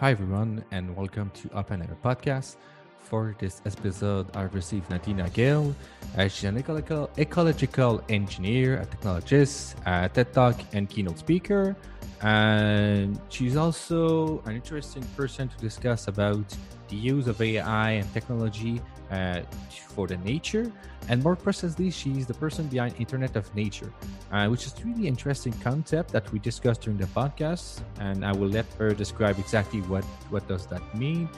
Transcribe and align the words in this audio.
Hi, 0.00 0.12
everyone, 0.12 0.64
and 0.70 0.94
welcome 0.94 1.28
to 1.42 1.50
Open 1.58 1.82
Air 1.82 1.96
Podcast. 2.04 2.54
For 3.00 3.34
this 3.40 3.60
episode, 3.66 4.28
I 4.36 4.42
received 4.42 4.88
Nadina 4.90 5.28
Galle. 5.32 5.74
Uh, 6.16 6.28
she's 6.28 6.44
an 6.44 6.56
ecological, 6.56 7.10
ecological 7.18 8.00
engineer, 8.08 8.80
a 8.80 8.86
technologist, 8.86 9.74
a 9.86 10.08
TED 10.08 10.32
Talk, 10.32 10.54
and 10.72 10.88
keynote 10.88 11.18
speaker. 11.18 11.74
And 12.22 13.18
she's 13.28 13.56
also 13.56 14.40
an 14.46 14.54
interesting 14.54 15.02
person 15.16 15.48
to 15.48 15.56
discuss 15.56 16.06
about 16.06 16.46
the 16.88 16.96
use 16.96 17.26
of 17.26 17.42
AI 17.42 17.90
and 17.90 18.14
technology 18.14 18.80
uh, 19.10 19.42
for 19.70 20.06
the 20.06 20.16
nature. 20.18 20.70
And 21.08 21.22
more 21.22 21.36
precisely, 21.36 21.90
she's 21.90 22.26
the 22.26 22.34
person 22.34 22.66
behind 22.66 22.94
Internet 22.98 23.36
of 23.36 23.52
Nature, 23.54 23.90
uh, 24.30 24.46
which 24.48 24.66
is 24.66 24.74
really 24.84 25.08
interesting 25.08 25.52
concept 25.54 26.12
that 26.12 26.30
we 26.32 26.38
discussed 26.38 26.82
during 26.82 26.98
the 26.98 27.06
podcast. 27.06 27.80
And 27.98 28.24
I 28.24 28.32
will 28.32 28.48
let 28.48 28.66
her 28.78 28.90
describe 28.92 29.38
exactly 29.38 29.80
what 29.82 30.04
what 30.30 30.46
does 30.46 30.66
that 30.66 30.82
mean. 30.94 31.28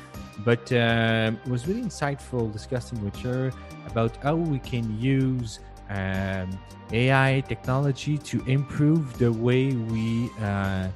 But 0.45 0.73
um, 0.73 1.39
it 1.45 1.49
was 1.49 1.69
really 1.69 1.83
insightful 1.83 2.53
discussing 2.53 3.03
with 3.05 3.17
her 3.17 3.53
about 3.87 4.17
how 4.17 4.37
we 4.37 4.59
can 4.59 4.87
use 4.99 5.61
um, 5.91 6.49
AI 6.93 7.43
technology 7.47 8.19
to 8.19 8.43
improve 8.47 9.19
the 9.19 9.33
way 9.33 9.73
we 9.73 10.31
uh, 10.41 10.89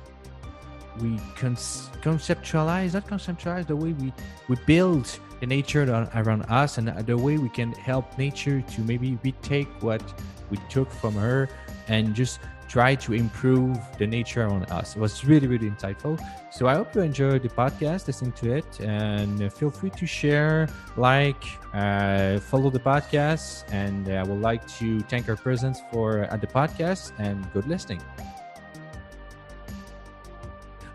we 1.01 1.17
conceptualize, 1.37 2.95
not 2.95 3.07
conceptualize, 3.07 3.67
the 3.67 3.77
way 3.77 3.93
we 3.93 4.13
we 4.49 4.57
build 4.67 5.19
the 5.41 5.47
nature 5.47 5.83
around 6.15 6.43
us 6.49 6.79
and 6.79 6.89
the 7.07 7.17
way 7.17 7.39
we 7.39 7.49
can 7.49 7.73
help 7.73 8.17
nature 8.19 8.63
to 8.63 8.81
maybe 8.83 9.19
retake 9.25 9.69
what 9.83 10.03
we 10.51 10.57
took 10.69 10.91
from 10.91 11.15
her 11.15 11.49
and 11.89 12.15
just 12.15 12.41
try 12.69 12.95
to 12.95 13.13
improve 13.13 13.79
the 13.99 14.07
nature 14.07 14.47
around 14.47 14.65
us. 14.71 14.97
It 14.97 15.01
was 15.01 15.25
really, 15.25 15.47
really 15.47 15.71
insightful. 15.71 16.19
So 16.51 16.67
I 16.67 16.75
hope 16.75 16.95
you 16.95 17.03
enjoyed 17.03 17.43
the 17.43 17.49
podcast, 17.49 18.07
listening 18.07 18.33
to 18.33 18.57
it, 18.57 18.81
and 18.81 19.53
feel 19.53 19.71
free 19.71 19.91
to 19.91 20.07
share, 20.07 20.69
like, 20.97 21.45
uh, 21.75 22.41
follow 22.41 22.71
the 22.71 22.81
podcast. 22.81 23.65
And 23.71 24.09
I 24.09 24.23
would 24.23 24.41
like 24.41 24.67
to 24.79 25.01
thank 25.03 25.29
our 25.29 25.37
presence 25.37 25.81
for 25.93 26.21
at 26.35 26.41
the 26.41 26.47
podcast 26.47 27.13
and 27.19 27.37
good 27.53 27.67
listening. 27.67 28.01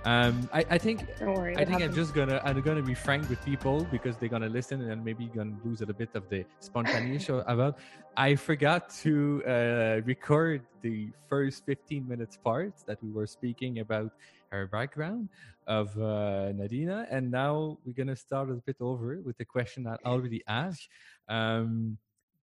Um, 0.05 0.49
I, 0.53 0.65
I 0.69 0.77
think 0.77 1.05
worry, 1.19 1.57
I 1.57 1.65
think 1.65 1.81
I'm 1.81 1.93
just 1.93 2.13
gonna 2.13 2.41
I'm 2.45 2.61
gonna 2.61 2.81
be 2.81 2.93
frank 2.93 3.29
with 3.29 3.43
people 3.43 3.85
because 3.91 4.15
they're 4.15 4.29
gonna 4.29 4.47
listen 4.47 4.89
and 4.89 5.03
maybe 5.03 5.25
gonna 5.25 5.57
lose 5.65 5.81
a 5.81 5.85
little 5.85 5.97
bit 5.97 6.09
of 6.13 6.29
the 6.29 6.45
spontaneity 6.59 7.33
about. 7.47 7.77
I 8.17 8.35
forgot 8.35 8.89
to 9.03 9.43
uh, 9.45 10.01
record 10.05 10.63
the 10.81 11.09
first 11.29 11.65
15 11.65 12.07
minutes 12.07 12.37
part 12.37 12.73
that 12.85 13.01
we 13.03 13.11
were 13.11 13.27
speaking 13.27 13.79
about 13.79 14.11
her 14.51 14.67
background 14.67 15.29
of 15.67 15.95
uh, 15.97 16.51
Nadina, 16.55 17.05
and 17.11 17.29
now 17.29 17.77
we're 17.85 17.93
gonna 17.93 18.15
start 18.15 18.49
a 18.49 18.55
bit 18.55 18.77
over 18.79 19.19
with 19.23 19.37
the 19.37 19.45
question 19.45 19.85
I 19.85 19.97
already 20.05 20.43
asked. 20.47 20.87
Um, 21.27 21.97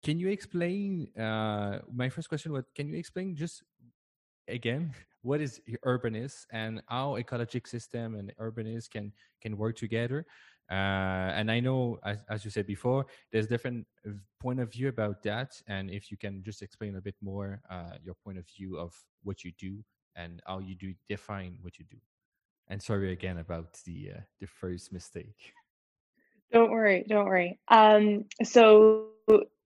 can 0.04 0.20
you 0.20 0.30
explain? 0.30 1.16
Uh, 1.16 1.80
my 1.94 2.10
first 2.10 2.30
question 2.30 2.52
was: 2.52 2.66
Can 2.76 2.90
you 2.90 2.98
explain 2.98 3.36
just 3.36 3.62
again 4.48 4.92
what 5.24 5.42
is 5.42 5.62
urbanist 5.86 6.46
and 6.52 6.82
how 6.88 7.18
ecologic 7.18 7.68
system 7.68 8.16
and 8.16 8.32
urbanist 8.40 8.92
can 8.92 9.12
can 9.42 9.58
work 9.58 9.76
together. 9.76 10.26
Uh, 10.72 11.36
and 11.36 11.52
i 11.52 11.60
know 11.60 12.00
as, 12.06 12.20
as 12.30 12.46
you 12.46 12.50
said 12.50 12.66
before 12.66 13.06
there's 13.32 13.48
different 13.48 13.86
point 14.40 14.60
of 14.60 14.72
view 14.72 14.88
about 14.88 15.24
that. 15.24 15.62
And 15.68 15.90
if 15.90 16.12
you 16.12 16.18
can 16.18 16.44
just 16.44 16.62
explain 16.62 16.96
a 16.96 17.02
bit 17.02 17.16
more 17.22 17.62
uh, 17.70 17.96
your 18.04 18.16
point 18.24 18.38
of 18.38 18.46
view 18.48 18.78
of 18.78 18.94
what 19.24 19.44
you 19.44 19.52
do 19.58 19.84
and 20.16 20.42
how 20.46 20.60
you 20.60 20.76
do 20.76 20.94
define 21.10 21.58
what 21.62 21.80
you 21.80 21.86
do. 21.90 21.98
And 22.68 22.82
sorry 22.82 23.12
again 23.12 23.40
about 23.40 23.74
the 23.86 24.12
uh, 24.16 24.22
the 24.40 24.48
first 24.48 24.94
mistake. 24.94 25.54
Don't 26.52 26.72
worry 26.72 27.06
don't 27.08 27.26
worry. 27.26 27.60
Um, 27.70 28.26
so 28.44 29.08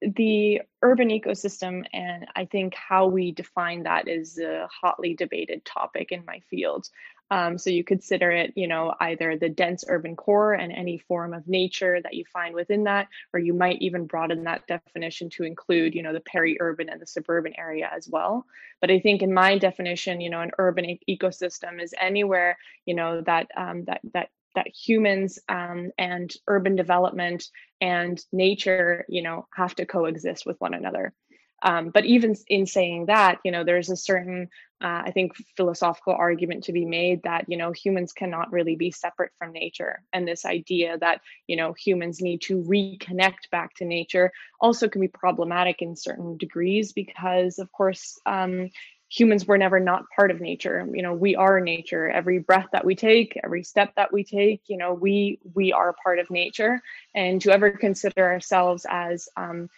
the 0.01 0.61
urban 0.83 1.09
ecosystem 1.09 1.83
and 1.91 2.27
i 2.35 2.45
think 2.45 2.75
how 2.75 3.07
we 3.07 3.31
define 3.31 3.83
that 3.83 4.07
is 4.07 4.37
a 4.37 4.67
hotly 4.81 5.15
debated 5.15 5.63
topic 5.65 6.11
in 6.11 6.23
my 6.25 6.39
field. 6.49 6.87
Um, 7.29 7.57
so 7.57 7.69
you 7.69 7.83
consider 7.83 8.31
it 8.31 8.53
you 8.55 8.67
know 8.67 8.93
either 9.01 9.35
the 9.35 9.49
dense 9.49 9.83
urban 9.89 10.15
core 10.15 10.53
and 10.53 10.71
any 10.71 10.97
form 10.97 11.33
of 11.33 11.45
nature 11.47 11.99
that 12.01 12.13
you 12.13 12.23
find 12.31 12.55
within 12.55 12.85
that 12.85 13.09
or 13.33 13.39
you 13.39 13.53
might 13.53 13.81
even 13.81 14.05
broaden 14.05 14.45
that 14.45 14.65
definition 14.67 15.29
to 15.31 15.43
include 15.43 15.93
you 15.93 16.03
know 16.03 16.13
the 16.13 16.21
peri-urban 16.21 16.87
and 16.87 17.01
the 17.01 17.07
suburban 17.07 17.53
area 17.57 17.89
as 17.93 18.07
well. 18.07 18.45
But 18.79 18.91
i 18.91 18.99
think 18.99 19.21
in 19.21 19.33
my 19.33 19.57
definition 19.57 20.21
you 20.21 20.29
know 20.29 20.41
an 20.41 20.51
urban 20.57 20.85
e- 20.85 21.01
ecosystem 21.09 21.81
is 21.81 21.93
anywhere 21.99 22.57
you 22.85 22.95
know 22.95 23.21
that 23.21 23.49
um, 23.57 23.83
that 23.85 23.99
that 24.13 24.29
that 24.57 24.67
humans 24.67 25.37
um, 25.47 25.91
and 25.99 26.33
urban 26.47 26.75
development 26.75 27.45
and 27.79 28.19
nature, 28.31 29.05
you 29.07 29.21
know, 29.21 29.47
have 29.53 29.75
to 29.75 29.85
coexist 29.85 30.47
with 30.47 30.59
one 30.59 30.73
another. 30.73 31.13
Um, 31.61 31.89
but 31.89 32.05
even 32.05 32.35
in 32.47 32.65
saying 32.65 33.05
that, 33.05 33.39
you 33.43 33.51
know, 33.51 33.63
there's 33.63 33.91
a 33.91 33.95
certain, 33.95 34.49
uh, 34.81 35.01
I 35.05 35.11
think, 35.11 35.33
philosophical 35.55 36.13
argument 36.13 36.63
to 36.63 36.73
be 36.73 36.85
made 36.85 37.23
that, 37.23 37.45
you 37.47 37.57
know, 37.57 37.71
humans 37.71 38.13
cannot 38.13 38.51
really 38.51 38.75
be 38.75 38.91
separate 38.91 39.31
from 39.37 39.53
nature. 39.53 40.01
And 40.11 40.27
this 40.27 40.43
idea 40.45 40.97
that, 40.97 41.21
you 41.47 41.55
know, 41.55 41.73
humans 41.73 42.19
need 42.19 42.41
to 42.41 42.61
reconnect 42.63 43.49
back 43.51 43.75
to 43.75 43.85
nature 43.85 44.31
also 44.59 44.87
can 44.87 45.01
be 45.01 45.07
problematic 45.07 45.81
in 45.81 45.95
certain 45.95 46.37
degrees 46.37 46.93
because, 46.93 47.59
of 47.59 47.71
course, 47.71 48.19
um, 48.25 48.69
humans 49.09 49.45
were 49.45 49.57
never 49.57 49.79
not 49.79 50.03
part 50.15 50.31
of 50.31 50.41
nature. 50.41 50.87
You 50.93 51.01
know 51.01 51.13
we 51.13 51.35
are 51.35 51.59
nature. 51.59 52.09
Every 52.09 52.39
breath 52.39 52.67
that 52.71 52.85
we 52.85 52.95
take 52.95 53.39
every 53.43 53.63
step 53.63 53.93
that 53.95 54.11
we 54.11 54.23
take 54.23 54.61
you 54.67 54.77
know 54.77 54.93
we 54.93 55.39
we 55.53 55.71
are 55.71 55.95
part 56.03 56.19
of 56.19 56.29
nature. 56.29 56.81
And 57.15 57.41
to 57.41 57.51
ever 57.51 57.71
consider 57.71 58.25
ourselves 58.25 58.85
as 58.89 59.29
um, 59.37 59.69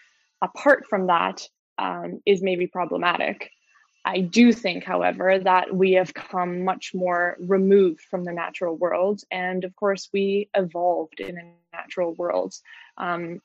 apart 0.42 0.88
from 0.88 1.08
that 1.08 1.48
um, 1.78 2.22
is 2.26 2.42
maybe 2.42 2.68
problematic. 2.68 3.52
I 4.06 4.22
do 4.22 4.54
think 4.54 4.86
however 4.86 5.40
that 5.40 5.76
we 5.76 5.92
have 5.94 6.14
come 6.14 6.64
much 6.64 6.94
more 6.94 7.36
removed 7.40 8.02
from 8.02 8.24
the 8.24 8.32
natural 8.32 8.76
world. 8.78 9.22
And 9.30 9.64
of 9.64 9.76
course 9.76 10.10
we 10.12 10.50
evolved 10.56 11.20
in 11.20 11.38
a 11.38 11.76
natural 11.76 12.14
world. 12.16 12.56
Um, 12.98 13.42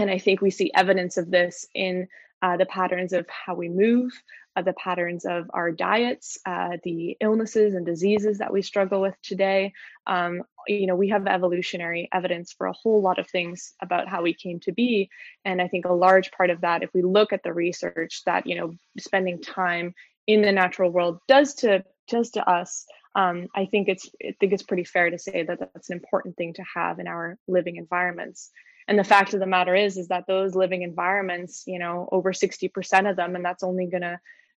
and 0.00 0.10
i 0.10 0.18
think 0.18 0.40
we 0.40 0.50
see 0.50 0.70
evidence 0.74 1.16
of 1.16 1.28
this 1.30 1.66
in 1.74 2.06
uh, 2.42 2.56
the 2.56 2.66
patterns 2.66 3.12
of 3.12 3.26
how 3.28 3.54
we 3.54 3.68
move, 3.68 4.12
uh, 4.58 4.62
the 4.62 4.72
patterns 4.72 5.24
of 5.24 5.50
our 5.54 5.70
diets, 5.70 6.38
uh, 6.44 6.78
the 6.82 7.16
illnesses 7.20 7.74
and 7.74 7.86
diseases 7.86 8.38
that 8.38 8.52
we 8.52 8.62
struggle 8.62 9.00
with 9.00 9.14
today. 9.22 9.72
Um, 10.06 10.42
you 10.66 10.86
know, 10.86 10.96
we 10.96 11.08
have 11.08 11.26
evolutionary 11.26 12.08
evidence 12.12 12.52
for 12.52 12.66
a 12.66 12.72
whole 12.72 13.00
lot 13.00 13.18
of 13.18 13.28
things 13.28 13.74
about 13.80 14.08
how 14.08 14.22
we 14.22 14.34
came 14.34 14.58
to 14.60 14.72
be. 14.72 15.10
And 15.44 15.62
I 15.62 15.68
think 15.68 15.84
a 15.84 15.92
large 15.92 16.32
part 16.32 16.50
of 16.50 16.62
that, 16.62 16.82
if 16.82 16.90
we 16.92 17.02
look 17.02 17.32
at 17.32 17.42
the 17.42 17.52
research 17.52 18.22
that, 18.26 18.46
you 18.46 18.56
know, 18.56 18.74
spending 18.98 19.40
time 19.40 19.94
in 20.26 20.42
the 20.42 20.52
natural 20.52 20.90
world 20.90 21.20
does 21.28 21.54
to 21.56 21.84
does 22.08 22.30
to 22.30 22.48
us, 22.48 22.86
um, 23.14 23.48
I 23.54 23.66
think 23.66 23.88
it's 23.88 24.10
I 24.24 24.34
think 24.40 24.52
it's 24.52 24.62
pretty 24.62 24.84
fair 24.84 25.10
to 25.10 25.18
say 25.18 25.44
that 25.44 25.58
that's 25.60 25.90
an 25.90 25.96
important 25.96 26.36
thing 26.36 26.54
to 26.54 26.64
have 26.74 26.98
in 26.98 27.06
our 27.06 27.38
living 27.46 27.76
environments 27.76 28.50
and 28.88 28.98
the 28.98 29.04
fact 29.04 29.34
of 29.34 29.40
the 29.40 29.46
matter 29.46 29.74
is 29.74 29.98
is 29.98 30.08
that 30.08 30.26
those 30.26 30.54
living 30.54 30.82
environments 30.82 31.62
you 31.66 31.78
know 31.78 32.08
over 32.10 32.32
60% 32.32 33.10
of 33.10 33.16
them 33.16 33.36
and 33.36 33.44
that's 33.44 33.62
only 33.62 33.86
going 33.86 34.02
to 34.02 34.18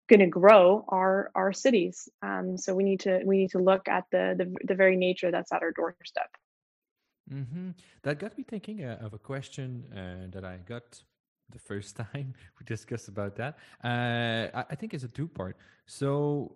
going 0.10 0.20
to 0.20 0.28
grow 0.28 0.84
are 0.90 1.32
our 1.36 1.54
cities 1.54 2.10
um, 2.22 2.58
so 2.58 2.76
we 2.76 2.84
need 2.84 3.00
to 3.00 3.22
we 3.26 3.38
need 3.38 3.52
to 3.52 3.60
look 3.60 3.88
at 3.88 4.06
the 4.12 4.36
the, 4.38 4.48
the 4.66 4.76
very 4.76 4.98
nature 4.98 5.32
that's 5.32 5.52
at 5.52 5.62
our 5.62 5.72
doorstep 5.72 6.32
mm-hmm. 7.32 7.70
that 8.04 8.20
got 8.20 8.38
me 8.38 8.44
thinking 8.44 8.84
uh, 8.84 8.98
of 9.02 9.14
a 9.14 9.20
question 9.20 9.86
uh, 9.96 10.28
that 10.32 10.44
i 10.44 10.58
got 10.58 10.84
the 11.52 11.60
first 11.60 11.96
time 12.04 12.34
we 12.60 12.66
discussed 12.66 13.08
about 13.08 13.36
that 13.36 13.58
uh, 13.84 14.48
I, 14.60 14.66
I 14.72 14.76
think 14.76 14.94
it's 14.94 15.04
a 15.04 15.08
two 15.20 15.28
part 15.28 15.56
so 15.86 16.56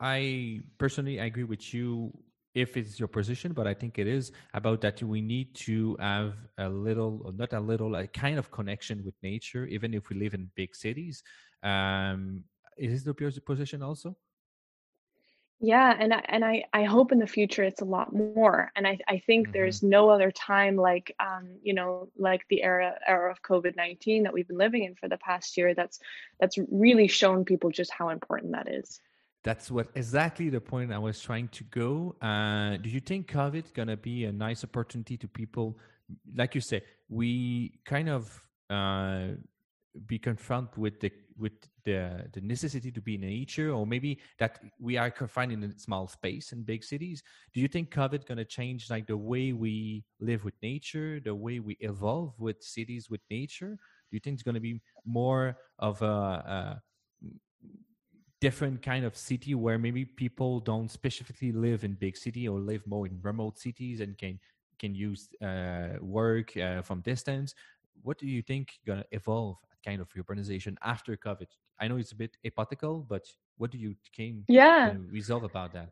i 0.00 0.60
personally 0.78 1.20
i 1.20 1.24
agree 1.24 1.44
with 1.44 1.72
you 1.72 2.12
if 2.54 2.76
it's 2.76 2.98
your 2.98 3.08
position, 3.08 3.52
but 3.52 3.66
I 3.66 3.74
think 3.74 3.98
it 3.98 4.06
is 4.06 4.32
about 4.54 4.80
that 4.80 5.02
we 5.02 5.20
need 5.20 5.54
to 5.66 5.96
have 6.00 6.34
a 6.58 6.68
little, 6.68 7.32
not 7.36 7.52
a 7.52 7.60
little, 7.60 7.94
a 7.94 8.06
kind 8.08 8.38
of 8.38 8.50
connection 8.50 9.04
with 9.04 9.14
nature, 9.22 9.66
even 9.66 9.94
if 9.94 10.08
we 10.08 10.16
live 10.16 10.34
in 10.34 10.50
big 10.56 10.74
cities. 10.74 11.22
Um, 11.62 12.44
is 12.80 13.04
this 13.04 13.14
your 13.18 13.30
position 13.44 13.82
also? 13.82 14.16
Yeah, 15.62 15.94
and 15.98 16.14
I, 16.14 16.22
and 16.26 16.42
I, 16.42 16.64
I 16.72 16.84
hope 16.84 17.12
in 17.12 17.18
the 17.18 17.26
future 17.26 17.62
it's 17.62 17.82
a 17.82 17.84
lot 17.84 18.14
more. 18.14 18.72
And 18.74 18.86
I, 18.86 18.98
I 19.06 19.18
think 19.18 19.48
mm-hmm. 19.48 19.52
there's 19.52 19.82
no 19.82 20.08
other 20.08 20.30
time 20.30 20.74
like 20.76 21.14
um, 21.20 21.58
you 21.62 21.74
know 21.74 22.08
like 22.16 22.46
the 22.48 22.62
era 22.62 22.98
era 23.06 23.30
of 23.30 23.42
COVID 23.42 23.76
nineteen 23.76 24.22
that 24.22 24.32
we've 24.32 24.48
been 24.48 24.56
living 24.56 24.84
in 24.84 24.94
for 24.94 25.08
the 25.08 25.18
past 25.18 25.58
year. 25.58 25.74
That's 25.74 26.00
that's 26.40 26.56
really 26.70 27.08
shown 27.08 27.44
people 27.44 27.70
just 27.70 27.90
how 27.90 28.08
important 28.08 28.52
that 28.52 28.68
is. 28.68 29.00
That's 29.42 29.70
what 29.70 29.88
exactly 29.94 30.48
the 30.48 30.60
point 30.62 30.92
I 30.92 30.98
was 30.98 31.20
trying 31.20 31.48
to 31.48 31.64
go. 31.64 32.16
Uh, 32.22 32.78
do 32.78 32.88
you 32.88 33.00
think 33.00 33.30
COVID 33.30 33.74
gonna 33.74 33.98
be 33.98 34.24
a 34.24 34.32
nice 34.32 34.64
opportunity 34.64 35.18
to 35.18 35.28
people? 35.28 35.78
Like 36.34 36.54
you 36.54 36.62
say, 36.62 36.82
we 37.10 37.80
kind 37.84 38.08
of 38.08 38.42
uh, 38.70 39.26
be 40.06 40.18
confronted 40.18 40.78
with 40.78 41.00
the 41.00 41.12
with 41.40 41.52
the 41.84 42.28
the 42.32 42.40
necessity 42.40 42.92
to 42.92 43.00
be 43.00 43.14
in 43.14 43.22
nature, 43.22 43.72
or 43.72 43.86
maybe 43.86 44.20
that 44.38 44.60
we 44.78 44.96
are 44.96 45.10
confined 45.10 45.52
in 45.52 45.64
a 45.64 45.78
small 45.78 46.06
space 46.06 46.52
in 46.52 46.62
big 46.62 46.84
cities. 46.84 47.22
Do 47.54 47.60
you 47.60 47.68
think 47.68 47.90
COVID 47.90 48.26
gonna 48.26 48.44
change 48.44 48.90
like 48.90 49.06
the 49.06 49.16
way 49.16 49.52
we 49.52 50.04
live 50.20 50.44
with 50.44 50.54
nature, 50.62 51.20
the 51.24 51.34
way 51.34 51.58
we 51.58 51.76
evolve 51.80 52.34
with 52.38 52.62
cities 52.62 53.08
with 53.10 53.20
nature? 53.30 53.76
Do 54.10 54.16
you 54.16 54.20
think 54.20 54.34
it's 54.34 54.42
gonna 54.42 54.60
be 54.60 54.80
more 55.04 55.56
of 55.78 56.02
a, 56.02 56.06
a 56.06 56.82
different 58.40 58.82
kind 58.82 59.04
of 59.04 59.16
city 59.16 59.54
where 59.54 59.78
maybe 59.78 60.04
people 60.04 60.60
don't 60.60 60.90
specifically 60.90 61.52
live 61.52 61.84
in 61.84 61.94
big 61.94 62.16
city 62.16 62.48
or 62.48 62.58
live 62.58 62.86
more 62.86 63.06
in 63.06 63.18
remote 63.22 63.58
cities 63.58 64.00
and 64.00 64.16
can 64.16 64.38
can 64.78 64.94
use 64.94 65.28
uh, 65.42 66.00
work 66.00 66.56
uh, 66.56 66.80
from 66.80 67.02
distance 67.02 67.54
what 68.02 68.18
do 68.18 68.26
you 68.26 68.40
think 68.42 68.78
gonna 68.86 69.04
evolve 69.12 69.58
kind 69.84 70.00
of 70.00 70.08
urbanization 70.14 70.76
after 70.82 71.16
covid 71.16 71.46
i 71.80 71.88
know 71.88 71.96
it's 71.96 72.12
a 72.12 72.16
bit 72.16 72.36
hypothetical 72.44 73.04
but 73.08 73.24
what 73.56 73.70
do 73.70 73.78
you 73.78 73.94
came 74.12 74.44
yeah 74.48 74.94
resolve 75.10 75.44
about 75.44 75.72
that 75.72 75.90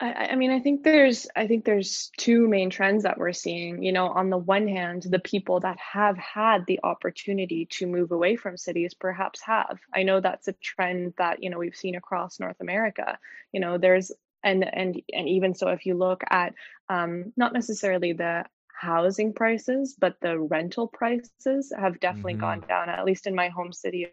I, 0.00 0.28
I 0.30 0.36
mean, 0.36 0.50
I 0.50 0.60
think 0.60 0.84
there's 0.84 1.26
I 1.34 1.46
think 1.46 1.64
there's 1.64 2.10
two 2.16 2.46
main 2.46 2.70
trends 2.70 3.02
that 3.02 3.18
we're 3.18 3.32
seeing. 3.32 3.82
You 3.82 3.92
know, 3.92 4.08
on 4.08 4.30
the 4.30 4.38
one 4.38 4.68
hand, 4.68 5.02
the 5.02 5.18
people 5.18 5.60
that 5.60 5.78
have 5.78 6.16
had 6.16 6.66
the 6.66 6.80
opportunity 6.82 7.66
to 7.72 7.86
move 7.86 8.12
away 8.12 8.36
from 8.36 8.56
cities 8.56 8.94
perhaps 8.94 9.40
have. 9.42 9.78
I 9.92 10.04
know 10.04 10.20
that's 10.20 10.48
a 10.48 10.52
trend 10.52 11.14
that, 11.18 11.42
you 11.42 11.50
know, 11.50 11.58
we've 11.58 11.74
seen 11.76 11.96
across 11.96 12.38
North 12.38 12.60
America. 12.60 13.18
You 13.52 13.60
know, 13.60 13.78
there's 13.78 14.12
and 14.44 14.64
and 14.64 15.00
and 15.12 15.28
even 15.28 15.54
so 15.54 15.68
if 15.68 15.84
you 15.84 15.94
look 15.96 16.22
at 16.30 16.54
um, 16.88 17.32
not 17.36 17.52
necessarily 17.52 18.12
the 18.12 18.44
housing 18.80 19.32
prices, 19.32 19.96
but 19.98 20.16
the 20.20 20.38
rental 20.38 20.86
prices 20.86 21.72
have 21.76 22.00
definitely 22.00 22.34
mm-hmm. 22.34 22.40
gone 22.40 22.64
down, 22.68 22.88
at 22.88 23.04
least 23.04 23.26
in 23.26 23.34
my 23.34 23.48
home 23.48 23.72
city 23.72 24.08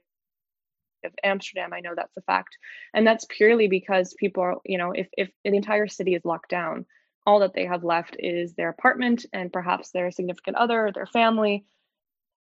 of 1.03 1.13
Amsterdam, 1.23 1.71
I 1.71 1.81
know 1.81 1.93
that's 1.95 2.17
a 2.17 2.21
fact. 2.21 2.57
And 2.93 3.05
that's 3.05 3.27
purely 3.29 3.67
because 3.67 4.15
people 4.15 4.43
are, 4.43 4.55
you 4.65 4.77
know, 4.77 4.91
if, 4.91 5.07
if 5.17 5.29
the 5.43 5.55
entire 5.55 5.87
city 5.87 6.15
is 6.15 6.25
locked 6.25 6.49
down, 6.49 6.85
all 7.27 7.39
that 7.39 7.53
they 7.53 7.65
have 7.65 7.83
left 7.83 8.15
is 8.19 8.53
their 8.53 8.69
apartment 8.69 9.25
and 9.33 9.53
perhaps 9.53 9.91
their 9.91 10.11
significant 10.11 10.57
other, 10.57 10.91
their 10.93 11.07
family, 11.07 11.65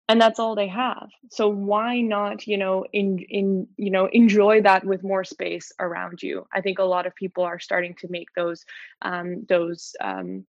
and 0.10 0.22
that's 0.22 0.40
all 0.40 0.56
they 0.56 0.68
have. 0.68 1.10
So 1.30 1.50
why 1.50 2.02
not, 2.02 2.48
you 2.48 2.58
know, 2.58 2.86
in 2.94 3.20
in 3.20 3.68
you 3.76 3.92
know, 3.92 4.06
enjoy 4.06 4.62
that 4.62 4.86
with 4.86 5.04
more 5.04 5.24
space 5.24 5.72
around 5.80 6.24
you? 6.24 6.48
I 6.54 6.62
think 6.62 6.80
a 6.80 6.84
lot 6.84 7.06
of 7.08 7.16
people 7.16 7.44
are 7.44 7.60
starting 7.60 7.96
to 7.96 8.08
make 8.10 8.28
those 8.36 8.66
um, 9.02 9.46
those 9.50 9.96
um, 10.00 10.46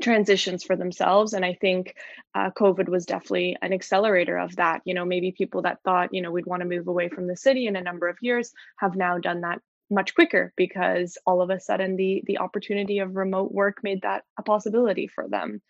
transitions 0.00 0.64
for 0.64 0.76
themselves 0.76 1.32
and 1.32 1.44
i 1.44 1.54
think 1.54 1.94
uh, 2.34 2.50
covid 2.50 2.88
was 2.88 3.06
definitely 3.06 3.56
an 3.62 3.72
accelerator 3.72 4.38
of 4.38 4.56
that 4.56 4.80
you 4.84 4.94
know 4.94 5.04
maybe 5.04 5.32
people 5.32 5.62
that 5.62 5.82
thought 5.84 6.12
you 6.12 6.22
know 6.22 6.30
we'd 6.30 6.46
want 6.46 6.62
to 6.62 6.68
move 6.68 6.88
away 6.88 7.08
from 7.08 7.26
the 7.26 7.36
city 7.36 7.66
in 7.66 7.76
a 7.76 7.82
number 7.82 8.08
of 8.08 8.16
years 8.20 8.52
have 8.78 8.96
now 8.96 9.18
done 9.18 9.42
that 9.42 9.60
much 9.90 10.14
quicker 10.14 10.52
because 10.56 11.18
all 11.26 11.42
of 11.42 11.50
a 11.50 11.58
sudden 11.58 11.96
the 11.96 12.22
the 12.26 12.38
opportunity 12.38 13.00
of 13.00 13.16
remote 13.16 13.52
work 13.52 13.78
made 13.82 14.02
that 14.02 14.22
a 14.38 14.42
possibility 14.42 15.08
for 15.08 15.28
them 15.28 15.60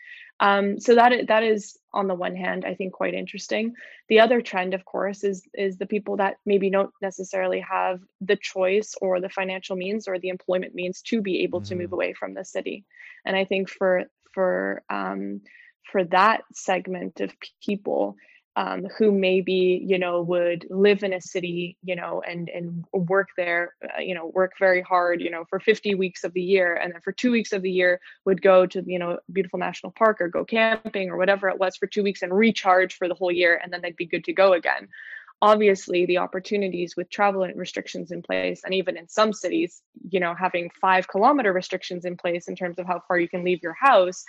um, 0.40 0.78
so 0.78 0.94
that 0.94 1.26
that 1.28 1.42
is 1.42 1.78
on 1.92 2.06
the 2.06 2.14
one 2.14 2.36
hand 2.36 2.64
i 2.66 2.74
think 2.74 2.92
quite 2.92 3.14
interesting 3.14 3.72
the 4.08 4.20
other 4.20 4.42
trend 4.42 4.74
of 4.74 4.84
course 4.84 5.24
is 5.24 5.42
is 5.54 5.78
the 5.78 5.86
people 5.86 6.18
that 6.18 6.36
maybe 6.44 6.70
don't 6.70 6.92
necessarily 7.00 7.60
have 7.60 8.00
the 8.20 8.36
choice 8.36 8.94
or 9.00 9.20
the 9.20 9.28
financial 9.30 9.74
means 9.74 10.06
or 10.06 10.18
the 10.18 10.28
employment 10.28 10.74
means 10.74 11.00
to 11.00 11.22
be 11.22 11.40
able 11.40 11.60
mm-hmm. 11.60 11.68
to 11.68 11.74
move 11.76 11.86
mm-hmm. 11.86 11.94
away 11.94 12.12
from 12.12 12.34
the 12.34 12.44
city 12.44 12.84
and 13.24 13.34
i 13.34 13.44
think 13.44 13.70
for 13.70 14.04
for 14.32 14.82
um, 14.90 15.40
for 15.90 16.04
that 16.04 16.42
segment 16.52 17.20
of 17.20 17.32
people 17.64 18.16
um, 18.56 18.86
who 18.98 19.12
maybe 19.12 19.82
you 19.86 19.98
know 19.98 20.22
would 20.22 20.66
live 20.70 21.04
in 21.04 21.12
a 21.12 21.20
city 21.20 21.76
you 21.84 21.94
know 21.94 22.20
and 22.26 22.48
and 22.48 22.84
work 22.92 23.28
there 23.36 23.74
uh, 23.84 24.00
you 24.00 24.14
know 24.14 24.26
work 24.26 24.52
very 24.58 24.82
hard 24.82 25.20
you 25.20 25.30
know 25.30 25.44
for 25.48 25.60
50 25.60 25.94
weeks 25.94 26.24
of 26.24 26.32
the 26.32 26.42
year 26.42 26.74
and 26.74 26.92
then 26.92 27.00
for 27.00 27.12
two 27.12 27.30
weeks 27.30 27.52
of 27.52 27.62
the 27.62 27.70
year 27.70 28.00
would 28.24 28.42
go 28.42 28.66
to 28.66 28.82
you 28.86 28.98
know 28.98 29.18
beautiful 29.32 29.58
national 29.58 29.92
park 29.92 30.20
or 30.20 30.28
go 30.28 30.44
camping 30.44 31.10
or 31.10 31.16
whatever 31.16 31.48
it 31.48 31.58
was 31.58 31.76
for 31.76 31.86
two 31.86 32.02
weeks 32.02 32.22
and 32.22 32.36
recharge 32.36 32.94
for 32.96 33.08
the 33.08 33.14
whole 33.14 33.32
year 33.32 33.60
and 33.62 33.72
then 33.72 33.80
they'd 33.82 33.96
be 33.96 34.06
good 34.06 34.24
to 34.24 34.32
go 34.32 34.52
again 34.52 34.88
obviously 35.42 36.04
the 36.06 36.18
opportunities 36.18 36.96
with 36.96 37.08
travel 37.08 37.46
restrictions 37.54 38.10
in 38.10 38.22
place 38.22 38.62
and 38.64 38.74
even 38.74 38.96
in 38.96 39.08
some 39.08 39.32
cities 39.32 39.82
you 40.10 40.20
know 40.20 40.34
having 40.34 40.70
five 40.80 41.08
kilometer 41.08 41.52
restrictions 41.52 42.04
in 42.04 42.16
place 42.16 42.48
in 42.48 42.56
terms 42.56 42.78
of 42.78 42.86
how 42.86 43.00
far 43.08 43.18
you 43.18 43.28
can 43.28 43.44
leave 43.44 43.62
your 43.62 43.72
house 43.72 44.24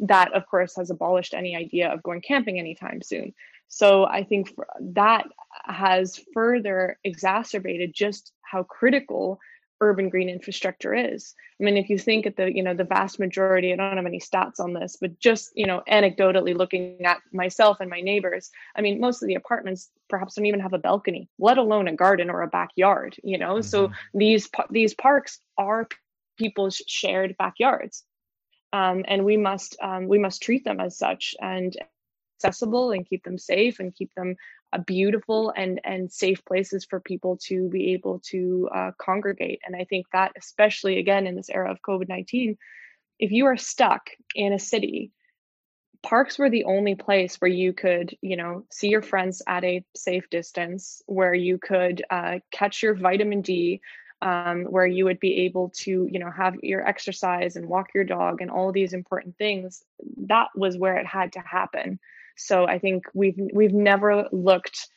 that 0.00 0.32
of 0.34 0.46
course 0.46 0.74
has 0.76 0.90
abolished 0.90 1.34
any 1.34 1.56
idea 1.56 1.90
of 1.90 2.02
going 2.02 2.20
camping 2.20 2.58
anytime 2.58 3.00
soon. 3.00 3.32
So 3.68 4.06
i 4.06 4.22
think 4.24 4.54
that 4.80 5.26
has 5.64 6.20
further 6.34 6.98
exacerbated 7.04 7.92
just 7.94 8.32
how 8.42 8.62
critical 8.62 9.38
urban 9.80 10.08
green 10.08 10.28
infrastructure 10.28 10.94
is. 10.94 11.34
I 11.60 11.64
mean, 11.64 11.76
if 11.76 11.88
you 11.88 11.98
think 11.98 12.26
at 12.26 12.36
the, 12.36 12.54
you 12.54 12.62
know, 12.62 12.74
the 12.74 12.84
vast 12.84 13.18
majority, 13.18 13.72
I 13.72 13.76
don't 13.76 13.96
have 13.96 14.06
any 14.06 14.20
stats 14.20 14.60
on 14.60 14.72
this, 14.72 14.96
but 15.00 15.18
just, 15.18 15.52
you 15.54 15.66
know, 15.66 15.82
anecdotally 15.90 16.56
looking 16.56 17.04
at 17.04 17.18
myself 17.32 17.78
and 17.80 17.90
my 17.90 18.00
neighbors, 18.00 18.50
I 18.74 18.80
mean, 18.80 19.00
most 19.00 19.22
of 19.22 19.28
the 19.28 19.34
apartments 19.34 19.90
perhaps 20.08 20.34
don't 20.34 20.46
even 20.46 20.60
have 20.60 20.72
a 20.72 20.78
balcony, 20.78 21.28
let 21.38 21.58
alone 21.58 21.88
a 21.88 21.94
garden 21.94 22.30
or 22.30 22.42
a 22.42 22.48
backyard, 22.48 23.16
you 23.22 23.38
know? 23.38 23.54
Mm-hmm. 23.54 23.62
So 23.62 23.90
these, 24.14 24.48
these 24.70 24.94
parks 24.94 25.40
are 25.58 25.88
people's 26.38 26.82
shared 26.86 27.36
backyards. 27.38 28.04
Um, 28.72 29.04
and 29.08 29.24
we 29.24 29.36
must, 29.36 29.76
um, 29.82 30.08
we 30.08 30.18
must 30.18 30.42
treat 30.42 30.64
them 30.64 30.80
as 30.80 30.98
such 30.98 31.34
and 31.40 31.76
accessible 32.38 32.90
and 32.90 33.08
keep 33.08 33.24
them 33.24 33.38
safe 33.38 33.80
and 33.80 33.94
keep 33.94 34.14
them 34.14 34.36
beautiful 34.78 35.52
and 35.56 35.80
and 35.84 36.12
safe 36.12 36.44
places 36.44 36.84
for 36.84 37.00
people 37.00 37.38
to 37.44 37.68
be 37.68 37.92
able 37.92 38.20
to 38.30 38.68
uh, 38.74 38.90
congregate. 38.98 39.60
And 39.66 39.76
i 39.76 39.84
think 39.84 40.06
that 40.12 40.32
especially 40.36 40.98
again 40.98 41.26
in 41.26 41.34
this 41.34 41.50
era 41.50 41.70
of 41.70 41.82
covid-19 41.82 42.56
if 43.18 43.30
you 43.30 43.46
are 43.46 43.56
stuck 43.56 44.10
in 44.34 44.52
a 44.52 44.58
city 44.58 45.10
parks 46.02 46.38
were 46.38 46.50
the 46.50 46.64
only 46.64 46.94
place 46.94 47.36
where 47.36 47.50
you 47.50 47.72
could 47.72 48.16
you 48.20 48.36
know 48.36 48.64
see 48.70 48.88
your 48.88 49.02
friends 49.02 49.42
at 49.46 49.64
a 49.64 49.84
safe 49.94 50.28
distance 50.30 51.02
where 51.06 51.34
you 51.34 51.58
could 51.58 52.04
uh, 52.10 52.38
catch 52.52 52.82
your 52.82 52.94
vitamin 52.94 53.40
d 53.40 53.80
um, 54.22 54.64
where 54.64 54.86
you 54.86 55.04
would 55.04 55.20
be 55.20 55.44
able 55.44 55.70
to 55.70 56.08
you 56.10 56.18
know 56.18 56.30
have 56.30 56.54
your 56.62 56.86
exercise 56.86 57.56
and 57.56 57.68
walk 57.68 57.88
your 57.94 58.04
dog 58.04 58.40
and 58.40 58.50
all 58.50 58.72
these 58.72 58.92
important 58.92 59.36
things. 59.36 59.82
That 60.28 60.48
was 60.54 60.78
where 60.78 60.96
it 60.96 61.06
had 61.06 61.32
to 61.32 61.40
happen 61.40 61.98
so 62.36 62.66
I 62.66 62.78
think 62.78 63.04
we've 63.14 63.38
we've 63.52 63.72
never 63.72 64.28
looked 64.32 64.88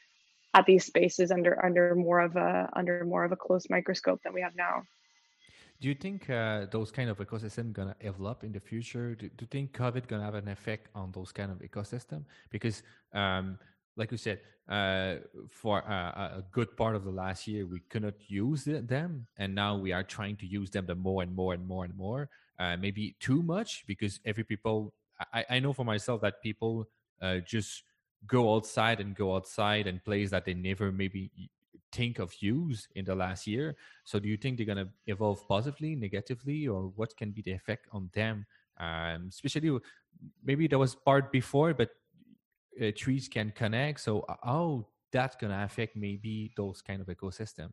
at 0.54 0.66
these 0.66 0.86
spaces 0.86 1.32
under 1.32 1.64
under 1.64 1.96
more 1.96 2.20
of 2.20 2.36
a 2.36 2.70
under 2.76 3.06
more 3.06 3.24
of 3.24 3.32
a 3.32 3.36
close 3.36 3.70
microscope 3.70 4.20
than 4.24 4.34
we 4.34 4.42
have 4.42 4.56
now. 4.56 4.84
Do 5.82 5.88
you 5.88 5.96
think 5.96 6.30
uh, 6.30 6.66
those 6.70 6.92
kind 6.92 7.10
of 7.10 7.20
ecosystem 7.20 7.72
gonna 7.72 7.96
develop 8.02 8.44
in 8.44 8.52
the 8.52 8.60
future? 8.60 9.16
Do, 9.16 9.30
do 9.30 9.44
you 9.44 9.48
think 9.48 9.72
COVID 9.72 10.08
gonna 10.08 10.26
have 10.26 10.36
an 10.36 10.50
effect 10.50 10.90
on 10.94 11.12
those 11.14 11.32
kind 11.32 11.52
of 11.52 11.60
ecosystem? 11.60 12.26
Because, 12.50 12.84
um, 13.14 13.58
like 13.96 14.12
you 14.12 14.18
said, 14.18 14.42
uh, 14.68 15.16
for 15.50 15.80
a 15.80 16.44
good 16.52 16.76
part 16.76 16.96
of 16.96 17.06
the 17.06 17.12
last 17.12 17.48
year, 17.48 17.66
we 17.66 17.80
could 17.90 18.04
not 18.04 18.16
use 18.28 18.66
them, 18.66 19.26
and 19.38 19.56
now 19.56 19.78
we 19.78 19.94
are 19.94 20.04
trying 20.04 20.36
to 20.38 20.46
use 20.46 20.70
them 20.70 20.86
the 20.86 20.96
more 20.96 21.24
and 21.24 21.34
more 21.34 21.54
and 21.54 21.66
more 21.66 21.86
and 21.86 21.96
more. 21.96 22.30
Uh, 22.60 22.76
maybe 22.76 23.16
too 23.20 23.42
much 23.42 23.86
because 23.88 24.20
every 24.26 24.44
people. 24.44 24.94
I, 25.34 25.46
I 25.50 25.60
know 25.60 25.74
for 25.74 25.84
myself 25.84 26.22
that 26.22 26.42
people 26.42 26.88
uh, 27.22 27.38
just 27.40 27.84
go 28.28 28.56
outside 28.56 29.00
and 29.00 29.16
go 29.16 29.36
outside 29.36 29.88
and 29.88 30.04
plays 30.04 30.30
that 30.32 30.46
they 30.46 30.54
never 30.54 30.92
maybe 30.92 31.32
think 31.92 32.20
of 32.20 32.34
use 32.40 32.88
in 32.96 33.06
the 33.06 33.16
last 33.16 33.48
year. 33.48 33.76
So 34.04 34.20
do 34.20 34.28
you 34.28 34.38
think 34.38 34.58
they're 34.58 34.66
going 34.66 34.86
to 34.86 34.90
evolve 35.08 35.48
positively, 35.48 35.96
negatively, 35.96 36.68
or 36.68 36.92
what 36.96 37.16
can 37.18 37.32
be 37.32 37.42
the 37.42 37.54
effect 37.54 37.88
on 37.92 38.10
them? 38.14 38.46
Um, 38.80 39.28
especially 39.30 39.78
maybe 40.44 40.68
there 40.68 40.80
was 40.80 40.96
part 40.96 41.32
before, 41.32 41.74
but 41.74 41.90
uh, 42.82 42.92
trees 42.96 43.28
can 43.28 43.52
connect. 43.52 44.02
So 44.02 44.22
uh, 44.22 44.36
how 44.44 44.88
that's 45.12 45.36
going 45.36 45.52
to 45.52 45.64
affect 45.64 45.96
maybe 45.96 46.54
those 46.56 46.82
kind 46.82 47.02
of 47.02 47.08
ecosystem? 47.08 47.72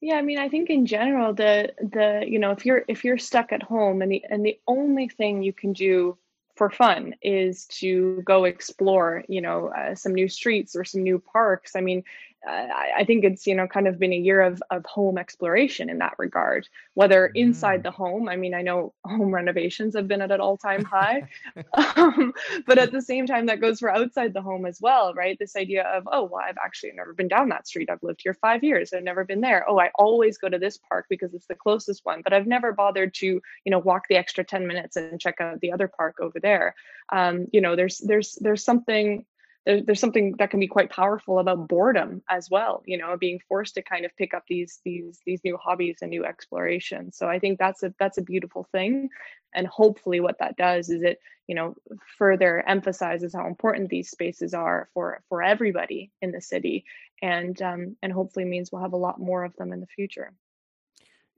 Yeah, 0.00 0.16
I 0.16 0.22
mean, 0.22 0.38
I 0.38 0.48
think 0.48 0.68
in 0.68 0.84
general, 0.84 1.32
the 1.32 1.72
the 1.80 2.22
you 2.26 2.38
know, 2.38 2.50
if 2.50 2.66
you're 2.66 2.84
if 2.86 3.02
you're 3.02 3.16
stuck 3.16 3.50
at 3.50 3.62
home 3.62 4.02
and 4.02 4.12
the 4.12 4.22
and 4.28 4.44
the 4.44 4.60
only 4.66 5.08
thing 5.08 5.42
you 5.42 5.54
can 5.54 5.72
do 5.72 6.18
for 6.56 6.70
fun 6.70 7.14
is 7.22 7.66
to 7.66 8.22
go 8.24 8.44
explore 8.44 9.22
you 9.28 9.40
know 9.40 9.68
uh, 9.68 9.94
some 9.94 10.14
new 10.14 10.28
streets 10.28 10.74
or 10.74 10.84
some 10.84 11.02
new 11.02 11.18
parks. 11.18 11.76
I 11.76 11.80
mean 11.80 12.02
I 12.46 13.04
think 13.06 13.24
it's 13.24 13.46
you 13.46 13.54
know 13.54 13.66
kind 13.66 13.88
of 13.88 13.98
been 13.98 14.12
a 14.12 14.16
year 14.16 14.40
of 14.40 14.62
of 14.70 14.84
home 14.86 15.18
exploration 15.18 15.90
in 15.90 15.98
that 15.98 16.14
regard. 16.18 16.68
Whether 16.94 17.26
inside 17.26 17.82
the 17.82 17.90
mm. 17.90 17.94
home, 17.94 18.28
I 18.28 18.36
mean, 18.36 18.54
I 18.54 18.62
know 18.62 18.94
home 19.04 19.34
renovations 19.34 19.96
have 19.96 20.06
been 20.06 20.22
at 20.22 20.30
an 20.30 20.40
all 20.40 20.56
time 20.56 20.84
high, 20.84 21.28
um, 21.96 22.32
but 22.66 22.78
at 22.78 22.92
the 22.92 23.02
same 23.02 23.26
time, 23.26 23.46
that 23.46 23.60
goes 23.60 23.80
for 23.80 23.90
outside 23.90 24.32
the 24.32 24.42
home 24.42 24.66
as 24.66 24.80
well, 24.80 25.12
right? 25.14 25.38
This 25.38 25.56
idea 25.56 25.84
of 25.84 26.08
oh, 26.10 26.24
well, 26.24 26.42
I've 26.46 26.58
actually 26.64 26.92
never 26.92 27.12
been 27.12 27.28
down 27.28 27.48
that 27.48 27.66
street. 27.66 27.90
I've 27.90 28.02
lived 28.02 28.20
here 28.22 28.34
five 28.34 28.62
years. 28.62 28.92
I've 28.92 29.02
never 29.02 29.24
been 29.24 29.40
there. 29.40 29.64
Oh, 29.68 29.78
I 29.78 29.90
always 29.96 30.38
go 30.38 30.48
to 30.48 30.58
this 30.58 30.78
park 30.78 31.06
because 31.08 31.34
it's 31.34 31.46
the 31.46 31.54
closest 31.54 32.04
one, 32.04 32.22
but 32.22 32.32
I've 32.32 32.46
never 32.46 32.72
bothered 32.72 33.14
to 33.14 33.26
you 33.26 33.70
know 33.70 33.78
walk 33.78 34.04
the 34.08 34.16
extra 34.16 34.44
ten 34.44 34.66
minutes 34.66 34.96
and 34.96 35.20
check 35.20 35.40
out 35.40 35.60
the 35.60 35.72
other 35.72 35.88
park 35.88 36.16
over 36.20 36.38
there. 36.38 36.74
Um, 37.12 37.46
you 37.52 37.60
know, 37.60 37.74
there's 37.76 37.98
there's 37.98 38.36
there's 38.40 38.64
something 38.64 39.24
there, 39.66 39.82
there's 39.82 40.00
something 40.00 40.36
that 40.38 40.50
can 40.50 40.60
be 40.60 40.68
quite 40.68 40.90
powerful 40.90 41.38
about 41.40 41.68
boredom 41.68 42.22
as 42.30 42.48
well 42.48 42.82
you 42.86 42.96
know 42.96 43.16
being 43.16 43.40
forced 43.48 43.74
to 43.74 43.82
kind 43.82 44.04
of 44.04 44.16
pick 44.16 44.32
up 44.32 44.44
these 44.48 44.80
these 44.84 45.20
these 45.26 45.40
new 45.44 45.56
hobbies 45.56 45.98
and 46.00 46.10
new 46.10 46.24
explorations 46.24 47.16
so 47.16 47.28
i 47.28 47.38
think 47.38 47.58
that's 47.58 47.82
a 47.82 47.92
that's 47.98 48.18
a 48.18 48.22
beautiful 48.22 48.68
thing. 48.72 49.08
And 49.54 49.66
hopefully 49.66 50.20
what 50.20 50.38
that 50.40 50.56
does 50.56 50.90
is 50.90 51.02
it 51.02 51.18
you 51.46 51.54
know 51.54 51.74
further 52.18 52.62
emphasizes 52.68 53.34
how 53.34 53.46
important 53.46 53.88
these 53.88 54.10
spaces 54.10 54.52
are 54.54 54.88
for 54.92 55.22
for 55.28 55.42
everybody 55.42 56.10
in 56.20 56.32
the 56.32 56.40
city. 56.40 56.84
And 57.22 57.60
um 57.62 57.96
and 58.02 58.12
hopefully 58.12 58.44
means 58.44 58.70
we'll 58.70 58.82
have 58.82 58.92
a 58.92 58.98
lot 58.98 59.18
more 59.18 59.44
of 59.44 59.56
them 59.56 59.72
in 59.72 59.80
the 59.80 59.86
future. 59.86 60.32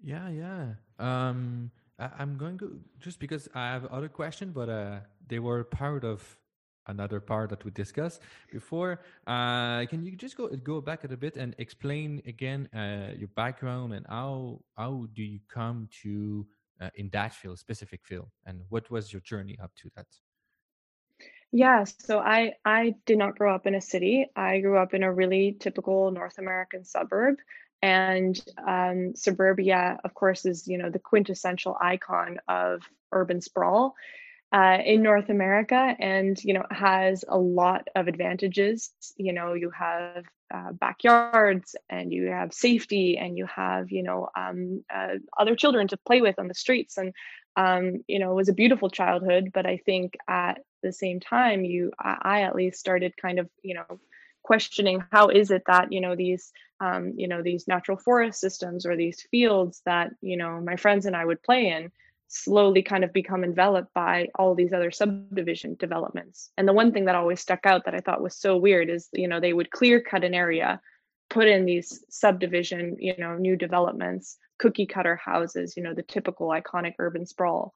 Yeah 0.02 0.28
yeah. 0.28 0.64
Um 0.98 1.70
I, 1.98 2.10
i'm 2.18 2.36
going 2.38 2.58
to 2.58 2.80
just 3.00 3.18
because 3.18 3.48
i 3.54 3.72
have 3.72 3.84
other 3.86 4.08
question 4.08 4.52
but 4.52 4.68
uh 4.68 5.00
they 5.26 5.40
were 5.40 5.64
part 5.64 6.04
of 6.04 6.38
another 6.88 7.20
part 7.20 7.50
that 7.50 7.64
we 7.64 7.70
discussed 7.70 8.20
before. 8.50 9.00
Uh, 9.26 9.86
can 9.86 10.04
you 10.04 10.16
just 10.16 10.36
go 10.36 10.48
go 10.48 10.80
back 10.80 11.04
a 11.04 11.16
bit 11.16 11.36
and 11.36 11.54
explain 11.58 12.22
again 12.26 12.68
uh, 12.74 13.12
your 13.16 13.28
background 13.36 13.94
and 13.94 14.06
how 14.08 14.60
how 14.76 15.06
do 15.14 15.22
you 15.22 15.40
come 15.48 15.88
to 16.02 16.46
uh, 16.80 16.90
in 16.96 17.08
that 17.10 17.34
field, 17.34 17.58
specific 17.58 18.00
field, 18.04 18.28
and 18.46 18.62
what 18.68 18.90
was 18.90 19.12
your 19.12 19.20
journey 19.22 19.56
up 19.62 19.74
to 19.76 19.90
that? 19.96 20.06
Yeah, 21.50 21.84
so 21.84 22.18
I 22.18 22.54
I 22.64 22.94
did 23.06 23.18
not 23.18 23.38
grow 23.38 23.54
up 23.54 23.66
in 23.66 23.74
a 23.74 23.80
city. 23.80 24.26
I 24.36 24.60
grew 24.60 24.76
up 24.76 24.94
in 24.94 25.02
a 25.02 25.12
really 25.12 25.56
typical 25.58 26.10
North 26.10 26.38
American 26.38 26.84
suburb, 26.84 27.36
and 27.82 28.38
um, 28.66 29.14
suburbia, 29.14 29.98
of 30.04 30.14
course, 30.14 30.44
is 30.44 30.68
you 30.68 30.78
know 30.78 30.90
the 30.90 30.98
quintessential 30.98 31.76
icon 31.80 32.38
of 32.48 32.82
urban 33.12 33.40
sprawl 33.40 33.94
uh, 34.52 34.78
in 34.84 35.02
North 35.02 35.28
America 35.28 35.94
and 35.98 36.42
you 36.42 36.54
know 36.54 36.64
has 36.70 37.24
a 37.28 37.38
lot 37.38 37.88
of 37.94 38.08
advantages. 38.08 38.90
You 39.16 39.32
know, 39.32 39.54
you 39.54 39.70
have 39.70 40.24
uh, 40.52 40.72
backyards 40.72 41.76
and 41.90 42.12
you 42.12 42.28
have 42.28 42.54
safety 42.54 43.18
and 43.18 43.36
you 43.36 43.46
have 43.46 43.90
you 43.90 44.02
know 44.02 44.28
um, 44.36 44.84
uh, 44.94 45.16
other 45.36 45.54
children 45.54 45.88
to 45.88 45.96
play 45.98 46.20
with 46.22 46.38
on 46.38 46.48
the 46.48 46.54
streets 46.54 46.96
and 46.96 47.12
um, 47.56 48.02
you 48.08 48.18
know 48.18 48.32
it 48.32 48.36
was 48.36 48.48
a 48.48 48.54
beautiful 48.54 48.88
childhood. 48.88 49.50
But 49.52 49.66
I 49.66 49.78
think 49.84 50.16
at 50.26 50.60
the 50.82 50.92
same 50.92 51.20
time, 51.20 51.64
you 51.64 51.92
I, 51.98 52.16
I 52.22 52.42
at 52.42 52.54
least 52.54 52.80
started 52.80 53.16
kind 53.20 53.38
of 53.38 53.48
you 53.62 53.74
know 53.74 54.00
questioning 54.42 55.04
how 55.12 55.28
is 55.28 55.50
it 55.50 55.64
that 55.66 55.92
you 55.92 56.00
know 56.00 56.16
these 56.16 56.52
um, 56.80 57.12
you 57.16 57.28
know 57.28 57.42
these 57.42 57.68
natural 57.68 57.98
forest 57.98 58.40
systems 58.40 58.86
or 58.86 58.96
these 58.96 59.26
fields 59.30 59.82
that 59.84 60.12
you 60.22 60.38
know 60.38 60.58
my 60.60 60.76
friends 60.76 61.04
and 61.04 61.14
I 61.14 61.24
would 61.24 61.42
play 61.42 61.68
in 61.68 61.92
slowly 62.28 62.82
kind 62.82 63.04
of 63.04 63.12
become 63.12 63.42
enveloped 63.42 63.92
by 63.94 64.28
all 64.34 64.54
these 64.54 64.72
other 64.72 64.90
subdivision 64.90 65.76
developments. 65.80 66.50
And 66.58 66.68
the 66.68 66.74
one 66.74 66.92
thing 66.92 67.06
that 67.06 67.14
always 67.14 67.40
stuck 67.40 67.64
out 67.64 67.86
that 67.86 67.94
I 67.94 68.00
thought 68.00 68.22
was 68.22 68.36
so 68.36 68.56
weird 68.56 68.90
is, 68.90 69.08
you 69.12 69.26
know, 69.26 69.40
they 69.40 69.54
would 69.54 69.70
clear 69.70 70.00
cut 70.00 70.24
an 70.24 70.34
area, 70.34 70.80
put 71.30 71.48
in 71.48 71.64
these 71.64 72.04
subdivision, 72.10 72.96
you 72.98 73.14
know, 73.16 73.34
new 73.36 73.56
developments, 73.56 74.36
cookie 74.58 74.86
cutter 74.86 75.16
houses, 75.16 75.74
you 75.76 75.82
know, 75.82 75.94
the 75.94 76.02
typical 76.02 76.48
iconic 76.48 76.94
urban 76.98 77.26
sprawl. 77.26 77.74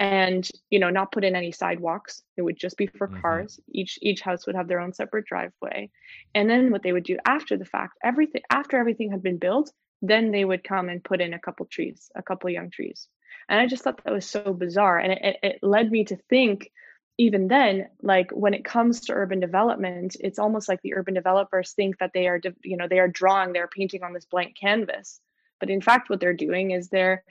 And 0.00 0.46
you 0.70 0.80
know, 0.80 0.90
not 0.90 1.12
put 1.12 1.24
in 1.24 1.36
any 1.36 1.52
sidewalks. 1.52 2.20
It 2.36 2.42
would 2.42 2.58
just 2.58 2.76
be 2.76 2.88
for 2.88 3.06
mm-hmm. 3.06 3.20
cars. 3.20 3.60
Each 3.68 3.96
each 4.02 4.22
house 4.22 4.44
would 4.44 4.56
have 4.56 4.66
their 4.66 4.80
own 4.80 4.92
separate 4.92 5.24
driveway. 5.24 5.88
And 6.34 6.50
then 6.50 6.72
what 6.72 6.82
they 6.82 6.92
would 6.92 7.04
do 7.04 7.16
after 7.24 7.56
the 7.56 7.64
fact, 7.64 7.96
everything 8.02 8.42
after 8.50 8.76
everything 8.76 9.12
had 9.12 9.22
been 9.22 9.38
built, 9.38 9.72
then 10.02 10.32
they 10.32 10.44
would 10.44 10.64
come 10.64 10.88
and 10.88 11.02
put 11.02 11.20
in 11.20 11.32
a 11.32 11.38
couple 11.38 11.64
trees, 11.66 12.10
a 12.16 12.24
couple 12.24 12.50
young 12.50 12.70
trees 12.70 13.08
and 13.48 13.60
I 13.60 13.66
just 13.66 13.84
thought 13.84 14.02
that 14.04 14.12
was 14.12 14.28
so 14.28 14.52
bizarre. 14.52 14.98
And 14.98 15.12
it, 15.12 15.36
it 15.42 15.58
led 15.62 15.90
me 15.90 16.04
to 16.04 16.16
think, 16.28 16.70
even 17.16 17.46
then, 17.48 17.88
like 18.02 18.30
when 18.32 18.54
it 18.54 18.64
comes 18.64 19.02
to 19.02 19.12
urban 19.12 19.38
development, 19.38 20.16
it's 20.18 20.38
almost 20.38 20.68
like 20.68 20.82
the 20.82 20.94
urban 20.94 21.14
developers 21.14 21.72
think 21.72 21.98
that 21.98 22.10
they 22.12 22.26
are, 22.26 22.40
you 22.64 22.76
know, 22.76 22.88
they 22.88 22.98
are 22.98 23.08
drawing, 23.08 23.52
they're 23.52 23.68
painting 23.68 24.02
on 24.02 24.12
this 24.12 24.24
blank 24.24 24.56
canvas. 24.60 25.20
But 25.60 25.70
in 25.70 25.80
fact, 25.80 26.10
what 26.10 26.20
they're 26.20 26.34
doing 26.34 26.72
is 26.72 26.88
they're 26.88 27.22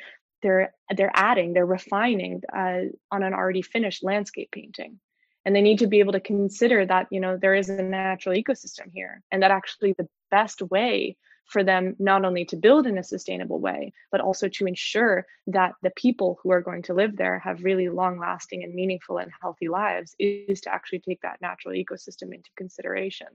they're 0.42 0.74
they're 0.96 1.12
adding, 1.14 1.54
they're 1.54 1.66
refining 1.66 2.42
uh, 2.56 2.82
on 3.12 3.24
an 3.24 3.34
already 3.34 3.62
finished 3.62 4.04
landscape 4.04 4.52
painting 4.52 5.00
and 5.46 5.56
they 5.56 5.62
need 5.62 5.80
to 5.80 5.88
be 5.88 6.00
able 6.00 6.14
to 6.14 6.20
consider 6.20 6.86
that 6.86 7.08
you 7.12 7.20
know 7.20 7.38
there 7.38 7.56
is 7.56 7.70
a 7.70 7.82
natural 7.82 8.36
ecosystem 8.36 8.92
here 8.94 9.22
and 9.32 9.44
that 9.44 9.52
actually 9.52 9.94
the 9.94 10.08
best 10.32 10.62
way 10.62 11.18
for 11.46 11.64
them 11.64 11.96
not 12.00 12.26
only 12.26 12.46
to 12.46 12.56
build 12.56 12.88
in 12.88 12.98
a 12.98 13.04
sustainable 13.04 13.60
way, 13.60 13.94
but 14.12 14.22
also 14.22 14.48
to 14.48 14.66
ensure 14.66 15.26
that 15.48 15.74
the 15.82 15.92
people 15.92 16.40
who 16.42 16.52
are 16.52 16.62
going 16.62 16.84
to 16.84 16.94
live 16.94 17.16
there 17.16 17.40
have 17.40 17.64
really 17.64 17.90
long 17.90 18.20
lasting 18.20 18.64
and 18.64 18.74
meaningful 18.74 19.18
and 19.18 19.32
healthy 19.42 19.68
lives 19.68 20.16
is 20.20 20.62
to 20.62 20.74
actually 20.74 21.00
take 21.00 21.22
that 21.22 21.42
natural 21.42 21.74
ecosystem 21.74 22.34
into 22.34 22.50
consideration. 22.56 23.28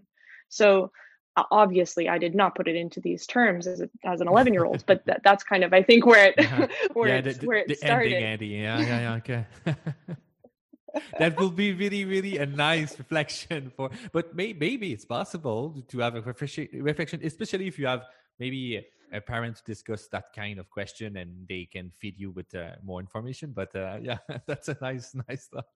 So 0.48 0.90
obviously 1.50 2.08
I 2.08 2.18
did 2.18 2.34
not 2.34 2.54
put 2.54 2.68
it 2.68 2.76
into 2.76 3.00
these 3.00 3.26
terms 3.26 3.66
as, 3.66 3.80
a, 3.80 3.88
as 4.04 4.20
an 4.20 4.28
11 4.28 4.52
year 4.52 4.64
old, 4.64 4.84
but 4.86 5.04
that, 5.06 5.22
that's 5.22 5.44
kind 5.44 5.64
of, 5.64 5.72
I 5.72 5.82
think 5.82 6.06
where 6.06 6.30
it, 6.30 6.38
uh-huh. 6.38 6.68
where, 6.94 7.08
yeah, 7.08 7.16
it, 7.16 7.40
the, 7.40 7.46
where 7.46 7.58
it 7.58 7.68
the 7.68 7.74
started. 7.74 8.12
Ending, 8.12 8.24
Andy. 8.24 8.46
Yeah, 8.46 8.80
yeah, 8.80 9.00
yeah. 9.00 9.14
Okay. 9.14 10.16
that 11.18 11.38
will 11.38 11.50
be 11.50 11.73
really, 11.73 12.04
really 12.04 12.38
a 12.38 12.47
nice 12.47 12.99
reflection 12.99 13.73
for. 13.76 13.90
But 14.12 14.35
may, 14.35 14.52
maybe 14.52 14.92
it's 14.92 15.04
possible 15.04 15.85
to 15.88 15.99
have 16.00 16.14
a 16.16 16.21
reflection, 16.23 17.21
especially 17.23 17.66
if 17.66 17.78
you 17.78 17.87
have 17.87 18.04
maybe 18.38 18.85
a 19.12 19.21
parent 19.21 19.57
to 19.57 19.64
discuss 19.64 20.07
that 20.09 20.33
kind 20.35 20.59
of 20.59 20.68
question 20.71 21.16
and 21.16 21.47
they 21.49 21.68
can 21.71 21.90
feed 21.99 22.18
you 22.18 22.30
with 22.30 22.54
uh, 22.54 22.73
more 22.85 23.00
information. 23.00 23.52
But 23.54 23.75
uh, 23.75 23.99
yeah, 24.02 24.18
that's 24.47 24.68
a 24.68 24.76
nice, 24.80 25.14
nice 25.28 25.47
thought. 25.47 25.66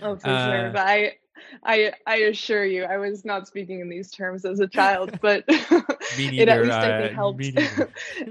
Oh, 0.00 0.16
for 0.16 0.28
uh, 0.28 0.50
sure. 0.50 0.70
But 0.70 0.86
I, 0.86 1.12
I, 1.64 1.92
I 2.06 2.16
assure 2.16 2.64
you, 2.64 2.84
I 2.84 2.98
was 2.98 3.24
not 3.24 3.46
speaking 3.46 3.80
in 3.80 3.88
these 3.88 4.10
terms 4.10 4.44
as 4.44 4.60
a 4.60 4.66
child, 4.68 5.18
but 5.20 5.44
it 5.48 6.48
at 6.48 6.62
least 6.62 6.72
I 6.72 7.00
think 7.00 7.12
uh, 7.12 7.14
helped. 7.14 7.44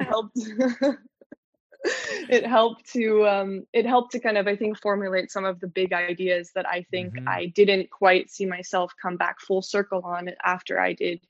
helped 0.01 0.37
it 2.29 2.45
helped 2.45 2.91
to 2.93 3.27
um, 3.27 3.65
it 3.73 3.85
helped 3.85 4.11
to 4.11 4.19
kind 4.19 4.37
of 4.37 4.47
I 4.47 4.55
think 4.55 4.79
formulate 4.79 5.31
some 5.31 5.45
of 5.45 5.59
the 5.59 5.67
big 5.67 5.93
ideas 5.93 6.51
that 6.55 6.67
I 6.67 6.85
think 6.91 7.15
mm-hmm. 7.15 7.27
I 7.27 7.47
didn't 7.47 7.89
quite 7.89 8.29
see 8.29 8.45
myself 8.45 8.93
come 9.01 9.17
back 9.17 9.39
full 9.39 9.61
circle 9.61 10.01
on 10.03 10.29
after 10.43 10.79
I 10.79 10.93
did 10.93 11.21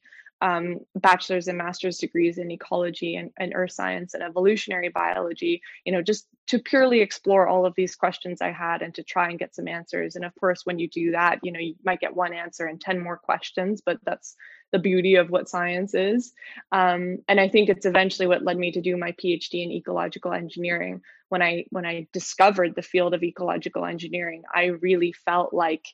um, 0.42 0.80
bachelor's 0.96 1.48
and 1.48 1.58
master's 1.58 2.00
degrees 2.00 2.40
in 2.40 2.50
ecology 2.50 3.16
and, 3.16 3.32
and 3.38 3.54
earth 3.56 3.72
science 3.72 4.16
and 4.16 4.24
evolutionary 4.24 4.90
biology, 4.90 5.62
you 5.86 5.92
know, 5.92 6.02
just 6.02 6.28
to 6.48 6.58
purely 6.58 7.00
explore 7.02 7.48
all 7.48 7.66
of 7.66 7.76
these 7.76 7.96
questions 7.96 8.42
I 8.42 8.52
had 8.52 8.82
and 8.82 8.94
to 8.96 9.04
try 9.04 9.30
and 9.30 9.38
get 9.38 9.56
some 9.56 9.68
answers. 9.68 10.16
And 10.16 10.26
of 10.26 10.34
course, 10.40 10.66
when 10.66 10.80
you 10.80 10.90
do 10.90 11.12
that, 11.12 11.40
you 11.44 11.52
know, 11.52 11.60
you 11.60 11.76
might 11.86 12.00
get 12.00 12.16
one 12.16 12.34
answer 12.34 12.66
and 12.66 12.82
10 12.82 13.00
more 13.00 13.18
questions, 13.18 13.82
but 13.86 14.00
that's 14.04 14.36
the 14.72 14.80
beauty 14.80 15.16
of 15.16 15.30
what 15.30 15.50
science 15.50 15.94
is. 15.94 16.34
Um, 16.72 17.20
and 17.28 17.40
I 17.40 17.50
think 17.50 17.70
it's 17.70 17.86
eventually 17.86 18.28
what 18.28 18.44
led 18.44 18.58
me 18.58 18.72
to 18.72 18.82
do 18.82 18.98
my 18.98 19.12
PhD 19.12 19.64
in 19.64 19.72
ecological 19.72 20.34
engineering. 20.34 21.02
When 21.30 21.42
I 21.42 21.66
when 21.70 21.86
I 21.86 22.08
discovered 22.12 22.76
the 22.76 22.82
field 22.82 23.14
of 23.14 23.24
ecological 23.24 23.86
engineering, 23.86 24.44
I 24.54 24.66
really 24.66 25.14
felt 25.14 25.54
like 25.54 25.86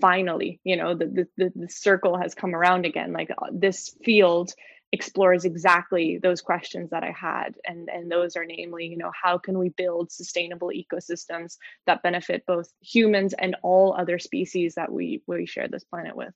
finally 0.00 0.60
you 0.64 0.76
know 0.76 0.94
the, 0.94 1.28
the 1.36 1.52
the 1.54 1.68
circle 1.68 2.16
has 2.18 2.34
come 2.34 2.54
around 2.54 2.84
again 2.84 3.12
like 3.12 3.30
uh, 3.30 3.46
this 3.52 3.96
field 4.04 4.52
explores 4.90 5.44
exactly 5.44 6.18
those 6.18 6.40
questions 6.40 6.90
that 6.90 7.04
i 7.04 7.10
had 7.12 7.54
and 7.66 7.88
and 7.88 8.10
those 8.10 8.36
are 8.36 8.44
namely 8.44 8.86
you 8.86 8.96
know 8.96 9.12
how 9.22 9.38
can 9.38 9.58
we 9.58 9.68
build 9.70 10.10
sustainable 10.10 10.70
ecosystems 10.70 11.56
that 11.86 12.02
benefit 12.02 12.44
both 12.46 12.72
humans 12.80 13.32
and 13.38 13.54
all 13.62 13.94
other 13.96 14.18
species 14.18 14.74
that 14.74 14.90
we 14.90 15.22
we 15.26 15.46
share 15.46 15.68
this 15.68 15.84
planet 15.84 16.16
with 16.16 16.34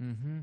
mm-hmm. 0.00 0.40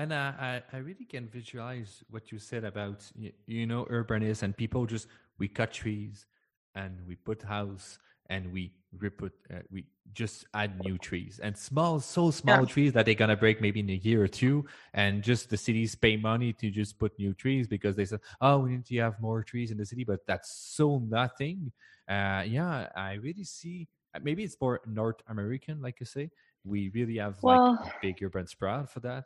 And 0.00 0.14
uh, 0.14 0.32
I, 0.38 0.62
I 0.72 0.78
really 0.78 1.04
can 1.04 1.28
visualize 1.28 2.02
what 2.08 2.32
you 2.32 2.38
said 2.38 2.64
about 2.64 3.04
you, 3.14 3.32
you 3.46 3.66
know 3.66 3.84
urbanism 3.90 4.44
and 4.44 4.56
people 4.56 4.86
just 4.86 5.06
we 5.38 5.46
cut 5.46 5.72
trees 5.72 6.26
and 6.74 6.92
we 7.06 7.16
put 7.16 7.42
house 7.42 7.98
and 8.30 8.50
we 8.50 8.72
reput 8.96 9.32
uh, 9.52 9.58
we 9.70 9.84
just 10.14 10.46
add 10.54 10.80
new 10.80 10.96
trees. 10.96 11.38
And 11.42 11.54
small 11.56 12.00
so 12.00 12.30
small 12.30 12.60
yeah. 12.60 12.72
trees 12.74 12.92
that 12.94 13.04
they're 13.04 13.14
gonna 13.22 13.36
break 13.36 13.60
maybe 13.60 13.80
in 13.80 13.90
a 13.90 14.00
year 14.08 14.22
or 14.22 14.28
two. 14.28 14.64
And 14.94 15.22
just 15.22 15.50
the 15.50 15.58
cities 15.58 15.94
pay 15.94 16.16
money 16.16 16.54
to 16.54 16.70
just 16.70 16.98
put 16.98 17.18
new 17.18 17.34
trees 17.34 17.68
because 17.68 17.94
they 17.94 18.06
said 18.06 18.20
oh 18.40 18.60
we 18.60 18.70
need 18.70 18.86
to 18.86 18.96
have 18.98 19.20
more 19.20 19.42
trees 19.42 19.70
in 19.70 19.76
the 19.76 19.84
city 19.84 20.04
but 20.04 20.20
that's 20.26 20.50
so 20.76 20.98
nothing. 20.98 21.72
Uh 22.08 22.42
yeah 22.46 22.88
i 22.96 23.12
really 23.26 23.44
see 23.44 23.86
uh, 24.14 24.20
maybe 24.22 24.42
it's 24.42 24.56
more 24.60 24.80
north 24.86 25.20
american 25.28 25.82
like 25.82 26.00
you 26.00 26.06
say. 26.06 26.30
We 26.64 26.90
really 26.90 27.16
have 27.16 27.36
well, 27.42 27.72
like 27.72 27.94
a 27.94 27.98
big 28.02 28.22
urban 28.22 28.46
sprawl 28.46 28.86
for 28.86 29.00
that 29.00 29.24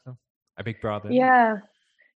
a 0.57 0.65
big 0.65 0.81
brother 0.81 1.11
yeah 1.11 1.59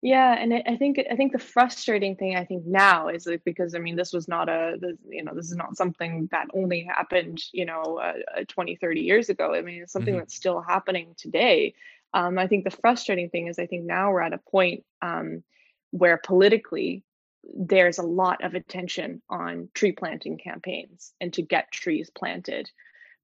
yeah, 0.01 0.35
and 0.37 0.53
I 0.53 0.77
think 0.77 1.01
I 1.11 1.15
think 1.15 1.31
the 1.31 1.39
frustrating 1.39 2.15
thing 2.15 2.35
I 2.35 2.45
think 2.45 2.65
now 2.65 3.07
is 3.07 3.25
like 3.25 3.43
because 3.43 3.73
I 3.73 3.79
mean 3.79 3.95
this 3.95 4.13
was 4.13 4.27
not 4.27 4.47
a 4.47 4.77
this, 4.79 4.95
you 5.09 5.23
know 5.23 5.33
this 5.33 5.49
is 5.49 5.55
not 5.55 5.75
something 5.75 6.29
that 6.31 6.47
only 6.53 6.83
happened 6.83 7.41
you 7.51 7.65
know 7.65 7.99
uh, 7.99 8.43
20 8.47 8.75
30 8.75 9.01
years 9.01 9.29
ago. 9.29 9.55
I 9.55 9.61
mean 9.61 9.81
it's 9.81 9.93
something 9.93 10.13
mm-hmm. 10.13 10.19
that's 10.19 10.35
still 10.35 10.61
happening 10.61 11.15
today. 11.17 11.73
Um, 12.13 12.37
I 12.37 12.45
think 12.45 12.63
the 12.63 12.77
frustrating 12.81 13.29
thing 13.29 13.47
is 13.47 13.57
I 13.57 13.65
think 13.65 13.85
now 13.85 14.11
we're 14.11 14.21
at 14.21 14.33
a 14.33 14.37
point 14.37 14.85
um, 15.01 15.43
where 15.89 16.17
politically 16.17 17.03
there's 17.55 17.97
a 17.97 18.03
lot 18.03 18.43
of 18.43 18.53
attention 18.53 19.21
on 19.29 19.69
tree 19.73 19.93
planting 19.93 20.37
campaigns 20.37 21.11
and 21.19 21.33
to 21.33 21.41
get 21.41 21.71
trees 21.71 22.11
planted. 22.11 22.69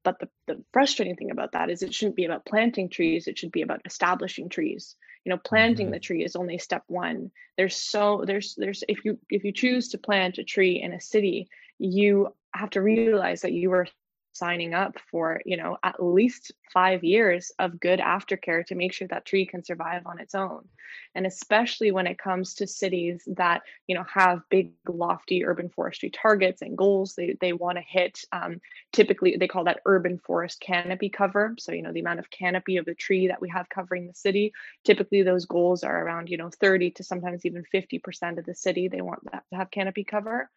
But 0.03 0.19
the, 0.19 0.29
the 0.47 0.63
frustrating 0.73 1.15
thing 1.15 1.31
about 1.31 1.53
that 1.53 1.69
is 1.69 1.81
it 1.81 1.93
shouldn't 1.93 2.15
be 2.15 2.25
about 2.25 2.45
planting 2.45 2.89
trees 2.89 3.27
it 3.27 3.37
should 3.37 3.51
be 3.51 3.61
about 3.61 3.81
establishing 3.85 4.49
trees 4.49 4.95
you 5.25 5.29
know 5.29 5.37
planting 5.37 5.87
mm-hmm. 5.87 5.93
the 5.93 5.99
tree 5.99 6.23
is 6.23 6.35
only 6.35 6.57
step 6.57 6.83
one 6.87 7.31
there's 7.57 7.75
so 7.75 8.23
there's 8.25 8.55
there's 8.57 8.83
if 8.87 9.03
you 9.05 9.17
if 9.29 9.43
you 9.43 9.51
choose 9.51 9.89
to 9.89 9.97
plant 9.97 10.37
a 10.37 10.43
tree 10.43 10.81
in 10.81 10.93
a 10.93 11.01
city 11.01 11.47
you 11.79 12.33
have 12.53 12.69
to 12.69 12.81
realize 12.81 13.41
that 13.41 13.53
you 13.53 13.71
are 13.73 13.87
signing 14.33 14.73
up 14.73 14.97
for 15.09 15.41
you 15.45 15.57
know 15.57 15.77
at 15.83 16.03
least 16.03 16.51
five 16.71 17.03
years 17.03 17.51
of 17.59 17.79
good 17.79 17.99
aftercare 17.99 18.65
to 18.65 18.75
make 18.75 18.93
sure 18.93 19.07
that 19.07 19.25
tree 19.25 19.45
can 19.45 19.63
survive 19.63 20.01
on 20.05 20.19
its 20.19 20.35
own. 20.35 20.67
And 21.15 21.25
especially 21.25 21.91
when 21.91 22.07
it 22.07 22.17
comes 22.17 22.55
to 22.55 22.67
cities 22.67 23.23
that 23.35 23.61
you 23.87 23.95
know 23.95 24.03
have 24.11 24.41
big 24.49 24.71
lofty 24.87 25.45
urban 25.45 25.69
forestry 25.69 26.09
targets 26.09 26.61
and 26.61 26.77
goals 26.77 27.15
they, 27.15 27.37
they 27.39 27.53
want 27.53 27.77
to 27.77 27.83
hit 27.87 28.21
um, 28.31 28.59
typically 28.91 29.37
they 29.37 29.47
call 29.47 29.63
that 29.65 29.81
urban 29.85 30.17
forest 30.17 30.59
canopy 30.59 31.09
cover. 31.09 31.55
So 31.59 31.71
you 31.71 31.81
know 31.81 31.93
the 31.93 32.01
amount 32.01 32.19
of 32.19 32.29
canopy 32.29 32.77
of 32.77 32.85
the 32.85 32.95
tree 32.95 33.27
that 33.27 33.41
we 33.41 33.49
have 33.49 33.69
covering 33.69 34.07
the 34.07 34.13
city 34.13 34.53
typically 34.83 35.21
those 35.23 35.45
goals 35.45 35.83
are 35.83 36.03
around 36.05 36.29
you 36.29 36.37
know 36.37 36.49
30 36.49 36.91
to 36.91 37.03
sometimes 37.03 37.45
even 37.45 37.63
50% 37.73 38.37
of 38.37 38.45
the 38.45 38.55
city 38.55 38.87
they 38.87 39.01
want 39.01 39.23
that 39.31 39.43
to 39.51 39.55
have 39.55 39.71
canopy 39.71 40.03
cover. 40.03 40.49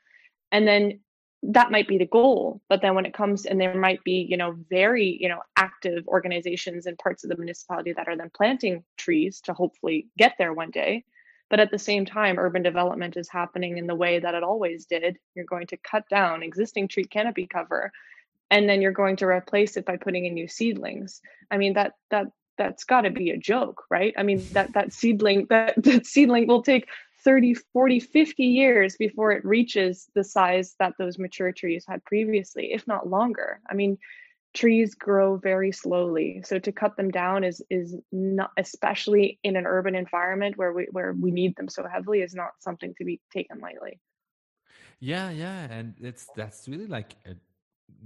And 0.52 0.66
then 0.66 1.00
that 1.42 1.70
might 1.70 1.86
be 1.86 1.98
the 1.98 2.06
goal 2.06 2.60
but 2.68 2.82
then 2.82 2.94
when 2.94 3.06
it 3.06 3.14
comes 3.14 3.46
and 3.46 3.60
there 3.60 3.74
might 3.74 4.02
be 4.04 4.26
you 4.28 4.36
know 4.36 4.56
very 4.68 5.18
you 5.20 5.28
know 5.28 5.40
active 5.56 6.06
organizations 6.08 6.86
and 6.86 6.98
parts 6.98 7.24
of 7.24 7.30
the 7.30 7.36
municipality 7.36 7.92
that 7.92 8.08
are 8.08 8.16
then 8.16 8.30
planting 8.34 8.84
trees 8.96 9.40
to 9.40 9.52
hopefully 9.52 10.06
get 10.18 10.34
there 10.38 10.52
one 10.52 10.70
day. 10.70 11.04
But 11.48 11.60
at 11.60 11.70
the 11.70 11.78
same 11.78 12.04
time 12.04 12.38
urban 12.38 12.62
development 12.62 13.16
is 13.16 13.28
happening 13.28 13.78
in 13.78 13.86
the 13.86 13.94
way 13.94 14.18
that 14.18 14.34
it 14.34 14.42
always 14.42 14.86
did. 14.86 15.18
You're 15.34 15.44
going 15.44 15.68
to 15.68 15.76
cut 15.76 16.08
down 16.08 16.42
existing 16.42 16.88
tree 16.88 17.04
canopy 17.04 17.46
cover 17.46 17.92
and 18.50 18.68
then 18.68 18.80
you're 18.80 18.92
going 18.92 19.16
to 19.16 19.26
replace 19.26 19.76
it 19.76 19.84
by 19.84 19.96
putting 19.96 20.26
in 20.26 20.34
new 20.34 20.48
seedlings. 20.48 21.20
I 21.50 21.56
mean 21.56 21.74
that 21.74 21.92
that 22.10 22.26
that's 22.58 22.84
got 22.84 23.02
to 23.02 23.10
be 23.10 23.30
a 23.30 23.36
joke 23.36 23.84
right? 23.90 24.14
I 24.16 24.22
mean 24.22 24.48
that 24.52 24.72
that 24.74 24.92
seedling 24.92 25.46
that 25.50 25.74
that 25.82 26.06
seedling 26.06 26.46
will 26.46 26.62
take 26.62 26.88
30, 27.26 27.54
40, 27.72 27.98
50 27.98 28.44
years 28.44 28.96
before 28.96 29.32
it 29.32 29.44
reaches 29.44 30.08
the 30.14 30.22
size 30.22 30.76
that 30.78 30.92
those 30.96 31.18
mature 31.18 31.50
trees 31.50 31.84
had 31.86 32.04
previously, 32.04 32.72
if 32.72 32.86
not 32.86 33.08
longer. 33.08 33.60
I 33.68 33.74
mean, 33.74 33.98
trees 34.54 34.94
grow 34.94 35.36
very 35.36 35.72
slowly. 35.72 36.42
So 36.44 36.60
to 36.60 36.70
cut 36.70 36.96
them 36.96 37.10
down 37.10 37.42
is 37.42 37.60
is 37.68 37.96
not 38.12 38.52
especially 38.56 39.40
in 39.42 39.56
an 39.56 39.66
urban 39.66 39.96
environment 39.96 40.56
where 40.56 40.72
we 40.72 40.86
where 40.92 41.12
we 41.12 41.32
need 41.32 41.56
them 41.56 41.68
so 41.68 41.84
heavily 41.92 42.20
is 42.20 42.32
not 42.32 42.52
something 42.60 42.94
to 42.98 43.04
be 43.04 43.20
taken 43.32 43.58
lightly. 43.58 43.98
Yeah, 45.00 45.30
yeah, 45.30 45.66
and 45.68 45.94
it's 46.00 46.28
that's 46.36 46.68
really 46.68 46.86
like 46.86 47.16
a 47.26 47.34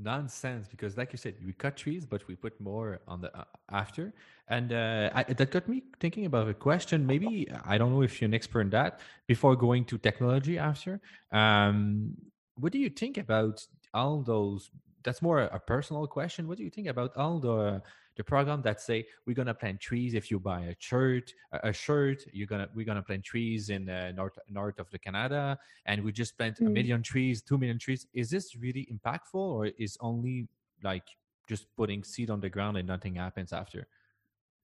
nonsense 0.02 0.66
because 0.68 0.96
like 0.96 1.12
you 1.12 1.18
said 1.18 1.34
we 1.44 1.52
cut 1.52 1.76
trees 1.76 2.06
but 2.06 2.26
we 2.28 2.34
put 2.34 2.58
more 2.60 3.00
on 3.08 3.20
the 3.20 3.37
uh, 3.37 3.44
after. 3.70 4.12
And 4.49 4.72
uh, 4.72 5.10
I, 5.14 5.22
that 5.25 5.50
got 5.52 5.68
me 5.68 5.84
thinking 6.00 6.26
about 6.26 6.49
a 6.49 6.54
question. 6.54 7.06
Maybe 7.06 7.49
i 7.64 7.78
don't 7.78 7.92
know 7.92 8.02
if 8.02 8.20
you're 8.20 8.26
an 8.26 8.34
expert 8.34 8.62
in 8.62 8.70
that 8.70 9.00
before 9.26 9.54
going 9.56 9.84
to 9.87 9.99
technology 9.99 10.58
after 10.58 11.00
um, 11.32 12.14
what 12.56 12.72
do 12.72 12.78
you 12.78 12.90
think 12.90 13.16
about 13.18 13.66
all 13.94 14.22
those 14.22 14.70
that's 15.02 15.22
more 15.22 15.40
a, 15.40 15.46
a 15.52 15.58
personal 15.58 16.06
question. 16.06 16.49
What 16.49 16.58
do 16.58 16.64
you 16.64 16.70
think 16.70 16.88
about 16.88 17.16
all 17.16 17.38
the 17.38 17.82
the 18.20 18.24
program 18.24 18.60
that 18.60 18.78
say 18.82 19.06
we're 19.26 19.38
gonna 19.40 19.54
plant 19.54 19.80
trees 19.80 20.12
if 20.12 20.30
you 20.30 20.38
buy 20.38 20.60
a 20.72 20.74
shirt 20.78 21.32
a 21.70 21.72
shirt 21.72 22.18
you're 22.34 22.46
gonna 22.46 22.68
we're 22.74 22.84
gonna 22.84 23.02
plant 23.02 23.24
trees 23.24 23.70
in 23.70 23.86
the 23.86 24.12
north 24.14 24.36
north 24.50 24.78
of 24.78 24.90
the 24.90 24.98
canada 24.98 25.58
and 25.86 26.04
we 26.04 26.12
just 26.12 26.36
plant 26.36 26.54
mm. 26.58 26.66
a 26.66 26.70
million 26.78 27.02
trees 27.02 27.40
two 27.40 27.56
million 27.56 27.78
trees 27.78 28.06
is 28.12 28.28
this 28.28 28.54
really 28.56 28.86
impactful 28.94 29.46
or 29.56 29.70
is 29.78 29.96
only 30.02 30.46
like 30.82 31.08
just 31.48 31.64
putting 31.78 32.04
seed 32.04 32.28
on 32.28 32.40
the 32.40 32.50
ground 32.50 32.76
and 32.76 32.86
nothing 32.86 33.14
happens 33.14 33.54
after 33.54 33.86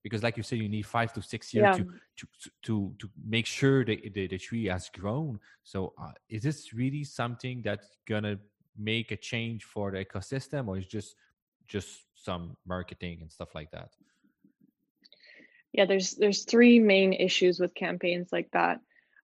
because 0.03 0.23
like 0.23 0.37
you 0.37 0.43
said 0.43 0.59
you 0.59 0.69
need 0.69 0.85
five 0.85 1.11
to 1.15 1.23
six 1.23 1.55
years 1.55 1.79
yeah. 1.79 1.85
to, 2.19 2.27
to 2.39 2.51
to 2.63 2.95
to 2.99 3.09
make 3.27 3.47
sure 3.47 3.87
the, 3.87 3.97
the, 4.13 4.27
the 4.27 4.37
tree 4.37 4.67
has 4.67 4.91
grown 4.91 5.41
so 5.65 5.95
uh, 5.99 6.13
is 6.29 6.43
this 6.43 6.75
really 6.75 7.05
something 7.05 7.63
that's 7.65 7.89
gonna 8.07 8.37
make 8.79 9.13
a 9.13 9.17
change 9.17 9.65
for 9.65 9.91
the 9.93 10.05
ecosystem 10.05 10.69
or 10.69 10.77
is 10.77 10.85
just 10.85 11.17
just 11.69 11.89
some 12.15 12.57
marketing 12.67 13.19
and 13.21 13.31
stuff 13.31 13.55
like 13.55 13.71
that? 13.73 13.91
Yeah 15.73 15.85
there's 15.85 16.13
there's 16.13 16.45
three 16.45 16.79
main 16.79 17.13
issues 17.13 17.61
with 17.61 17.75
campaigns 17.75 18.29
like 18.33 18.51
that. 18.53 18.81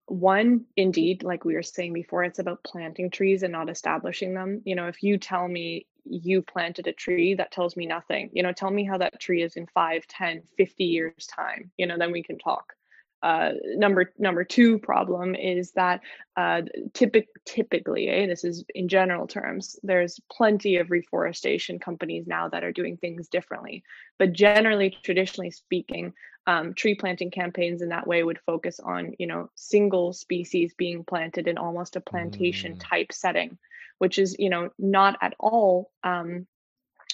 One 0.06 0.64
indeed 0.76 1.22
like 1.22 1.44
we 1.44 1.54
were 1.54 1.62
saying 1.62 1.92
before 1.92 2.24
it's 2.24 2.38
about 2.38 2.64
planting 2.64 3.10
trees 3.10 3.42
and 3.42 3.52
not 3.52 3.68
establishing 3.68 4.34
them. 4.34 4.62
You 4.64 4.74
know 4.74 4.88
if 4.88 5.02
you 5.02 5.18
tell 5.18 5.46
me 5.46 5.86
you 6.04 6.40
planted 6.40 6.86
a 6.86 6.92
tree 6.92 7.34
that 7.34 7.52
tells 7.52 7.76
me 7.76 7.86
nothing. 7.86 8.30
You 8.32 8.42
know 8.42 8.52
tell 8.52 8.70
me 8.70 8.84
how 8.84 8.98
that 8.98 9.20
tree 9.20 9.42
is 9.42 9.56
in 9.56 9.66
5 9.66 10.06
10 10.06 10.42
50 10.56 10.84
years 10.84 11.26
time. 11.26 11.70
You 11.76 11.86
know 11.86 11.98
then 11.98 12.12
we 12.12 12.22
can 12.22 12.38
talk 12.38 12.74
uh, 13.22 13.52
number 13.74 14.12
number 14.18 14.44
two 14.44 14.78
problem 14.78 15.34
is 15.34 15.72
that 15.72 16.00
uh, 16.36 16.62
typic, 16.92 17.28
typically, 17.44 18.08
eh, 18.08 18.26
this 18.26 18.44
is 18.44 18.64
in 18.74 18.88
general 18.88 19.26
terms, 19.26 19.76
there's 19.82 20.20
plenty 20.30 20.76
of 20.76 20.90
reforestation 20.90 21.78
companies 21.78 22.26
now 22.28 22.48
that 22.48 22.62
are 22.62 22.72
doing 22.72 22.96
things 22.96 23.28
differently. 23.28 23.82
But 24.18 24.32
generally, 24.32 24.96
traditionally 25.02 25.50
speaking, 25.50 26.12
um, 26.46 26.74
tree 26.74 26.94
planting 26.94 27.30
campaigns 27.30 27.82
in 27.82 27.88
that 27.88 28.06
way 28.06 28.22
would 28.22 28.38
focus 28.46 28.78
on 28.78 29.14
you 29.18 29.26
know 29.26 29.50
single 29.56 30.12
species 30.12 30.74
being 30.74 31.02
planted 31.04 31.48
in 31.48 31.58
almost 31.58 31.96
a 31.96 32.00
plantation 32.00 32.76
mm. 32.76 32.80
type 32.80 33.12
setting, 33.12 33.58
which 33.98 34.18
is 34.18 34.36
you 34.38 34.48
know 34.48 34.70
not 34.78 35.18
at 35.20 35.34
all 35.40 35.90
um, 36.04 36.46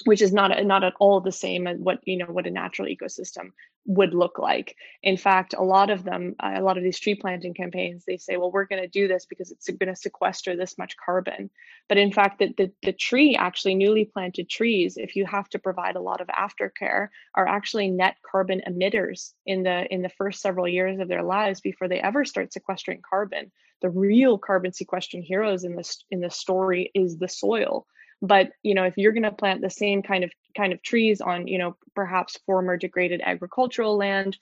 which 0.04 0.20
is 0.20 0.32
not 0.32 0.64
not 0.64 0.84
at 0.84 0.94
all 0.98 1.20
the 1.20 1.32
same 1.32 1.66
as 1.66 1.78
what 1.78 2.00
you 2.04 2.16
know 2.16 2.26
what 2.26 2.46
a 2.46 2.50
natural 2.50 2.88
ecosystem 2.88 3.52
would 3.86 4.14
look 4.14 4.38
like. 4.38 4.76
In 5.02 5.16
fact, 5.16 5.54
a 5.56 5.62
lot 5.62 5.90
of 5.90 6.04
them, 6.04 6.34
a 6.40 6.62
lot 6.62 6.78
of 6.78 6.82
these 6.82 6.98
tree 6.98 7.14
planting 7.14 7.54
campaigns, 7.54 8.04
they 8.06 8.16
say, 8.16 8.36
well, 8.36 8.50
we're 8.50 8.64
going 8.64 8.82
to 8.82 8.88
do 8.88 9.08
this 9.08 9.26
because 9.26 9.50
it's 9.50 9.68
going 9.68 9.88
to 9.88 9.96
sequester 9.96 10.56
this 10.56 10.78
much 10.78 10.96
carbon. 10.96 11.50
But 11.88 11.98
in 11.98 12.10
fact, 12.10 12.38
the, 12.38 12.54
the, 12.56 12.72
the 12.82 12.92
tree, 12.92 13.36
actually 13.36 13.74
newly 13.74 14.06
planted 14.06 14.48
trees, 14.48 14.96
if 14.96 15.16
you 15.16 15.26
have 15.26 15.48
to 15.50 15.58
provide 15.58 15.96
a 15.96 16.00
lot 16.00 16.22
of 16.22 16.28
aftercare, 16.28 17.08
are 17.34 17.46
actually 17.46 17.90
net 17.90 18.16
carbon 18.30 18.62
emitters 18.66 19.32
in 19.44 19.62
the 19.62 19.86
in 19.92 20.02
the 20.02 20.08
first 20.08 20.40
several 20.40 20.66
years 20.66 20.98
of 20.98 21.08
their 21.08 21.22
lives 21.22 21.60
before 21.60 21.88
they 21.88 22.00
ever 22.00 22.24
start 22.24 22.52
sequestering 22.52 23.02
carbon. 23.08 23.52
The 23.82 23.90
real 23.90 24.38
carbon 24.38 24.72
sequestering 24.72 25.22
heroes 25.22 25.64
in 25.64 25.76
this 25.76 26.02
in 26.10 26.20
this 26.20 26.36
story 26.36 26.90
is 26.94 27.18
the 27.18 27.28
soil 27.28 27.86
but 28.24 28.50
you 28.62 28.74
know 28.74 28.84
if 28.84 28.94
you're 28.96 29.12
going 29.12 29.22
to 29.22 29.32
plant 29.32 29.60
the 29.60 29.70
same 29.70 30.02
kind 30.02 30.24
of 30.24 30.32
kind 30.56 30.72
of 30.72 30.82
trees 30.82 31.20
on 31.20 31.46
you 31.46 31.58
know 31.58 31.76
perhaps 31.94 32.38
former 32.46 32.76
degraded 32.76 33.20
agricultural 33.24 33.96
land 33.96 34.36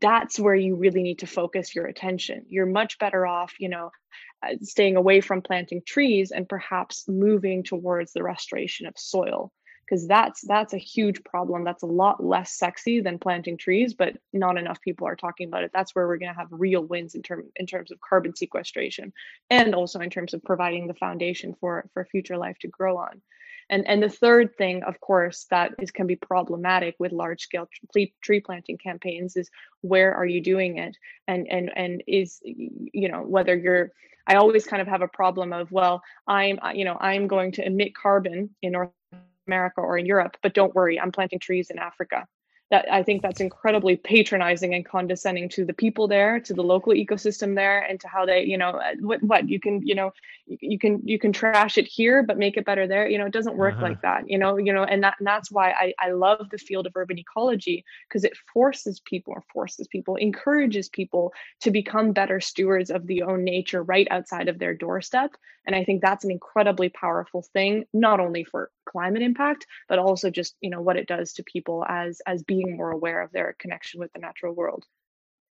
that's 0.00 0.38
where 0.38 0.54
you 0.54 0.76
really 0.76 1.02
need 1.02 1.18
to 1.18 1.26
focus 1.26 1.74
your 1.74 1.86
attention. 1.86 2.46
You're 2.48 2.66
much 2.66 2.98
better 2.98 3.26
off 3.26 3.54
you 3.58 3.68
know 3.68 3.90
uh, 4.42 4.54
staying 4.62 4.96
away 4.96 5.20
from 5.20 5.42
planting 5.42 5.82
trees 5.84 6.30
and 6.30 6.48
perhaps 6.48 7.06
moving 7.08 7.62
towards 7.62 8.12
the 8.12 8.22
restoration 8.22 8.86
of 8.86 8.94
soil 8.96 9.52
because 9.90 10.06
that's 10.06 10.42
that's 10.42 10.72
a 10.72 10.78
huge 10.78 11.22
problem. 11.24 11.64
That's 11.64 11.82
a 11.82 11.86
lot 11.86 12.24
less 12.24 12.52
sexy 12.52 13.00
than 13.00 13.18
planting 13.18 13.56
trees 13.56 13.92
but 13.94 14.16
not 14.32 14.56
enough 14.56 14.80
people 14.80 15.06
are 15.06 15.16
talking 15.16 15.48
about 15.48 15.64
it. 15.64 15.72
That's 15.74 15.94
where 15.94 16.06
we're 16.06 16.18
going 16.18 16.32
to 16.32 16.38
have 16.38 16.48
real 16.50 16.82
wins 16.82 17.14
in 17.14 17.22
term 17.22 17.44
in 17.56 17.66
terms 17.66 17.90
of 17.90 18.00
carbon 18.00 18.36
sequestration 18.36 19.12
and 19.50 19.74
also 19.74 19.98
in 20.00 20.10
terms 20.10 20.32
of 20.32 20.44
providing 20.44 20.86
the 20.86 20.94
foundation 20.94 21.56
for 21.60 21.88
for 21.92 22.04
future 22.04 22.36
life 22.36 22.56
to 22.60 22.68
grow 22.68 22.98
on. 22.98 23.20
And 23.68 23.86
and 23.88 24.02
the 24.02 24.08
third 24.08 24.56
thing 24.56 24.84
of 24.84 25.00
course 25.00 25.46
that 25.50 25.72
is 25.80 25.90
can 25.90 26.06
be 26.06 26.16
problematic 26.16 26.94
with 27.00 27.10
large 27.10 27.42
scale 27.42 27.68
tree 27.92 28.14
tree 28.22 28.40
planting 28.40 28.78
campaigns 28.78 29.36
is 29.36 29.50
where 29.80 30.14
are 30.14 30.26
you 30.26 30.40
doing 30.40 30.78
it? 30.78 30.96
And 31.26 31.48
and 31.48 31.70
and 31.74 32.02
is 32.06 32.40
you 32.44 33.08
know 33.08 33.22
whether 33.22 33.56
you're 33.56 33.90
I 34.26 34.36
always 34.36 34.64
kind 34.64 34.80
of 34.80 34.86
have 34.86 35.02
a 35.02 35.08
problem 35.08 35.52
of 35.52 35.72
well 35.72 36.02
I'm 36.28 36.60
you 36.74 36.84
know 36.84 36.96
I'm 37.00 37.26
going 37.26 37.50
to 37.52 37.66
emit 37.66 37.96
carbon 37.96 38.50
in 38.62 38.72
North 38.72 38.90
America 39.50 39.80
or 39.80 39.98
in 39.98 40.06
Europe, 40.06 40.36
but 40.42 40.54
don't 40.54 40.74
worry, 40.74 41.00
I'm 41.00 41.12
planting 41.12 41.38
trees 41.38 41.70
in 41.70 41.78
Africa 41.78 42.26
that 42.70 42.86
I 42.90 43.02
think 43.02 43.20
that's 43.20 43.40
incredibly 43.40 43.96
patronizing 43.96 44.74
and 44.74 44.86
condescending 44.86 45.48
to 45.50 45.64
the 45.64 45.72
people 45.74 46.06
there, 46.06 46.38
to 46.40 46.54
the 46.54 46.62
local 46.62 46.92
ecosystem 46.92 47.56
there, 47.56 47.80
and 47.80 47.98
to 48.00 48.06
how 48.06 48.24
they, 48.24 48.44
you 48.44 48.56
know, 48.56 48.70
uh, 48.70 48.94
what 49.00 49.22
what 49.24 49.48
you 49.48 49.58
can, 49.58 49.84
you 49.84 49.96
know, 49.96 50.12
you 50.46 50.78
can 50.78 51.00
you 51.04 51.18
can 51.18 51.32
trash 51.32 51.78
it 51.78 51.86
here, 51.86 52.22
but 52.22 52.38
make 52.38 52.56
it 52.56 52.64
better 52.64 52.86
there. 52.86 53.08
You 53.08 53.18
know, 53.18 53.26
it 53.26 53.32
doesn't 53.32 53.56
work 53.56 53.74
uh-huh. 53.74 53.82
like 53.82 54.02
that. 54.02 54.30
You 54.30 54.38
know, 54.38 54.56
you 54.56 54.72
know, 54.72 54.84
and 54.84 55.02
that 55.02 55.16
and 55.18 55.26
that's 55.26 55.50
why 55.50 55.72
I 55.72 55.94
I 55.98 56.12
love 56.12 56.48
the 56.50 56.58
field 56.58 56.86
of 56.86 56.92
urban 56.94 57.18
ecology 57.18 57.84
because 58.08 58.22
it 58.22 58.36
forces 58.54 59.00
people 59.00 59.34
or 59.34 59.42
forces 59.52 59.88
people, 59.88 60.14
encourages 60.14 60.88
people 60.88 61.32
to 61.62 61.72
become 61.72 62.12
better 62.12 62.40
stewards 62.40 62.90
of 62.90 63.08
the 63.08 63.22
own 63.22 63.42
nature 63.42 63.82
right 63.82 64.06
outside 64.12 64.48
of 64.48 64.60
their 64.60 64.74
doorstep. 64.74 65.32
And 65.66 65.74
I 65.74 65.84
think 65.84 66.00
that's 66.00 66.24
an 66.24 66.30
incredibly 66.30 66.88
powerful 66.88 67.44
thing, 67.52 67.84
not 67.92 68.20
only 68.20 68.44
for 68.44 68.70
climate 68.90 69.22
impact, 69.22 69.66
but 69.88 69.98
also 69.98 70.30
just 70.30 70.56
you 70.60 70.70
know 70.70 70.80
what 70.80 70.96
it 70.96 71.06
does 71.06 71.32
to 71.34 71.42
people 71.44 71.84
as 71.88 72.20
as 72.26 72.42
being 72.42 72.76
more 72.76 72.90
aware 72.90 73.22
of 73.22 73.32
their 73.32 73.54
connection 73.58 74.00
with 74.00 74.12
the 74.12 74.20
natural 74.20 74.54
world. 74.54 74.84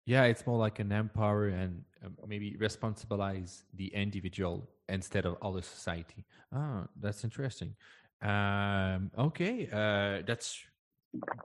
Yeah, 0.06 0.24
it's 0.24 0.46
more 0.46 0.58
like 0.58 0.78
an 0.78 0.90
empower 0.92 1.48
and 1.48 1.84
um, 2.04 2.16
maybe 2.26 2.56
responsibilize 2.56 3.64
the 3.74 3.86
individual 3.94 4.68
instead 4.88 5.24
of 5.24 5.36
all 5.40 5.52
the 5.52 5.62
society. 5.62 6.24
Ah, 6.52 6.88
that's 6.98 7.22
interesting. 7.22 7.76
Um, 8.22 9.10
okay, 9.16 9.68
uh, 9.72 10.22
that's 10.26 10.58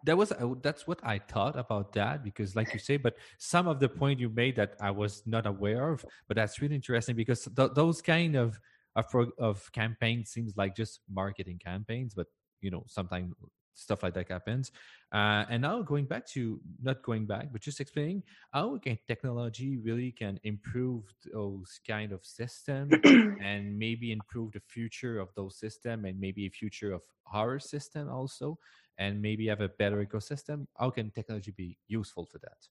that 0.03 0.17
was 0.17 0.31
uh, 0.31 0.55
that's 0.61 0.87
what 0.87 0.99
I 1.03 1.19
thought 1.19 1.57
about 1.57 1.93
that 1.93 2.23
because, 2.23 2.55
like 2.55 2.73
you 2.73 2.79
say, 2.79 2.97
but 2.97 3.15
some 3.37 3.67
of 3.67 3.79
the 3.79 3.89
point 3.89 4.19
you 4.19 4.29
made 4.29 4.55
that 4.55 4.75
I 4.79 4.91
was 4.91 5.23
not 5.25 5.45
aware 5.45 5.91
of, 5.91 6.05
but 6.27 6.35
that's 6.35 6.61
really 6.61 6.75
interesting 6.75 7.15
because 7.15 7.47
th- 7.55 7.71
those 7.75 8.01
kind 8.01 8.35
of 8.35 8.59
of, 8.95 9.05
of 9.37 9.71
campaigns 9.71 10.29
seems 10.29 10.55
like 10.57 10.75
just 10.75 11.01
marketing 11.09 11.59
campaigns, 11.63 12.13
but 12.13 12.27
you 12.61 12.71
know 12.71 12.83
sometimes 12.87 13.33
stuff 13.77 14.03
like 14.03 14.13
that 14.13 14.29
happens. 14.29 14.71
Uh, 15.11 15.45
and 15.49 15.61
now 15.61 15.81
going 15.81 16.05
back 16.05 16.25
to 16.27 16.59
not 16.81 17.01
going 17.03 17.25
back, 17.25 17.51
but 17.51 17.61
just 17.61 17.79
explaining 17.79 18.23
how 18.51 18.77
can 18.77 18.97
technology 19.07 19.77
really 19.77 20.11
can 20.11 20.39
improve 20.43 21.03
those 21.31 21.79
kind 21.85 22.11
of 22.11 22.25
systems 22.25 22.93
and 23.41 23.77
maybe 23.77 24.11
improve 24.11 24.51
the 24.53 24.61
future 24.67 25.19
of 25.19 25.29
those 25.35 25.57
system 25.57 26.05
and 26.05 26.19
maybe 26.19 26.45
a 26.45 26.49
future 26.49 26.93
of 26.93 27.01
our 27.33 27.59
system 27.59 28.09
also, 28.09 28.57
and 28.97 29.21
maybe 29.21 29.47
have 29.47 29.61
a 29.61 29.69
better 29.69 30.03
ecosystem. 30.05 30.67
How 30.77 30.89
can 30.89 31.11
technology 31.11 31.51
be 31.51 31.77
useful 31.87 32.25
for 32.25 32.39
that? 32.39 32.67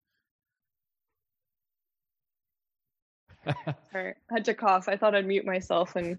Sorry, 3.93 4.15
I 4.31 4.35
had 4.35 4.45
to 4.47 4.55
cough. 4.55 4.89
I 4.89 4.97
thought 4.97 5.15
I'd 5.15 5.27
mute 5.27 5.45
myself 5.45 5.97
and 5.97 6.19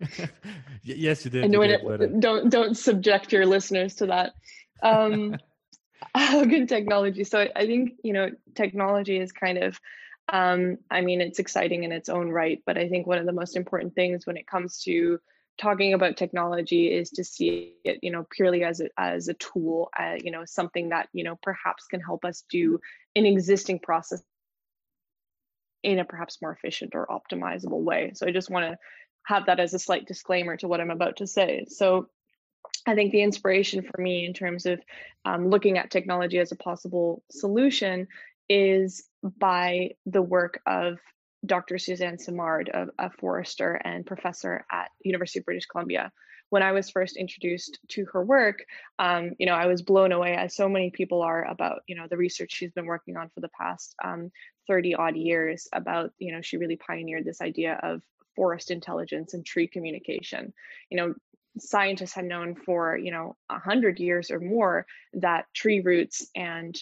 yes, 0.84 1.26
you 1.26 1.32
did. 1.32 1.44
And 1.46 1.54
you 1.54 1.62
did, 1.62 1.82
it, 2.02 2.20
don't 2.20 2.50
don't 2.50 2.76
subject 2.76 3.32
your 3.32 3.46
listeners 3.46 3.96
to 3.96 4.08
that. 4.08 4.34
Um, 4.82 5.38
how 6.14 6.44
good 6.46 6.70
technology. 6.70 7.24
So 7.24 7.48
I 7.56 7.66
think 7.66 7.94
you 8.04 8.14
know 8.14 8.32
technology 8.56 9.18
is 9.18 9.32
kind 9.32 9.58
of. 9.60 9.80
Um, 10.28 10.80
I 10.90 11.02
mean, 11.02 11.22
it's 11.22 11.38
exciting 11.38 11.84
in 11.84 11.92
its 11.92 12.10
own 12.10 12.30
right, 12.30 12.60
but 12.66 12.80
I 12.80 12.90
think 12.90 13.06
one 13.06 13.20
of 13.20 13.28
the 13.28 13.32
most 13.32 13.56
important 13.56 13.94
things 13.94 14.26
when 14.26 14.38
it 14.38 14.48
comes 14.48 14.80
to 14.86 15.20
talking 15.58 15.94
about 15.94 16.18
technology 16.18 16.92
is 16.92 17.12
to 17.12 17.24
see 17.24 17.76
it, 17.84 18.00
you 18.02 18.12
know, 18.12 18.26
purely 18.32 18.64
as 18.64 18.82
a, 18.82 18.90
as 18.98 19.28
a 19.28 19.36
tool, 19.36 19.90
uh, 19.98 20.16
you 20.22 20.32
know, 20.32 20.44
something 20.46 20.90
that 20.90 21.10
you 21.14 21.24
know 21.24 21.38
perhaps 21.42 21.86
can 21.86 22.00
help 22.00 22.26
us 22.26 22.44
do 22.50 22.80
an 23.16 23.26
existing 23.26 23.80
process 23.80 24.24
in 25.86 26.00
a 26.00 26.06
perhaps 26.06 26.41
more 26.41 26.52
efficient 26.52 26.95
or 26.95 27.08
optimizable 27.08 27.84
way. 27.84 28.12
So 28.15 28.26
I 28.26 28.32
just 28.32 28.50
want 28.50 28.65
to 28.65 28.78
have 29.26 29.45
that 29.45 29.60
as 29.60 29.74
a 29.74 29.80
slight 29.80 30.08
disclaimer 30.08 30.58
to 30.58 30.67
what 30.67 30.82
I'm 30.82 30.91
about 30.91 31.17
to 31.17 31.28
say. 31.28 31.65
So 31.67 32.10
I 32.88 32.95
think 32.95 33.12
the 33.12 33.21
inspiration 33.21 33.84
for 33.84 34.02
me 34.02 34.26
in 34.26 34.34
terms 34.34 34.65
of 34.65 34.82
um, 35.26 35.50
looking 35.50 35.78
at 35.78 35.91
technology 35.91 36.39
as 36.39 36.52
a 36.52 36.56
possible 36.56 37.24
solution 37.30 38.08
is 38.50 39.08
by 39.38 39.91
the 40.06 40.21
work 40.21 40.60
of 40.65 40.98
Dr. 41.45 41.78
Suzanne 41.78 42.17
Simard, 42.17 42.69
a, 42.69 42.88
a 42.98 43.10
forester 43.12 43.80
and 43.84 44.06
professor 44.06 44.65
at 44.71 44.89
University 45.04 45.39
of 45.39 45.45
British 45.45 45.67
Columbia. 45.67 46.12
When 46.49 46.63
I 46.63 46.71
was 46.71 46.89
first 46.89 47.17
introduced 47.17 47.79
to 47.89 48.05
her 48.13 48.23
work, 48.23 48.63
um, 48.99 49.31
you 49.39 49.45
know, 49.45 49.53
I 49.53 49.65
was 49.65 49.81
blown 49.81 50.12
away, 50.12 50.36
as 50.36 50.55
so 50.55 50.69
many 50.69 50.91
people 50.91 51.21
are, 51.21 51.45
about 51.45 51.81
you 51.88 51.95
know 51.95 52.08
the 52.10 52.17
research 52.17 52.53
she's 52.53 52.71
been 52.71 52.86
working 52.86 53.17
on 53.17 53.29
for 53.34 53.41
the 53.41 53.49
past 53.49 53.95
um, 54.03 54.31
30 54.67 54.95
odd 54.95 55.15
years. 55.15 55.67
About 55.73 56.12
you 56.19 56.31
know, 56.31 56.41
she 56.41 56.58
really 56.58 56.77
pioneered 56.77 57.25
this 57.25 57.41
idea 57.41 57.79
of 57.84 58.01
forest 58.36 58.71
intelligence 58.71 59.34
and 59.34 59.45
tree 59.45 59.67
communication. 59.67 60.53
You 60.89 60.97
know, 60.97 61.13
scientists 61.58 62.13
had 62.13 62.25
known 62.25 62.55
for 62.55 62.97
you 62.97 63.12
know 63.12 63.36
a 63.49 63.60
hundred 63.60 63.99
years 63.99 64.31
or 64.31 64.39
more 64.39 64.86
that 65.13 65.45
tree 65.53 65.81
roots 65.81 66.27
and 66.36 66.77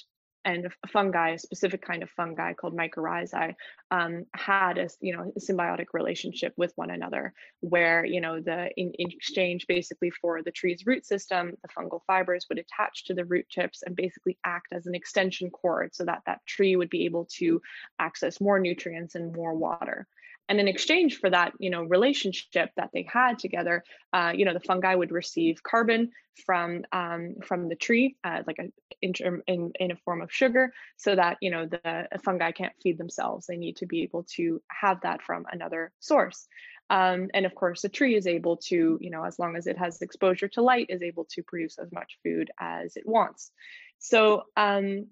and 0.46 0.68
fungi, 0.92 1.32
a 1.32 1.40
specific 1.40 1.82
kind 1.82 2.04
of 2.04 2.10
fungi 2.10 2.54
called 2.54 2.76
mycorrhizae, 2.76 3.56
um, 3.92 4.26
had 4.34 4.78
a 4.78 4.90
you 5.00 5.16
know 5.16 5.32
a 5.36 5.40
symbiotic 5.40 5.88
relationship 5.94 6.54
with 6.58 6.74
one 6.76 6.90
another, 6.90 7.34
where 7.62 8.04
you 8.06 8.20
know 8.20 8.40
the 8.40 8.70
in, 8.76 8.92
in, 9.00 9.10
exchange 9.10 9.66
basically 9.68 10.10
for 10.10 10.42
the 10.42 10.52
tree's 10.52 10.86
root 10.86 11.06
system, 11.06 11.54
the 11.62 11.70
fungal 11.70 12.02
fibers 12.08 12.46
would 12.50 12.60
attach 12.60 13.06
to 13.06 13.14
the 13.14 13.26
root 13.26 13.46
tips 13.50 13.84
and 13.84 13.96
basically 13.96 14.38
act 14.46 14.74
as 14.74 14.86
an 14.86 14.96
extension 14.96 15.50
cord, 15.50 15.94
so 15.96 16.04
that 16.06 16.22
that 16.26 16.46
tree 16.46 16.76
would 16.76 16.90
be 16.90 17.06
able 17.06 17.26
to 17.26 17.62
access 18.00 18.42
more 18.42 18.60
nutrients 18.60 19.16
and 19.16 19.36
more 19.36 19.54
water 19.54 20.08
and 20.50 20.60
in 20.60 20.68
exchange 20.68 21.20
for 21.20 21.30
that 21.30 21.54
you 21.60 21.70
know 21.70 21.84
relationship 21.84 22.70
that 22.76 22.90
they 22.94 23.08
had 23.12 23.40
together 23.40 23.84
uh, 24.14 24.32
you 24.36 24.46
know 24.46 24.54
the 24.54 24.60
fungi 24.60 24.94
would 24.96 25.12
receive 25.12 25.64
carbon 25.64 26.12
from 26.46 26.84
um, 26.92 27.36
from 27.44 27.70
the 27.70 27.76
tree 27.76 28.16
uh, 28.24 28.42
like 28.48 28.58
a 28.60 28.72
in, 29.02 29.14
in, 29.48 29.72
in 29.80 29.92
a 29.92 29.96
form 29.98 30.22
of 30.22 30.32
sugar 30.32 30.74
so 30.98 31.16
that 31.16 31.38
you 31.42 31.52
know 31.52 31.66
the 31.66 32.08
fungi 32.24 32.52
can't 32.52 32.74
feed 32.82 32.98
themselves. 32.98 33.46
They 33.46 33.58
need 33.58 33.78
to 33.78 33.86
be 33.86 34.04
able 34.04 34.24
to 34.36 34.62
have 34.70 35.02
that 35.02 35.22
from 35.22 35.46
another 35.52 35.92
source. 36.00 36.48
Um, 36.90 37.30
and 37.34 37.46
of 37.46 37.56
course 37.56 37.82
the 37.82 37.90
tree 37.90 38.16
is 38.16 38.28
able 38.28 38.58
to 38.68 38.98
you 39.02 39.10
know 39.10 39.24
as 39.24 39.40
long 39.40 39.56
as 39.56 39.68
it 39.68 39.78
has 39.78 40.02
exposure 40.02 40.48
to 40.50 40.62
light 40.62 40.88
is 40.90 41.02
able 41.02 41.26
to 41.32 41.44
produce 41.44 41.78
as 41.80 41.92
much 41.92 42.18
food 42.24 42.52
as 42.60 42.96
it 42.96 43.04
wants. 43.06 43.52
So 44.00 44.44
um, 44.58 45.08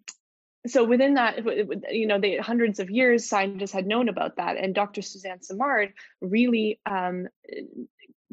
so 0.67 0.84
within 0.84 1.15
that 1.15 1.39
you 1.91 2.06
know 2.06 2.19
the 2.19 2.38
hundreds 2.38 2.80
of 2.80 2.89
years 2.89 3.28
scientists 3.28 3.71
had 3.71 3.88
known 3.88 4.10
about 4.10 4.38
that 4.38 4.58
and 4.58 4.76
dr 4.76 5.02
suzanne 5.02 5.41
simard 5.41 5.93
really 6.21 6.80
um, 6.86 7.28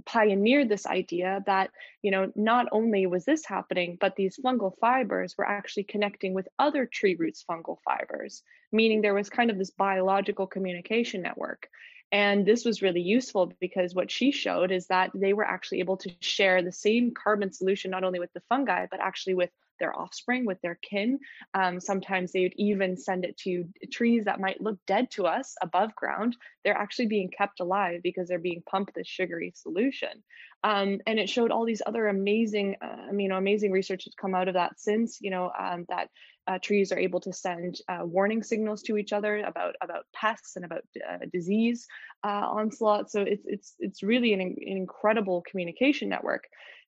pioneered 0.04 0.68
this 0.68 0.86
idea 0.86 1.42
that 1.46 1.70
you 2.02 2.10
know 2.10 2.30
not 2.36 2.66
only 2.72 3.06
was 3.06 3.24
this 3.24 3.44
happening 3.44 3.96
but 4.00 4.14
these 4.16 4.38
fungal 4.44 4.72
fibers 4.78 5.34
were 5.38 5.48
actually 5.48 5.84
connecting 5.84 6.34
with 6.34 6.48
other 6.58 6.86
tree 6.86 7.16
roots 7.18 7.44
fungal 7.48 7.78
fibers 7.84 8.42
meaning 8.72 9.00
there 9.00 9.14
was 9.14 9.30
kind 9.30 9.50
of 9.50 9.58
this 9.58 9.70
biological 9.70 10.46
communication 10.46 11.22
network. 11.22 11.68
And 12.10 12.46
this 12.46 12.64
was 12.64 12.80
really 12.80 13.02
useful 13.02 13.52
because 13.60 13.94
what 13.94 14.10
she 14.10 14.32
showed 14.32 14.70
is 14.72 14.86
that 14.86 15.10
they 15.14 15.34
were 15.34 15.44
actually 15.44 15.80
able 15.80 15.98
to 15.98 16.10
share 16.20 16.62
the 16.62 16.72
same 16.72 17.12
carbon 17.12 17.52
solution 17.52 17.90
not 17.90 18.04
only 18.04 18.18
with 18.18 18.32
the 18.32 18.42
fungi 18.48 18.86
but 18.90 19.00
actually 19.00 19.34
with 19.34 19.50
their 19.78 19.98
offspring, 19.98 20.44
with 20.44 20.60
their 20.60 20.78
kin. 20.82 21.18
Um, 21.54 21.80
sometimes 21.80 22.32
they 22.32 22.42
would 22.42 22.54
even 22.56 22.96
send 22.96 23.24
it 23.24 23.36
to 23.38 23.64
trees 23.90 24.24
that 24.24 24.40
might 24.40 24.60
look 24.60 24.78
dead 24.86 25.10
to 25.12 25.26
us 25.26 25.54
above 25.62 25.94
ground. 25.94 26.36
They're 26.64 26.76
actually 26.76 27.06
being 27.06 27.30
kept 27.30 27.60
alive 27.60 28.00
because 28.02 28.28
they're 28.28 28.38
being 28.38 28.62
pumped 28.68 28.94
this 28.94 29.08
sugary 29.08 29.52
solution. 29.54 30.22
Um, 30.64 30.98
and 31.06 31.18
it 31.18 31.28
showed 31.28 31.52
all 31.52 31.64
these 31.64 31.82
other 31.86 32.08
amazing, 32.08 32.76
uh, 32.82 33.12
you 33.16 33.28
know, 33.28 33.36
amazing 33.36 33.70
research 33.70 34.04
has 34.04 34.14
come 34.20 34.34
out 34.34 34.48
of 34.48 34.54
that 34.54 34.80
since, 34.80 35.18
you 35.20 35.30
know, 35.30 35.52
um, 35.58 35.84
that 35.88 36.08
uh, 36.48 36.58
trees 36.60 36.92
are 36.92 36.98
able 36.98 37.20
to 37.20 37.32
send 37.32 37.78
uh, 37.88 38.00
warning 38.02 38.42
signals 38.42 38.82
to 38.82 38.96
each 38.96 39.12
other 39.12 39.38
about 39.38 39.74
about 39.82 40.06
pests 40.14 40.56
and 40.56 40.64
about 40.64 40.82
uh, 41.08 41.18
disease 41.32 41.86
uh, 42.24 42.46
onslaught. 42.48 43.10
So 43.10 43.20
it's 43.20 43.44
it's 43.46 43.74
it's 43.78 44.02
really 44.02 44.32
an, 44.32 44.40
an 44.40 44.56
incredible 44.58 45.44
communication 45.48 46.08
network. 46.08 46.44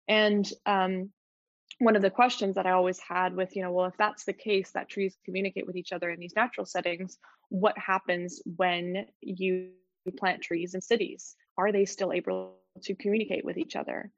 And 0.09 0.50
um, 0.66 1.11
one 1.80 1.96
of 1.96 2.02
the 2.02 2.10
questions 2.10 2.56
that 2.56 2.66
I 2.66 2.72
always 2.72 3.00
had 3.00 3.34
with, 3.34 3.56
you 3.56 3.62
know, 3.62 3.72
well, 3.72 3.86
if 3.86 3.96
that's 3.96 4.24
the 4.24 4.34
case 4.34 4.70
that 4.72 4.90
trees 4.90 5.16
communicate 5.24 5.66
with 5.66 5.76
each 5.76 5.92
other 5.92 6.10
in 6.10 6.20
these 6.20 6.36
natural 6.36 6.66
settings, 6.66 7.18
what 7.48 7.76
happens 7.78 8.42
when 8.56 9.06
you 9.22 9.70
plant 10.18 10.42
trees 10.42 10.74
in 10.74 10.82
cities? 10.82 11.34
Are 11.56 11.72
they 11.72 11.86
still 11.86 12.12
able 12.12 12.58
to 12.82 12.94
communicate 12.94 13.46
with 13.46 13.56
each 13.56 13.76
other? 13.76 14.10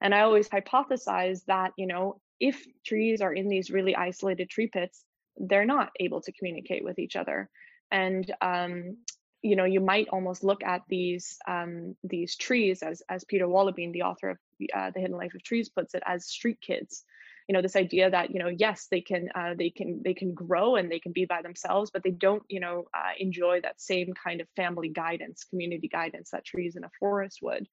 And 0.00 0.14
I 0.14 0.20
always 0.22 0.48
hypothesize 0.48 1.44
that, 1.44 1.72
you 1.76 1.86
know, 1.86 2.20
if 2.40 2.64
trees 2.86 3.20
are 3.20 3.34
in 3.34 3.48
these 3.48 3.70
really 3.70 3.94
isolated 3.94 4.48
tree 4.48 4.68
pits, 4.68 5.04
they're 5.36 5.66
not 5.66 5.90
able 6.00 6.22
to 6.22 6.32
communicate 6.32 6.82
with 6.82 6.98
each 6.98 7.16
other. 7.16 7.50
And 7.90 8.32
um, 8.40 8.96
you 9.42 9.56
know, 9.56 9.64
you 9.64 9.80
might 9.80 10.08
almost 10.08 10.44
look 10.44 10.62
at 10.64 10.82
these 10.88 11.38
um, 11.46 11.96
these 12.04 12.36
trees 12.36 12.82
as 12.82 13.02
as 13.08 13.24
Peter 13.24 13.46
Wohlleben, 13.46 13.92
the 13.92 14.02
author 14.02 14.30
of 14.30 14.38
uh, 14.74 14.90
The 14.90 15.00
Hidden 15.00 15.16
Life 15.16 15.34
of 15.34 15.42
Trees, 15.42 15.68
puts 15.68 15.94
it, 15.94 16.02
as 16.06 16.26
street 16.26 16.60
kids. 16.60 17.04
You 17.48 17.54
know, 17.54 17.62
this 17.62 17.76
idea 17.76 18.10
that 18.10 18.30
you 18.30 18.38
know, 18.38 18.48
yes, 18.48 18.86
they 18.90 19.00
can 19.00 19.28
uh, 19.34 19.54
they 19.58 19.70
can 19.70 20.02
they 20.04 20.14
can 20.14 20.34
grow 20.34 20.76
and 20.76 20.90
they 20.90 21.00
can 21.00 21.12
be 21.12 21.24
by 21.24 21.42
themselves, 21.42 21.90
but 21.92 22.02
they 22.02 22.10
don't 22.10 22.42
you 22.48 22.60
know 22.60 22.84
uh, 22.94 23.12
enjoy 23.18 23.60
that 23.62 23.80
same 23.80 24.12
kind 24.12 24.40
of 24.40 24.48
family 24.56 24.88
guidance, 24.88 25.44
community 25.44 25.88
guidance 25.88 26.30
that 26.30 26.44
trees 26.44 26.76
in 26.76 26.84
a 26.84 26.90
forest 27.00 27.38
would. 27.42 27.66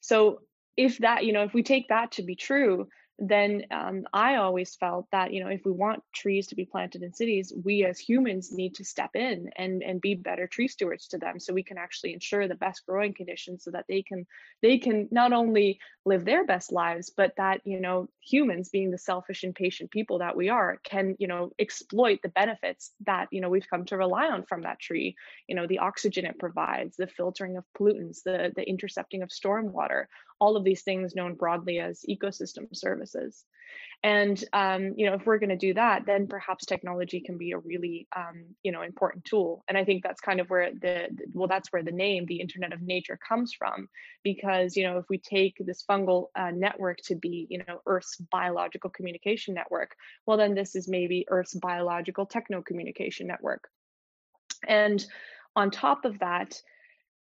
So 0.00 0.40
if 0.76 0.98
that 0.98 1.24
you 1.24 1.32
know 1.32 1.44
if 1.44 1.54
we 1.54 1.62
take 1.62 1.88
that 1.88 2.12
to 2.12 2.22
be 2.22 2.34
true 2.34 2.88
then 3.24 3.66
um, 3.70 4.04
I 4.12 4.34
always 4.34 4.74
felt 4.74 5.06
that 5.12 5.32
you 5.32 5.44
know 5.44 5.50
if 5.50 5.64
we 5.64 5.70
want 5.70 6.02
trees 6.12 6.48
to 6.48 6.56
be 6.56 6.64
planted 6.64 7.04
in 7.04 7.14
cities, 7.14 7.52
we 7.64 7.84
as 7.84 7.98
humans 7.98 8.50
need 8.52 8.74
to 8.74 8.84
step 8.84 9.10
in 9.14 9.50
and 9.54 9.80
and 9.80 10.00
be 10.00 10.16
better 10.16 10.48
tree 10.48 10.66
stewards 10.66 11.06
to 11.08 11.18
them, 11.18 11.38
so 11.38 11.54
we 11.54 11.62
can 11.62 11.78
actually 11.78 12.14
ensure 12.14 12.48
the 12.48 12.56
best 12.56 12.84
growing 12.84 13.14
conditions, 13.14 13.62
so 13.62 13.70
that 13.70 13.84
they 13.88 14.02
can 14.02 14.26
they 14.60 14.78
can 14.78 15.08
not 15.12 15.32
only 15.32 15.78
live 16.04 16.24
their 16.24 16.44
best 16.44 16.72
lives, 16.72 17.12
but 17.16 17.36
that 17.36 17.60
you 17.64 17.80
know 17.80 18.08
humans, 18.20 18.70
being 18.70 18.90
the 18.90 18.98
selfish 18.98 19.44
and 19.44 19.54
patient 19.54 19.92
people 19.92 20.18
that 20.18 20.36
we 20.36 20.48
are, 20.48 20.80
can 20.82 21.14
you 21.20 21.28
know 21.28 21.52
exploit 21.60 22.18
the 22.22 22.28
benefits 22.28 22.90
that 23.06 23.28
you 23.30 23.40
know 23.40 23.48
we've 23.48 23.70
come 23.70 23.84
to 23.84 23.96
rely 23.96 24.26
on 24.26 24.42
from 24.42 24.62
that 24.62 24.80
tree. 24.80 25.14
You 25.46 25.54
know 25.54 25.68
the 25.68 25.78
oxygen 25.78 26.26
it 26.26 26.40
provides, 26.40 26.96
the 26.96 27.06
filtering 27.06 27.56
of 27.56 27.64
pollutants, 27.78 28.24
the 28.24 28.52
the 28.56 28.68
intercepting 28.68 29.22
of 29.22 29.28
stormwater, 29.28 30.06
all 30.42 30.56
of 30.56 30.64
these 30.64 30.82
things 30.82 31.14
known 31.14 31.34
broadly 31.34 31.78
as 31.78 32.04
ecosystem 32.10 32.66
services. 32.72 33.44
And 34.02 34.42
um, 34.52 34.94
you 34.96 35.06
know, 35.06 35.14
if 35.14 35.24
we're 35.24 35.38
going 35.38 35.56
to 35.56 35.66
do 35.68 35.74
that, 35.74 36.04
then 36.04 36.26
perhaps 36.26 36.66
technology 36.66 37.20
can 37.20 37.38
be 37.38 37.52
a 37.52 37.58
really 37.58 38.08
um, 38.16 38.46
you 38.64 38.72
know 38.72 38.82
important 38.82 39.24
tool. 39.24 39.62
And 39.68 39.78
I 39.78 39.84
think 39.84 40.02
that's 40.02 40.20
kind 40.20 40.40
of 40.40 40.50
where 40.50 40.72
the 40.72 41.10
well, 41.32 41.46
that's 41.46 41.72
where 41.72 41.84
the 41.84 41.92
name, 41.92 42.26
the 42.26 42.40
Internet 42.40 42.72
of 42.72 42.82
Nature, 42.82 43.16
comes 43.28 43.54
from, 43.54 43.88
because 44.24 44.76
you 44.76 44.82
know, 44.82 44.98
if 44.98 45.04
we 45.08 45.18
take 45.18 45.54
this 45.60 45.84
fungal 45.88 46.26
uh, 46.34 46.50
network 46.50 46.98
to 47.04 47.14
be 47.14 47.46
you 47.48 47.58
know 47.58 47.80
Earth's 47.86 48.16
biological 48.32 48.90
communication 48.90 49.54
network, 49.54 49.94
well, 50.26 50.36
then 50.36 50.56
this 50.56 50.74
is 50.74 50.88
maybe 50.88 51.24
Earth's 51.28 51.54
biological 51.54 52.26
techno 52.26 52.62
communication 52.62 53.28
network. 53.28 53.68
And 54.66 55.06
on 55.54 55.70
top 55.70 56.04
of 56.04 56.18
that, 56.18 56.60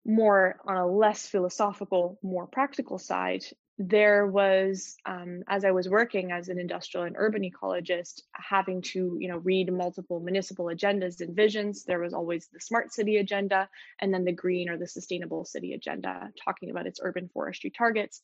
more 0.05 0.61
on 0.67 0.77
a 0.77 0.87
less 0.87 1.27
philosophical, 1.27 2.19
more 2.23 2.47
practical 2.47 2.99
side, 2.99 3.45
there 3.79 4.25
was 4.25 4.97
um, 5.05 5.43
as 5.49 5.65
i 5.65 5.71
was 5.73 5.89
working 5.89 6.31
as 6.31 6.49
an 6.49 6.61
industrial 6.61 7.07
and 7.07 7.17
urban 7.19 7.43
ecologist 7.43 8.23
having 8.33 8.81
to 8.81 9.17
you 9.21 9.27
know 9.27 9.39
read 9.39 9.73
multiple 9.73 10.21
municipal 10.21 10.67
agendas 10.67 11.21
and 11.21 11.35
visions 11.35 11.83
there 11.83 11.99
was 11.99 12.15
always 12.15 12.49
the 12.53 12.61
smart 12.61 12.93
city 12.93 13.17
agenda 13.17 13.69
and 14.01 14.15
then 14.15 14.25
the 14.25 14.33
green 14.33 14.69
or 14.69 14.77
the 14.77 14.87
sustainable 14.87 15.45
city 15.45 15.73
agenda 15.73 16.31
talking 16.45 16.71
about 16.71 16.87
its 16.87 17.01
urban 17.03 17.29
forestry 17.33 17.71
targets. 17.71 18.23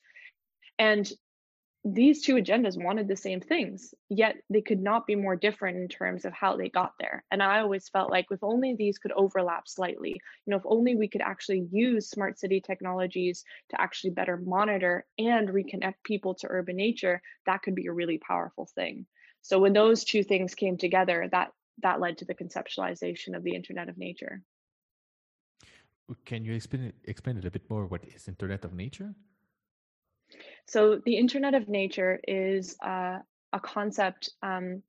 And 0.79 1.11
these 1.85 2.23
two 2.23 2.35
agendas 2.35 2.83
wanted 2.83 3.09
the 3.09 3.17
same 3.17 3.41
things, 3.41 3.95
yet 4.11 4.37
they 4.51 4.61
could 4.61 4.81
not 4.81 5.07
be 5.07 5.15
more 5.15 5.35
different 5.35 5.79
in 5.79 5.89
terms 5.89 6.27
of 6.27 6.33
how 6.33 6.57
they 6.57 6.69
got 6.69 6.93
there. 7.01 7.25
And 7.31 7.43
I 7.43 7.61
always 7.61 7.89
felt 7.89 8.11
like 8.11 8.27
if 8.31 8.43
only 8.43 8.75
these 8.75 8.99
could 8.99 9.13
overlap 9.13 9.67
slightly, 9.67 10.11
you 10.11 10.51
know, 10.51 10.59
if 10.59 10.63
only 10.67 10.95
we 10.95 11.09
could 11.09 11.23
actually 11.23 11.69
use 11.73 12.11
smart 12.11 12.39
city 12.39 12.61
technologies 12.61 13.45
to 13.71 13.81
actually 13.81 14.11
better 14.11 14.37
monitor 14.37 15.07
and 15.19 15.49
reconnect 15.49 15.95
people 16.05 16.35
to 16.35 16.49
urban 16.51 16.77
nature, 16.77 17.23
that 17.47 17.63
could 17.63 17.75
be 17.75 17.87
a 17.87 17.93
really 17.93 18.19
powerful 18.19 18.69
thing. 18.75 19.07
So 19.41 19.59
when 19.59 19.73
those 19.73 20.05
two 20.05 20.23
things 20.23 20.55
came 20.55 20.77
together, 20.77 21.29
that 21.33 21.53
that 21.83 21.99
led 21.99 22.19
to 22.19 22.27
the 22.27 22.35
conceptualization 22.35 23.35
of 23.35 23.43
the 23.43 23.55
Internet 23.55 23.89
of 23.89 23.97
Nature. 23.97 24.43
Can 26.27 26.45
you 26.45 26.53
explain 26.53 26.93
explain 27.05 27.39
it 27.39 27.47
a 27.47 27.51
bit 27.51 27.71
more? 27.71 27.87
What 27.87 28.05
is 28.05 28.29
Internet 28.29 28.67
of 28.67 28.75
Nature? 28.75 29.15
So 30.71 31.01
the 31.05 31.17
Internet 31.17 31.55
of 31.55 31.69
Nature 31.69 32.21
is 32.29 32.77
uh, 32.81 33.19
a 33.53 33.61
concept 33.61 34.31
um, 34.41 34.85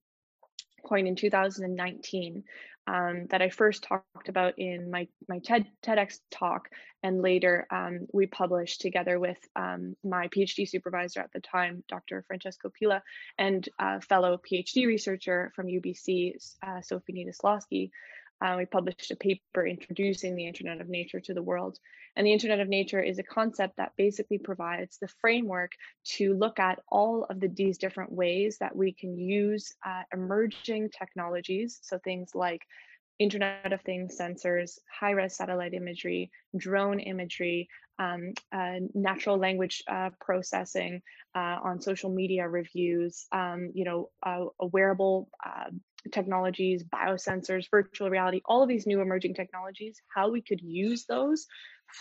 coined 0.85 1.07
in 1.07 1.15
2019 1.15 2.43
um, 2.85 3.25
that 3.31 3.41
I 3.41 3.49
first 3.49 3.81
talked 3.81 4.29
about 4.29 4.59
in 4.59 4.91
my 4.91 5.07
my 5.27 5.39
TED 5.39 5.65
TEDx 5.81 6.19
talk, 6.29 6.69
and 7.01 7.23
later 7.23 7.65
um, 7.71 8.05
we 8.13 8.27
published 8.27 8.81
together 8.81 9.19
with 9.19 9.39
um, 9.55 9.95
my 10.03 10.27
PhD 10.27 10.69
supervisor 10.69 11.19
at 11.19 11.33
the 11.33 11.39
time, 11.39 11.83
Dr. 11.89 12.23
Francesco 12.27 12.69
Pilla, 12.69 13.01
and 13.39 13.67
fellow 14.07 14.37
PhD 14.37 14.85
researcher 14.85 15.51
from 15.55 15.65
UBC, 15.65 16.35
uh, 16.61 16.81
Sophie 16.81 17.13
Nitoslawski. 17.13 17.89
Uh, 18.41 18.55
we 18.57 18.65
published 18.65 19.11
a 19.11 19.15
paper 19.15 19.65
introducing 19.65 20.35
the 20.35 20.47
Internet 20.47 20.81
of 20.81 20.89
Nature 20.89 21.19
to 21.19 21.33
the 21.33 21.43
world. 21.43 21.77
And 22.15 22.25
the 22.25 22.33
Internet 22.33 22.59
of 22.59 22.67
Nature 22.67 23.01
is 23.01 23.19
a 23.19 23.23
concept 23.23 23.77
that 23.77 23.93
basically 23.97 24.39
provides 24.39 24.97
the 24.97 25.07
framework 25.21 25.71
to 26.15 26.33
look 26.33 26.59
at 26.59 26.79
all 26.89 27.25
of 27.29 27.39
the, 27.39 27.47
these 27.47 27.77
different 27.77 28.11
ways 28.11 28.57
that 28.59 28.75
we 28.75 28.93
can 28.93 29.17
use 29.17 29.73
uh, 29.85 30.03
emerging 30.13 30.89
technologies. 30.89 31.79
So 31.83 31.99
things 31.99 32.31
like 32.33 32.63
Internet 33.19 33.71
of 33.71 33.81
Things 33.81 34.17
sensors, 34.19 34.79
high 34.99 35.11
res 35.11 35.37
satellite 35.37 35.75
imagery, 35.75 36.31
drone 36.57 36.99
imagery, 36.99 37.69
um, 38.01 38.33
uh, 38.51 38.79
natural 38.93 39.37
language 39.37 39.83
uh, 39.87 40.09
processing 40.19 41.01
uh, 41.35 41.57
on 41.63 41.81
social 41.81 42.09
media 42.09 42.47
reviews, 42.47 43.25
um, 43.31 43.71
you 43.73 43.85
know, 43.85 44.09
uh, 44.25 44.45
wearable 44.59 45.29
uh, 45.45 45.69
technologies, 46.11 46.83
biosensors, 46.83 47.69
virtual 47.69 48.09
reality, 48.09 48.41
all 48.45 48.63
of 48.63 48.69
these 48.69 48.87
new 48.87 49.01
emerging 49.01 49.35
technologies, 49.35 50.01
how 50.15 50.31
we 50.31 50.41
could 50.41 50.61
use 50.61 51.05
those 51.05 51.45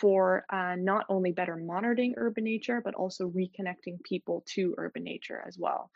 for 0.01 0.45
uh, 0.51 0.75
not 0.79 1.05
only 1.09 1.33
better 1.33 1.57
monitoring 1.57 2.15
urban 2.17 2.45
nature, 2.45 2.81
but 2.83 2.95
also 2.95 3.29
reconnecting 3.29 4.03
people 4.05 4.45
to 4.55 4.75
urban 4.79 5.05
nature 5.05 5.43
as 5.47 5.59
well. 5.59 5.91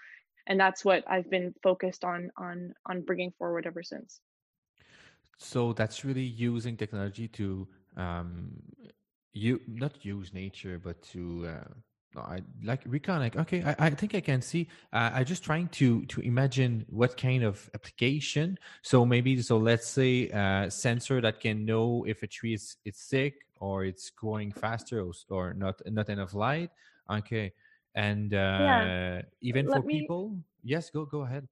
And 0.46 0.60
that's 0.60 0.84
what 0.84 1.04
I've 1.08 1.30
been 1.30 1.54
focused 1.62 2.04
on 2.04 2.30
on 2.36 2.74
on 2.84 3.00
bringing 3.00 3.32
forward 3.38 3.66
ever 3.66 3.82
since. 3.82 4.20
So 5.38 5.72
that's 5.72 6.04
really 6.04 6.22
using 6.22 6.76
technology 6.76 7.28
to 7.28 7.66
um, 7.96 8.50
you 9.34 9.60
not 9.66 10.04
use 10.04 10.32
nature, 10.32 10.80
but 10.82 11.02
to 11.12 11.48
uh, 11.48 12.20
I 12.20 12.40
like 12.62 12.84
reconnect. 12.84 13.36
Okay, 13.36 13.62
I, 13.62 13.86
I 13.86 13.90
think 13.90 14.14
I 14.14 14.20
can 14.20 14.40
see. 14.40 14.68
Uh, 14.92 15.10
I 15.12 15.24
just 15.24 15.42
trying 15.42 15.68
to 15.80 16.06
to 16.06 16.20
imagine 16.20 16.86
what 16.88 17.16
kind 17.16 17.42
of 17.42 17.68
application. 17.74 18.58
So 18.82 19.04
maybe 19.04 19.42
so 19.42 19.58
let's 19.58 19.88
say 19.88 20.30
a 20.30 20.38
uh, 20.38 20.70
sensor 20.70 21.20
that 21.20 21.40
can 21.40 21.64
know 21.64 22.04
if 22.06 22.22
a 22.22 22.26
tree 22.26 22.54
is 22.54 22.76
it's 22.84 23.02
sick 23.02 23.34
or 23.60 23.84
it's 23.84 24.10
growing 24.10 24.52
faster 24.52 25.00
or, 25.00 25.12
or 25.28 25.54
not 25.54 25.82
not 25.86 26.08
enough 26.08 26.34
light. 26.34 26.70
Okay, 27.10 27.52
and 27.94 28.32
uh, 28.32 28.36
yeah. 28.60 29.22
even 29.40 29.66
Let 29.66 29.82
for 29.82 29.86
me... 29.86 30.00
people. 30.00 30.38
Yes, 30.62 30.90
go 30.90 31.04
go 31.04 31.22
ahead. 31.22 31.46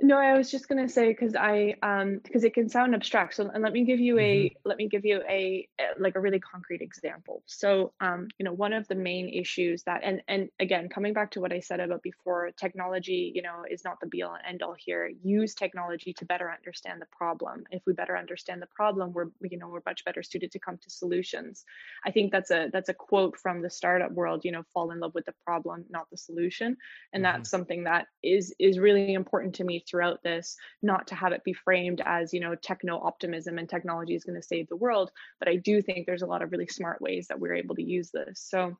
No, 0.00 0.18
I 0.18 0.36
was 0.36 0.50
just 0.50 0.68
gonna 0.68 0.88
say 0.88 1.08
because 1.08 1.36
I 1.36 1.76
um 1.82 2.20
because 2.22 2.42
it 2.42 2.52
can 2.52 2.68
sound 2.68 2.96
abstract. 2.96 3.34
So 3.34 3.48
and 3.48 3.62
let 3.62 3.72
me 3.72 3.84
give 3.84 4.00
you 4.00 4.18
a 4.18 4.46
mm-hmm. 4.46 4.68
let 4.68 4.76
me 4.76 4.88
give 4.88 5.04
you 5.04 5.22
a 5.28 5.68
like 5.98 6.16
a 6.16 6.20
really 6.20 6.40
concrete 6.40 6.82
example. 6.82 7.42
So 7.46 7.92
um 8.00 8.26
you 8.36 8.44
know 8.44 8.52
one 8.52 8.72
of 8.72 8.88
the 8.88 8.96
main 8.96 9.28
issues 9.28 9.84
that 9.84 10.00
and 10.02 10.20
and 10.26 10.48
again 10.58 10.88
coming 10.88 11.12
back 11.12 11.30
to 11.32 11.40
what 11.40 11.52
I 11.52 11.60
said 11.60 11.78
about 11.78 12.02
before, 12.02 12.50
technology 12.58 13.30
you 13.34 13.42
know 13.42 13.64
is 13.70 13.84
not 13.84 14.00
the 14.00 14.08
be 14.08 14.24
all 14.24 14.34
and 14.34 14.42
end 14.46 14.62
all 14.62 14.74
here. 14.76 15.10
Use 15.22 15.54
technology 15.54 16.12
to 16.14 16.24
better 16.26 16.50
understand 16.50 17.00
the 17.00 17.06
problem. 17.16 17.62
If 17.70 17.82
we 17.86 17.92
better 17.92 18.18
understand 18.18 18.60
the 18.60 18.68
problem, 18.74 19.12
we're 19.12 19.28
you 19.42 19.58
know 19.58 19.68
we're 19.68 19.82
much 19.86 20.04
better 20.04 20.24
suited 20.24 20.50
to 20.52 20.58
come 20.58 20.76
to 20.76 20.90
solutions. 20.90 21.64
I 22.04 22.10
think 22.10 22.32
that's 22.32 22.50
a 22.50 22.68
that's 22.72 22.88
a 22.88 22.94
quote 22.94 23.38
from 23.38 23.62
the 23.62 23.70
startup 23.70 24.10
world. 24.10 24.44
You 24.44 24.50
know, 24.50 24.64
fall 24.74 24.90
in 24.90 24.98
love 24.98 25.14
with 25.14 25.26
the 25.26 25.34
problem, 25.46 25.84
not 25.88 26.10
the 26.10 26.16
solution, 26.16 26.76
and 27.12 27.24
mm-hmm. 27.24 27.36
that's 27.36 27.48
something 27.48 27.84
that 27.84 28.06
is 28.24 28.52
is 28.58 28.80
really 28.80 29.14
important 29.14 29.54
to 29.54 29.64
me 29.64 29.83
throughout 29.88 30.22
this, 30.22 30.56
not 30.82 31.06
to 31.08 31.14
have 31.14 31.32
it 31.32 31.44
be 31.44 31.52
framed 31.52 32.02
as, 32.04 32.32
you 32.32 32.40
know, 32.40 32.54
techno 32.54 32.98
optimism 32.98 33.58
and 33.58 33.68
technology 33.68 34.14
is 34.14 34.24
going 34.24 34.40
to 34.40 34.46
save 34.46 34.68
the 34.68 34.76
world. 34.76 35.10
But 35.38 35.48
I 35.48 35.56
do 35.56 35.82
think 35.82 36.06
there's 36.06 36.22
a 36.22 36.26
lot 36.26 36.42
of 36.42 36.52
really 36.52 36.66
smart 36.66 37.00
ways 37.00 37.28
that 37.28 37.38
we're 37.38 37.54
able 37.54 37.74
to 37.76 37.82
use 37.82 38.10
this. 38.10 38.40
So 38.40 38.76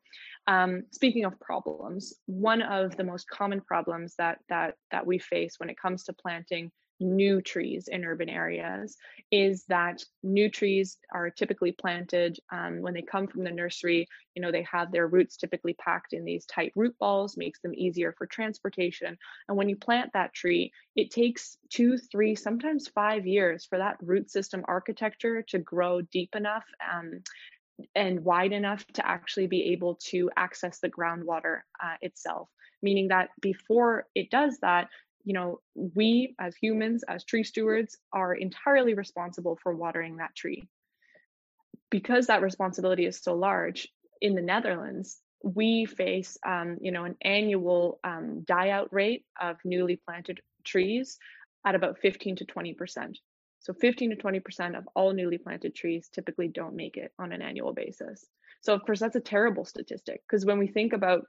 um, 0.47 0.83
speaking 0.91 1.25
of 1.25 1.39
problems, 1.39 2.13
one 2.25 2.61
of 2.61 2.95
the 2.97 3.03
most 3.03 3.29
common 3.29 3.61
problems 3.61 4.15
that 4.17 4.39
that 4.49 4.75
that 4.91 5.05
we 5.05 5.19
face 5.19 5.55
when 5.59 5.69
it 5.69 5.79
comes 5.79 6.03
to 6.03 6.13
planting 6.13 6.71
new 6.99 7.41
trees 7.41 7.87
in 7.87 8.05
urban 8.05 8.29
areas 8.29 8.95
is 9.31 9.65
that 9.67 10.03
new 10.23 10.49
trees 10.49 10.97
are 11.13 11.29
typically 11.29 11.71
planted 11.71 12.37
um, 12.51 12.81
when 12.81 12.93
they 12.93 13.01
come 13.01 13.27
from 13.27 13.43
the 13.43 13.51
nursery 13.51 14.07
you 14.35 14.41
know 14.41 14.51
they 14.51 14.65
have 14.69 14.91
their 14.91 15.07
roots 15.07 15.37
typically 15.37 15.73
packed 15.73 16.13
in 16.13 16.23
these 16.23 16.45
tight 16.45 16.71
root 16.75 16.95
balls 16.99 17.37
makes 17.37 17.59
them 17.61 17.73
easier 17.75 18.13
for 18.17 18.25
transportation. 18.27 19.17
And 19.47 19.57
when 19.57 19.69
you 19.69 19.75
plant 19.75 20.11
that 20.13 20.33
tree 20.33 20.71
it 20.95 21.11
takes 21.11 21.57
two 21.69 21.97
three 21.97 22.35
sometimes 22.35 22.87
five 22.87 23.27
years 23.27 23.65
for 23.65 23.77
that 23.77 23.97
root 24.01 24.29
system 24.29 24.63
architecture 24.67 25.41
to 25.49 25.59
grow 25.59 26.01
deep 26.01 26.35
enough 26.35 26.63
um, 26.93 27.21
and 27.93 28.23
wide 28.23 28.53
enough 28.53 28.85
to 28.93 29.05
actually 29.05 29.47
be 29.47 29.71
able 29.73 29.95
to 29.95 30.29
access 30.37 30.79
the 30.79 30.89
groundwater 30.89 31.59
uh, 31.83 31.95
itself. 32.01 32.49
Meaning 32.81 33.09
that 33.09 33.29
before 33.41 34.07
it 34.15 34.29
does 34.29 34.59
that 34.61 34.89
you 35.25 35.33
know, 35.33 35.59
we 35.73 36.35
as 36.39 36.55
humans, 36.55 37.03
as 37.07 37.25
tree 37.25 37.43
stewards, 37.43 37.97
are 38.13 38.33
entirely 38.33 38.93
responsible 38.93 39.57
for 39.61 39.75
watering 39.75 40.17
that 40.17 40.35
tree. 40.35 40.67
Because 41.89 42.27
that 42.27 42.41
responsibility 42.41 43.05
is 43.05 43.21
so 43.21 43.33
large 43.33 43.87
in 44.21 44.35
the 44.35 44.41
Netherlands, 44.41 45.19
we 45.43 45.85
face, 45.85 46.37
um, 46.45 46.77
you 46.81 46.91
know, 46.91 47.03
an 47.05 47.15
annual 47.21 47.99
um, 48.03 48.43
die 48.47 48.69
out 48.69 48.93
rate 48.93 49.25
of 49.39 49.57
newly 49.65 49.99
planted 50.07 50.39
trees 50.63 51.17
at 51.65 51.75
about 51.75 51.99
15 51.99 52.37
to 52.37 52.45
20 52.45 52.73
percent. 52.73 53.19
So 53.59 53.73
15 53.73 54.11
to 54.11 54.15
20 54.15 54.39
percent 54.39 54.75
of 54.75 54.87
all 54.95 55.11
newly 55.13 55.37
planted 55.37 55.75
trees 55.75 56.09
typically 56.11 56.47
don't 56.47 56.75
make 56.75 56.97
it 56.97 57.11
on 57.19 57.31
an 57.31 57.41
annual 57.41 57.73
basis. 57.73 58.25
So 58.61 58.73
of 58.73 58.85
course 58.85 58.99
that's 58.99 59.15
a 59.15 59.21
terrible 59.21 59.65
statistic 59.65 60.21
because 60.27 60.45
when 60.45 60.59
we 60.59 60.67
think 60.67 60.93
about 60.93 61.25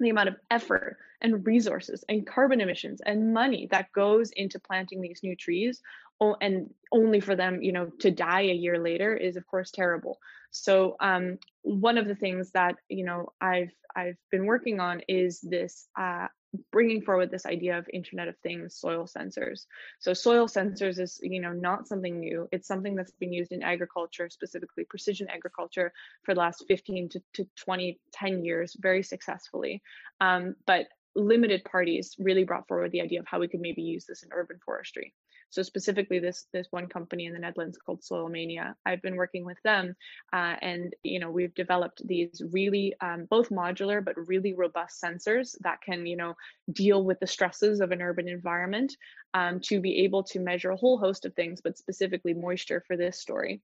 the 0.00 0.10
amount 0.10 0.28
of 0.28 0.36
effort 0.50 0.96
and 1.20 1.46
resources 1.46 2.04
and 2.08 2.26
carbon 2.26 2.60
emissions 2.60 3.00
and 3.04 3.32
money 3.32 3.66
that 3.70 3.92
goes 3.92 4.30
into 4.32 4.58
planting 4.58 5.00
these 5.00 5.22
new 5.22 5.34
trees 5.34 5.82
and 6.20 6.70
only 6.92 7.20
for 7.20 7.36
them 7.36 7.62
you 7.62 7.72
know 7.72 7.90
to 8.00 8.10
die 8.10 8.42
a 8.42 8.54
year 8.54 8.78
later 8.78 9.14
is 9.14 9.36
of 9.36 9.46
course 9.46 9.70
terrible. 9.70 10.18
So 10.50 10.96
um, 11.00 11.38
one 11.62 11.98
of 11.98 12.06
the 12.06 12.14
things 12.14 12.52
that 12.52 12.76
you 12.88 13.04
know 13.04 13.32
i've 13.40 13.72
i've 13.94 14.16
been 14.30 14.46
working 14.46 14.80
on 14.80 15.02
is 15.08 15.40
this 15.40 15.88
uh, 15.98 16.28
bringing 16.70 17.02
forward 17.02 17.30
this 17.30 17.46
idea 17.46 17.78
of 17.78 17.86
internet 17.92 18.28
of 18.28 18.36
things 18.38 18.76
soil 18.76 19.06
sensors. 19.06 19.66
So 19.98 20.14
soil 20.14 20.46
sensors 20.46 20.98
is 20.98 21.18
you 21.22 21.40
know 21.40 21.52
not 21.52 21.86
something 21.86 22.18
new. 22.20 22.48
It's 22.52 22.68
something 22.68 22.94
that's 22.94 23.12
been 23.12 23.32
used 23.32 23.52
in 23.52 23.62
agriculture 23.62 24.28
specifically 24.30 24.84
precision 24.84 25.28
agriculture 25.28 25.92
for 26.24 26.34
the 26.34 26.40
last 26.40 26.64
15 26.68 27.10
to, 27.10 27.20
to 27.34 27.46
20 27.56 27.98
10 28.12 28.44
years 28.44 28.76
very 28.78 29.02
successfully. 29.02 29.82
Um, 30.20 30.56
but 30.66 30.86
limited 31.14 31.64
parties 31.64 32.14
really 32.18 32.44
brought 32.44 32.68
forward 32.68 32.92
the 32.92 33.00
idea 33.00 33.20
of 33.20 33.26
how 33.26 33.40
we 33.40 33.48
could 33.48 33.60
maybe 33.60 33.82
use 33.82 34.04
this 34.04 34.22
in 34.22 34.28
urban 34.32 34.58
forestry. 34.64 35.14
So 35.50 35.62
specifically, 35.62 36.18
this 36.18 36.46
this 36.52 36.66
one 36.70 36.88
company 36.88 37.26
in 37.26 37.32
the 37.32 37.38
Netherlands 37.38 37.78
called 37.78 38.02
Soilmania, 38.02 38.74
I've 38.84 39.02
been 39.02 39.16
working 39.16 39.44
with 39.44 39.58
them, 39.62 39.94
uh, 40.32 40.56
and 40.60 40.94
you 41.02 41.20
know 41.20 41.30
we've 41.30 41.54
developed 41.54 42.06
these 42.06 42.42
really 42.52 42.94
um, 43.00 43.26
both 43.30 43.50
modular 43.50 44.04
but 44.04 44.28
really 44.28 44.54
robust 44.54 45.02
sensors 45.02 45.56
that 45.60 45.80
can 45.80 46.06
you 46.06 46.16
know 46.16 46.34
deal 46.72 47.04
with 47.04 47.20
the 47.20 47.26
stresses 47.26 47.80
of 47.80 47.92
an 47.92 48.02
urban 48.02 48.28
environment 48.28 48.96
um, 49.34 49.60
to 49.60 49.80
be 49.80 50.04
able 50.04 50.24
to 50.24 50.40
measure 50.40 50.70
a 50.70 50.76
whole 50.76 50.98
host 50.98 51.24
of 51.24 51.34
things, 51.34 51.60
but 51.60 51.78
specifically 51.78 52.34
moisture 52.34 52.82
for 52.86 52.96
this 52.96 53.20
story. 53.20 53.60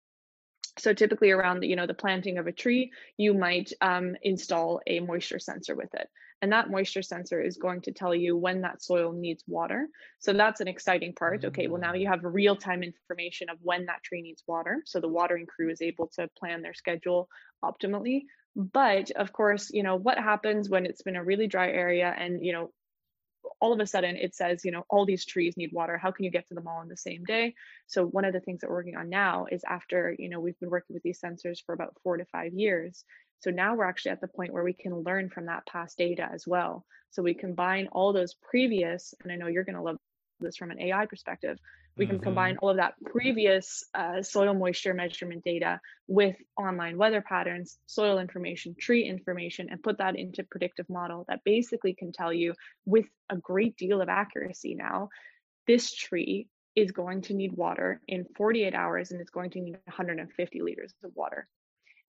So 0.79 0.95
typically 0.95 1.31
around 1.31 1.61
the, 1.61 1.69
you 1.69 1.77
know 1.77 1.87
the 1.87 1.95
planting 1.95 2.39
of 2.39 2.47
a 2.47 2.53
tree 2.53 2.93
you 3.17 3.35
might 3.35 3.73
um, 3.81 4.17
install 4.23 4.81
a 4.87 5.01
moisture 5.01 5.39
sensor 5.39 5.75
with 5.75 5.93
it 5.95 6.09
and 6.43 6.53
that 6.53 6.71
moisture 6.71 7.03
sensor 7.03 7.41
is 7.41 7.57
going 7.57 7.81
to 7.83 7.93
tell 7.93 8.15
you 8.15 8.37
when 8.37 8.61
that 8.63 8.83
soil 8.83 9.13
needs 9.13 9.45
water. 9.47 9.89
So 10.19 10.33
that's 10.33 10.61
an 10.61 10.69
exciting 10.69 11.15
part. 11.15 11.45
Okay 11.45 11.69
well 11.69 11.81
now 11.81 11.95
you 11.95 12.09
have 12.09 12.21
real-time 12.23 12.83
information 12.83 13.49
of 13.49 13.57
when 13.63 13.87
that 13.87 14.03
tree 14.03 14.21
needs 14.21 14.43
water 14.47 14.83
so 14.85 15.01
the 15.01 15.09
watering 15.09 15.47
crew 15.47 15.71
is 15.71 15.81
able 15.81 16.11
to 16.17 16.29
plan 16.39 16.61
their 16.63 16.75
schedule 16.75 17.29
optimally. 17.65 18.23
But 18.55 19.11
of 19.13 19.33
course 19.33 19.71
you 19.73 19.83
know 19.83 19.97
what 19.97 20.19
happens 20.19 20.69
when 20.69 20.85
it's 20.85 21.03
been 21.03 21.17
a 21.17 21.25
really 21.25 21.47
dry 21.47 21.71
area 21.71 22.15
and 22.17 22.45
you 22.45 22.53
know 22.53 22.71
all 23.61 23.73
of 23.73 23.81
a 23.81 23.87
sudden 23.87 24.17
it 24.17 24.35
says, 24.35 24.65
you 24.65 24.71
know, 24.71 24.85
all 24.91 25.07
these 25.07 25.25
trees 25.25 25.57
need 25.57 25.73
water. 25.73 25.97
How 25.99 26.11
can 26.11 26.25
you 26.25 26.31
get 26.31 26.47
to 26.49 26.55
them 26.55 26.67
all 26.67 26.83
in 26.83 26.89
the 26.89 26.97
same 26.97 27.25
day? 27.25 27.55
So 27.87 28.07
one 28.07 28.25
of 28.25 28.33
the 28.33 28.41
things 28.41 28.61
that 28.61 28.71
we're 28.71 28.77
working 28.77 28.97
on 28.97 29.09
now 29.09 29.47
is 29.51 29.63
after, 29.69 30.15
you 30.19 30.29
know, 30.29 30.41
we've 30.41 30.59
been 30.61 30.71
working 30.71 30.95
with 30.95 31.03
these 31.03 31.21
sensors 31.21 31.59
for 31.65 31.73
about 31.73 31.97
four 32.03 32.17
to 32.17 32.25
five 32.27 32.53
years. 32.55 33.05
So 33.41 33.51
now 33.51 33.75
we're 33.75 33.85
actually 33.85 34.13
at 34.13 34.21
the 34.21 34.29
point 34.29 34.53
where 34.53 34.65
we 34.65 34.73
can 34.73 35.03
learn 35.03 35.29
from 35.29 35.47
that 35.47 35.67
past 35.67 35.99
data 35.99 36.29
as 36.33 36.47
well. 36.47 36.85
So 37.11 37.23
we 37.23 37.35
combine 37.35 37.89
all 37.93 38.13
those 38.13 38.35
previous, 38.35 39.15
and 39.23 39.33
I 39.33 39.37
know 39.37 39.49
you're 39.49 39.65
going 39.65 39.77
to 39.77 39.83
love 39.83 39.99
this 40.41 40.57
from 40.57 40.71
an 40.71 40.81
AI 40.81 41.07
perspective, 41.07 41.59
we 41.97 42.07
can 42.07 42.17
mm-hmm. 42.17 42.25
combine 42.25 42.57
all 42.59 42.71
of 42.71 42.77
that 42.79 42.95
previous 43.05 43.85
uh, 43.95 44.23
soil 44.23 44.55
moisture 44.55 44.95
measurement 44.95 45.45
data 45.45 45.81
with 46.07 46.37
online 46.57 46.97
weather 46.97 47.21
patterns, 47.21 47.79
soil 47.87 48.19
information, 48.19 48.75
tree 48.79 49.05
information, 49.05 49.69
and 49.71 49.83
put 49.83 49.99
that 49.99 50.17
into 50.17 50.43
predictive 50.45 50.89
model 50.89 51.25
that 51.29 51.45
basically 51.45 51.95
can 51.95 52.13
tell 52.13 52.33
you 52.33 52.55
with 52.87 53.07
a 53.29 53.37
great 53.37 53.77
deal 53.77 54.01
of 54.01 54.09
accuracy 54.09 54.75
now, 54.75 55.11
this 55.67 55.93
tree 55.95 56.49
is 56.75 56.93
going 56.93 57.21
to 57.21 57.35
need 57.35 57.53
water 57.53 58.01
in 58.09 58.25
48 58.37 58.75
hours 58.75 59.11
and 59.11 59.21
it's 59.21 59.31
going 59.31 59.51
to 59.51 59.61
need 59.61 59.77
150 59.85 60.63
liters 60.63 60.95
of 61.05 61.11
water. 61.15 61.47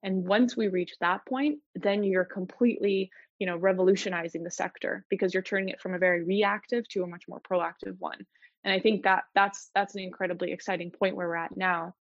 And 0.02 0.26
once 0.26 0.56
we 0.56 0.68
reach 0.68 0.94
that 1.00 1.24
point, 1.26 1.58
then 1.74 2.04
you're 2.04 2.24
completely, 2.24 3.10
you 3.38 3.46
know, 3.46 3.56
revolutionizing 3.56 4.42
the 4.42 4.50
sector 4.50 5.04
because 5.10 5.32
you're 5.32 5.42
turning 5.42 5.68
it 5.68 5.80
from 5.80 5.94
a 5.94 5.98
very 5.98 6.24
reactive 6.24 6.88
to 6.90 7.02
a 7.02 7.06
much 7.06 7.24
more 7.28 7.40
proactive 7.40 7.96
one 7.98 8.18
and 8.64 8.72
i 8.72 8.80
think 8.80 9.02
that 9.04 9.24
that's 9.34 9.70
that's 9.74 9.94
an 9.94 10.00
incredibly 10.00 10.52
exciting 10.52 10.90
point 10.90 11.16
where 11.16 11.28
we're 11.28 11.36
at 11.36 11.56
now. 11.56 11.94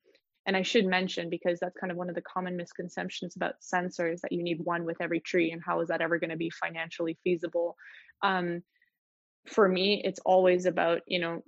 And 0.46 0.58
i 0.58 0.62
should 0.62 0.86
mention 0.86 1.30
because 1.30 1.60
that's 1.60 1.78
kind 1.78 1.92
of 1.92 1.98
one 1.98 2.10
of 2.10 2.16
the 2.16 2.22
common 2.22 2.58
misconceptions 2.58 3.36
about 3.36 3.62
sensors 3.62 4.22
that 4.22 4.32
you 4.32 4.44
need 4.44 4.60
one 4.64 4.84
with 4.86 4.98
every 5.02 5.20
tree 5.20 5.52
and 5.52 5.62
how 5.66 5.80
is 5.82 5.88
that 5.88 6.02
ever 6.02 6.20
going 6.20 6.32
to 6.32 6.38
be 6.38 6.50
financially 6.50 7.18
feasible? 7.24 7.76
Um, 8.22 8.64
for 9.48 9.68
me 9.68 10.02
it's 10.04 10.20
always 10.26 10.66
about 10.66 11.02
you 11.08 11.20
know 11.20 11.44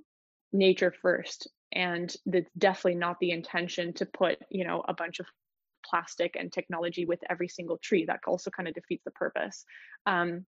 nature 0.54 0.94
first 1.02 1.50
and 1.74 2.16
that's 2.26 2.50
definitely 2.58 2.96
not 2.96 3.18
the 3.20 3.32
intention 3.32 3.94
to 3.94 4.06
put 4.06 4.38
you 4.50 4.66
know 4.66 4.84
a 4.88 4.94
bunch 4.94 5.20
of 5.20 5.26
plastic 5.90 6.36
and 6.38 6.52
technology 6.52 7.06
with 7.06 7.20
every 7.30 7.48
single 7.48 7.78
tree. 7.78 8.06
That 8.06 8.22
also 8.28 8.50
kind 8.50 8.68
of 8.68 8.74
defeats 8.74 9.04
the 9.06 9.12
purpose. 9.12 9.66
Um, 10.06 10.46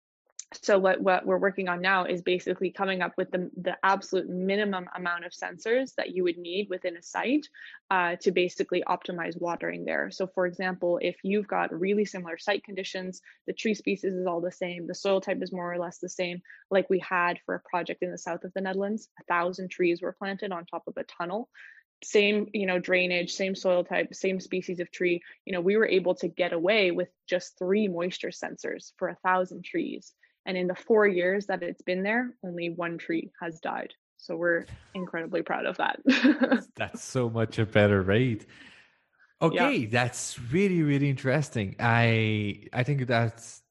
so 0.54 0.78
what, 0.78 1.00
what 1.00 1.26
we're 1.26 1.38
working 1.38 1.70
on 1.70 1.82
now 1.82 2.04
is 2.04 2.22
basically 2.22 2.72
coming 2.72 3.02
up 3.02 3.14
with 3.18 3.32
the, 3.32 3.50
the 3.62 3.78
absolute 3.84 4.30
minimum 4.30 4.90
amount 4.96 5.24
of 5.24 5.32
sensors 5.32 5.96
that 5.96 6.14
you 6.14 6.24
would 6.24 6.38
need 6.38 6.68
within 6.70 6.98
a 6.98 7.02
site 7.02 7.48
uh, 7.90 8.18
to 8.18 8.32
basically 8.32 8.84
optimize 8.86 9.40
watering 9.40 9.86
there. 9.86 10.12
So 10.12 10.28
for 10.28 10.46
example, 10.46 11.00
if 11.02 11.16
you've 11.24 11.48
got 11.48 11.78
really 11.78 12.04
similar 12.04 12.38
site 12.38 12.66
conditions, 12.66 13.22
the 13.48 13.54
tree 13.54 13.74
species 13.74 14.14
is 14.14 14.28
all 14.28 14.42
the 14.42 14.52
same, 14.52 14.88
the 14.88 14.96
soil 14.96 15.22
type 15.22 15.42
is 15.42 15.54
more 15.54 15.72
or 15.72 15.80
less 15.80 16.00
the 16.00 16.10
same, 16.10 16.42
like 16.70 16.90
we 16.90 17.00
had 17.00 17.40
for 17.46 17.56
a 17.56 17.70
project 17.70 18.04
in 18.04 18.12
the 18.12 18.18
south 18.18 18.44
of 18.44 18.52
the 18.54 18.62
Netherlands, 18.62 19.08
a 19.22 19.24
thousand 19.24 19.70
trees 19.72 20.02
were 20.02 20.16
planted 20.20 20.52
on 20.52 20.66
top 20.66 20.84
of 20.88 20.98
a 20.98 21.04
tunnel. 21.04 21.50
Same 22.04 22.48
you 22.52 22.66
know 22.66 22.80
drainage 22.80 23.32
same 23.32 23.54
soil 23.54 23.84
type 23.84 24.16
same 24.16 24.40
species 24.40 24.80
of 24.80 24.92
tree. 24.92 25.22
You 25.46 25.54
know 25.54 25.62
we 25.62 25.78
were 25.78 25.88
able 25.88 26.16
to 26.16 26.28
get 26.28 26.52
away 26.52 26.90
with 26.90 27.10
just 27.30 27.60
three 27.60 27.88
moisture 27.88 28.32
sensors 28.32 28.92
for 28.98 29.08
a 29.08 29.18
thousand 29.24 29.64
trees 29.64 30.12
and 30.46 30.58
in 30.58 30.68
the 30.68 30.76
four 30.76 31.08
years 31.08 31.46
that 31.48 31.64
it's 31.64 31.82
been 31.82 32.04
there, 32.04 32.36
only 32.44 32.70
one 32.70 32.98
tree 32.98 33.32
has 33.42 33.60
died. 33.60 33.94
So 34.18 34.36
we're 34.36 34.66
incredibly 34.94 35.42
proud 35.42 35.66
of 35.66 35.78
that. 35.78 36.00
that's 36.76 37.04
so 37.16 37.30
much 37.30 37.60
a 37.60 37.66
better 37.66 38.02
rate. 38.02 38.46
Okay, 39.42 39.78
yeah. 39.78 39.88
that's 39.90 40.40
really 40.52 40.84
really 40.84 41.10
interesting. 41.10 41.76
I 41.80 42.68
I 42.72 42.84
think 42.84 43.08
that's 43.08 43.64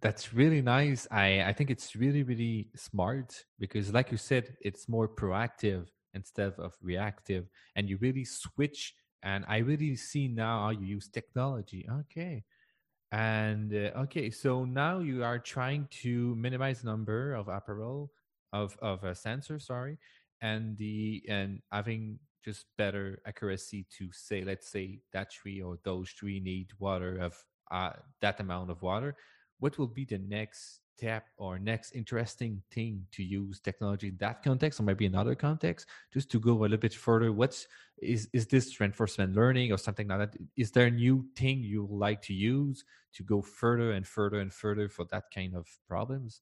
that's 0.00 0.32
really 0.32 0.62
nice. 0.62 1.06
I 1.10 1.42
I 1.42 1.52
think 1.52 1.70
it's 1.70 1.94
really 1.94 2.22
really 2.22 2.70
smart 2.74 3.44
because 3.58 3.92
like 3.92 4.10
you 4.10 4.16
said, 4.16 4.56
it's 4.62 4.88
more 4.88 5.08
proactive 5.08 5.88
instead 6.14 6.54
of 6.58 6.72
reactive 6.82 7.48
and 7.76 7.88
you 7.88 7.98
really 7.98 8.24
switch 8.24 8.94
and 9.22 9.44
I 9.46 9.58
really 9.58 9.94
see 9.96 10.28
now 10.28 10.62
how 10.62 10.70
you 10.70 10.86
use 10.86 11.08
technology. 11.08 11.88
Okay. 12.00 12.44
And 13.12 13.74
uh, 13.74 14.00
okay, 14.08 14.30
so 14.30 14.64
now 14.64 15.00
you 15.00 15.22
are 15.22 15.38
trying 15.38 15.86
to 16.02 16.34
minimize 16.34 16.82
number 16.82 17.34
of 17.34 17.48
apparel 17.48 18.10
of 18.54 18.76
of 18.80 19.04
a 19.04 19.14
sensor, 19.14 19.58
sorry, 19.58 19.98
and 20.40 20.76
the 20.78 21.22
and 21.28 21.60
having 21.70 22.18
just 22.42 22.66
better 22.78 23.20
accuracy 23.26 23.86
to 23.98 24.10
say, 24.12 24.42
let's 24.42 24.68
say 24.68 25.00
that 25.12 25.30
tree 25.30 25.60
or 25.60 25.78
those 25.84 26.12
tree 26.12 26.40
need 26.40 26.68
water 26.78 27.18
of 27.18 27.36
uh, 27.70 27.92
that 28.20 28.40
amount 28.40 28.70
of 28.70 28.82
water. 28.82 29.14
What 29.60 29.78
will 29.78 29.86
be 29.86 30.04
the 30.04 30.18
next 30.18 30.80
step 31.02 31.26
or 31.36 31.58
next 31.58 31.96
interesting 31.96 32.62
thing 32.70 33.04
to 33.10 33.24
use 33.24 33.58
technology 33.58 34.06
in 34.08 34.16
that 34.18 34.40
context 34.40 34.78
or 34.78 34.84
maybe 34.84 35.04
another 35.04 35.34
context 35.34 35.88
just 36.12 36.30
to 36.30 36.38
go 36.38 36.52
a 36.52 36.62
little 36.62 36.76
bit 36.76 36.94
further. 36.94 37.32
What's 37.32 37.66
is 38.00 38.28
is 38.32 38.46
this 38.46 38.78
reinforcement 38.78 39.34
learning 39.34 39.72
or 39.72 39.78
something 39.78 40.06
like 40.06 40.20
that? 40.20 40.38
Is 40.56 40.70
there 40.70 40.86
a 40.86 40.90
new 40.90 41.26
thing 41.34 41.58
you 41.58 41.88
like 41.90 42.22
to 42.22 42.34
use 42.34 42.84
to 43.14 43.24
go 43.24 43.42
further 43.42 43.90
and 43.92 44.06
further 44.06 44.38
and 44.38 44.52
further 44.52 44.88
for 44.88 45.04
that 45.10 45.24
kind 45.34 45.56
of 45.56 45.66
problems? 45.88 46.40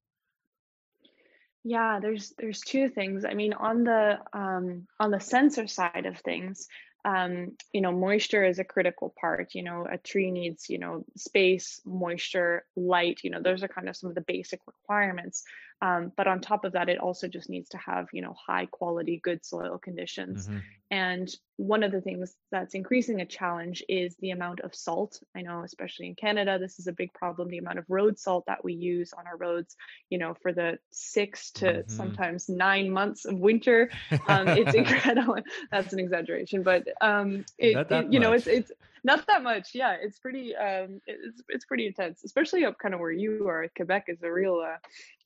Yeah 1.64 1.98
there's 2.02 2.34
there's 2.36 2.60
two 2.60 2.90
things. 2.90 3.24
I 3.24 3.32
mean 3.32 3.54
on 3.54 3.84
the 3.84 4.18
um 4.34 4.86
on 4.98 5.10
the 5.10 5.20
sensor 5.20 5.66
side 5.68 6.04
of 6.04 6.18
things 6.18 6.68
um, 7.04 7.52
you 7.72 7.80
know, 7.80 7.92
moisture 7.92 8.44
is 8.44 8.58
a 8.58 8.64
critical 8.64 9.14
part. 9.20 9.54
You 9.54 9.62
know, 9.62 9.86
a 9.90 9.98
tree 9.98 10.30
needs, 10.30 10.68
you 10.68 10.78
know, 10.78 11.04
space, 11.16 11.80
moisture, 11.84 12.64
light. 12.76 13.20
You 13.22 13.30
know, 13.30 13.40
those 13.42 13.62
are 13.62 13.68
kind 13.68 13.88
of 13.88 13.96
some 13.96 14.10
of 14.10 14.14
the 14.14 14.20
basic 14.22 14.60
requirements. 14.66 15.44
Um, 15.82 16.12
but 16.16 16.26
on 16.26 16.40
top 16.40 16.64
of 16.64 16.72
that, 16.72 16.88
it 16.88 16.98
also 16.98 17.26
just 17.26 17.48
needs 17.48 17.70
to 17.70 17.78
have, 17.78 18.08
you 18.12 18.20
know, 18.20 18.34
high 18.46 18.66
quality, 18.66 19.20
good 19.22 19.44
soil 19.44 19.78
conditions. 19.78 20.46
Mm-hmm. 20.46 20.58
And 20.90 21.30
one 21.56 21.82
of 21.82 21.92
the 21.92 22.00
things 22.00 22.34
that's 22.50 22.74
increasing 22.74 23.20
a 23.20 23.26
challenge 23.26 23.82
is 23.88 24.16
the 24.16 24.30
amount 24.30 24.60
of 24.60 24.74
salt. 24.74 25.20
I 25.34 25.42
know, 25.42 25.62
especially 25.62 26.08
in 26.08 26.16
Canada, 26.16 26.58
this 26.58 26.78
is 26.78 26.86
a 26.86 26.92
big 26.92 27.14
problem. 27.14 27.48
The 27.48 27.58
amount 27.58 27.78
of 27.78 27.84
road 27.88 28.18
salt 28.18 28.44
that 28.46 28.64
we 28.64 28.74
use 28.74 29.12
on 29.16 29.26
our 29.26 29.36
roads, 29.36 29.76
you 30.10 30.18
know, 30.18 30.34
for 30.42 30.52
the 30.52 30.78
six 30.90 31.50
to 31.52 31.66
mm-hmm. 31.66 31.90
sometimes 31.90 32.48
nine 32.48 32.90
months 32.90 33.24
of 33.24 33.38
winter, 33.38 33.90
um, 34.26 34.48
it's 34.48 34.74
incredible. 34.74 35.36
that's 35.70 35.92
an 35.92 36.00
exaggeration, 36.00 36.62
but 36.62 36.86
um, 37.00 37.44
it, 37.56 37.90
it 37.90 38.12
you 38.12 38.20
know, 38.20 38.32
it's 38.32 38.46
it's 38.46 38.72
not 39.04 39.26
that 39.26 39.42
much. 39.42 39.70
Yeah, 39.74 39.96
it's 40.00 40.18
pretty 40.18 40.54
um, 40.56 41.00
it's 41.06 41.42
it's 41.48 41.64
pretty 41.64 41.86
intense, 41.86 42.24
especially 42.24 42.64
up 42.64 42.78
kind 42.78 42.94
of 42.94 43.00
where 43.00 43.12
you 43.12 43.48
are. 43.48 43.68
Quebec 43.76 44.04
is 44.08 44.22
a 44.22 44.32
real 44.32 44.62
uh, 44.64 44.76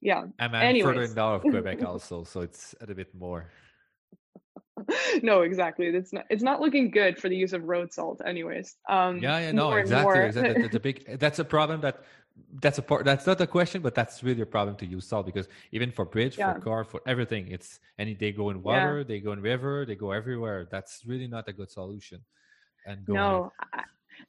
yeah. 0.00 0.24
And 0.38 0.56
I'm 0.56 0.80
further 0.82 1.08
north 1.08 1.44
of 1.44 1.50
Quebec 1.50 1.84
also, 1.86 2.24
so 2.24 2.40
it's 2.40 2.74
a 2.80 2.94
bit 2.94 3.14
more. 3.14 3.50
no, 5.22 5.42
exactly. 5.42 5.86
It's 5.86 6.12
not. 6.12 6.24
It's 6.30 6.42
not 6.42 6.60
looking 6.60 6.90
good 6.90 7.18
for 7.18 7.28
the 7.28 7.36
use 7.36 7.52
of 7.52 7.64
road 7.64 7.92
salt, 7.92 8.20
anyways. 8.24 8.76
Um, 8.88 9.18
yeah, 9.18 9.38
yeah, 9.38 9.52
no, 9.52 9.72
exactly. 9.72 10.30
That, 10.30 10.56
that's 10.60 10.74
a 10.74 10.80
big. 10.80 11.18
That's 11.18 11.38
a 11.38 11.44
problem. 11.44 11.80
That 11.80 12.02
that's 12.60 12.78
a 12.78 12.82
part. 12.82 13.04
That's 13.04 13.26
not 13.26 13.40
a 13.40 13.46
question, 13.46 13.82
but 13.82 13.94
that's 13.94 14.22
really 14.22 14.42
a 14.42 14.46
problem 14.46 14.76
to 14.76 14.86
use 14.86 15.06
salt 15.06 15.26
because 15.26 15.48
even 15.72 15.92
for 15.92 16.04
bridge, 16.04 16.38
yeah. 16.38 16.54
for 16.54 16.60
car, 16.60 16.84
for 16.84 17.00
everything, 17.06 17.48
it's 17.48 17.78
and 17.98 18.16
they 18.18 18.32
go 18.32 18.50
in 18.50 18.62
water, 18.62 18.98
yeah. 18.98 19.04
they 19.04 19.20
go 19.20 19.32
in 19.32 19.40
river, 19.40 19.84
they 19.86 19.94
go 19.94 20.10
everywhere. 20.10 20.66
That's 20.70 21.02
really 21.06 21.28
not 21.28 21.48
a 21.48 21.52
good 21.52 21.70
solution. 21.70 22.24
And 22.86 23.06
no, 23.08 23.52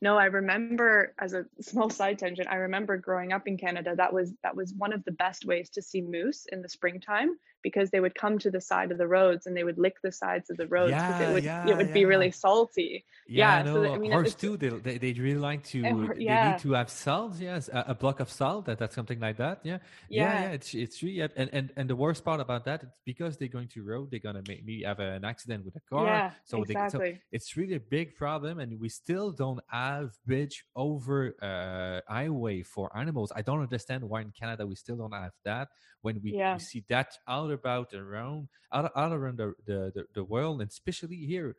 no, 0.01 0.17
I 0.17 0.25
remember 0.25 1.13
as 1.19 1.33
a 1.33 1.45
small 1.61 1.89
side 1.89 2.19
tangent, 2.19 2.47
I 2.49 2.55
remember 2.55 2.97
growing 2.97 3.31
up 3.31 3.47
in 3.47 3.57
Canada, 3.57 3.95
that 3.95 4.13
was 4.13 4.33
that 4.43 4.55
was 4.55 4.73
one 4.73 4.93
of 4.93 5.03
the 5.03 5.11
best 5.11 5.45
ways 5.45 5.69
to 5.71 5.81
see 5.81 6.01
moose 6.01 6.45
in 6.51 6.61
the 6.61 6.69
springtime 6.69 7.37
because 7.67 7.87
they 7.93 8.01
would 8.05 8.15
come 8.23 8.35
to 8.45 8.49
the 8.57 8.61
side 8.71 8.89
of 8.93 8.97
the 9.03 9.09
roads 9.17 9.41
and 9.47 9.53
they 9.57 9.65
would 9.69 9.79
lick 9.85 9.95
the 10.07 10.11
sides 10.23 10.47
of 10.51 10.55
the 10.61 10.67
roads 10.75 10.93
because 10.99 11.19
Yeah, 11.19 11.27
it 11.27 11.33
would 11.35 11.43
yeah, 11.51 11.69
it 11.71 11.75
would 11.79 11.91
be 11.99 12.05
really 12.13 12.31
salty. 12.45 12.91
Yeah, 13.27 13.41
Yeah, 13.41 13.63
so 13.65 13.73
no, 13.73 13.81
that- 13.83 13.91
I 13.95 13.97
mean, 14.03 14.11
horse 14.17 14.35
too. 14.43 14.53
They, 14.61 14.69
they 14.87 14.95
they 15.03 15.13
really 15.27 15.43
like 15.51 15.61
to. 15.73 15.77
Hor- 15.93 16.13
They 16.15 16.25
yeah. 16.29 16.43
need 16.51 16.59
to 16.65 16.69
have 16.79 16.89
salt. 17.05 17.33
Yes, 17.49 17.63
a, 17.79 17.81
a 17.93 17.95
block 18.03 18.17
of 18.25 18.29
salt. 18.41 18.61
That 18.67 18.77
that's 18.81 18.95
something 18.99 19.19
like 19.27 19.37
that. 19.45 19.55
Yeah, 19.71 19.79
yeah, 20.09 20.21
Yeah. 20.21 20.41
yeah. 20.43 20.57
It's 20.57 20.69
it's 20.85 20.97
really 21.05 21.21
and 21.41 21.49
and 21.57 21.65
and 21.77 21.85
the 21.93 21.97
worst 22.05 22.21
part 22.29 22.39
about 22.47 22.61
that, 22.69 22.79
it's 22.85 22.99
because 23.11 23.33
they're 23.37 23.55
going 23.57 23.69
to 23.75 23.79
road. 23.93 24.05
They're 24.11 24.25
gonna 24.29 24.45
make 24.53 24.61
me 24.69 24.75
have 24.89 24.99
an 25.11 25.23
accident 25.33 25.61
with 25.65 25.75
a 25.81 25.83
car. 25.91 26.05
Yeah, 26.11 26.27
so 26.49 26.55
they 26.69 26.75
so 26.93 26.99
it's 27.35 27.49
really 27.59 27.75
a 27.83 27.85
big 27.97 28.07
problem, 28.23 28.53
and 28.61 28.69
we 28.83 28.89
still 29.03 29.29
don't 29.43 29.61
have 29.85 30.05
bridge 30.29 30.57
over 30.85 31.17
uh, 31.49 31.97
highway 32.19 32.57
for 32.73 32.85
animals. 33.03 33.29
I 33.39 33.41
don't 33.47 33.61
understand 33.67 34.01
why 34.11 34.19
in 34.27 34.31
Canada 34.41 34.63
we 34.71 34.75
still 34.83 34.97
don't 35.01 35.17
have 35.25 35.35
that. 35.49 35.67
When 36.05 36.21
we, 36.23 36.29
Yeah. 36.33 36.53
we 36.53 36.59
see 36.71 36.83
that 36.93 37.09
out 37.35 37.49
about 37.55 37.93
around 37.93 38.47
all, 38.71 38.89
out 38.95 39.11
around 39.11 39.37
the, 39.37 39.53
the, 39.65 39.91
the, 39.95 40.03
the 40.13 40.23
world, 40.23 40.61
and 40.61 40.69
especially 40.69 41.17
here, 41.17 41.55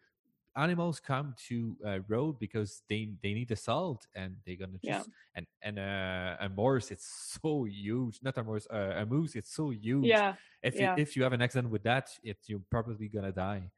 animals 0.57 1.01
come 1.01 1.35
to 1.49 1.77
uh, 1.87 1.99
road 2.09 2.39
because 2.39 2.83
they 2.89 3.11
they 3.23 3.35
need 3.35 3.49
the 3.49 3.57
salt, 3.57 4.07
and 4.15 4.37
they're 4.45 4.57
gonna 4.57 4.79
Yeah. 4.83 4.99
just 4.99 5.11
and 5.35 5.47
and 5.63 5.79
uh, 5.79 6.37
a 6.41 6.49
moose 6.49 6.91
it's 6.91 7.39
so 7.43 7.65
huge. 7.65 8.21
Not 8.23 8.39
a 8.39 8.45
moose, 8.45 8.67
uh, 8.73 9.03
a 9.03 9.05
moose 9.07 9.35
it's 9.37 9.53
so 9.53 9.71
huge. 9.71 10.07
Yeah. 10.07 10.35
If 10.63 10.75
yeah. 10.77 10.97
you, 10.97 11.03
if 11.03 11.17
you 11.17 11.23
have 11.23 11.33
an 11.33 11.43
accident 11.43 11.71
with 11.71 11.83
that, 11.85 12.07
it 12.23 12.39
you're 12.47 12.67
probably 12.71 13.09
gonna 13.09 13.33
die. 13.33 13.71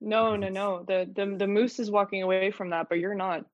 No, 0.00 0.36
no, 0.36 0.48
no. 0.48 0.84
The 0.86 1.08
the 1.14 1.36
the 1.36 1.46
moose 1.46 1.78
is 1.78 1.90
walking 1.90 2.22
away 2.22 2.50
from 2.50 2.70
that, 2.70 2.88
but 2.88 2.98
you're 2.98 3.14
not. 3.14 3.44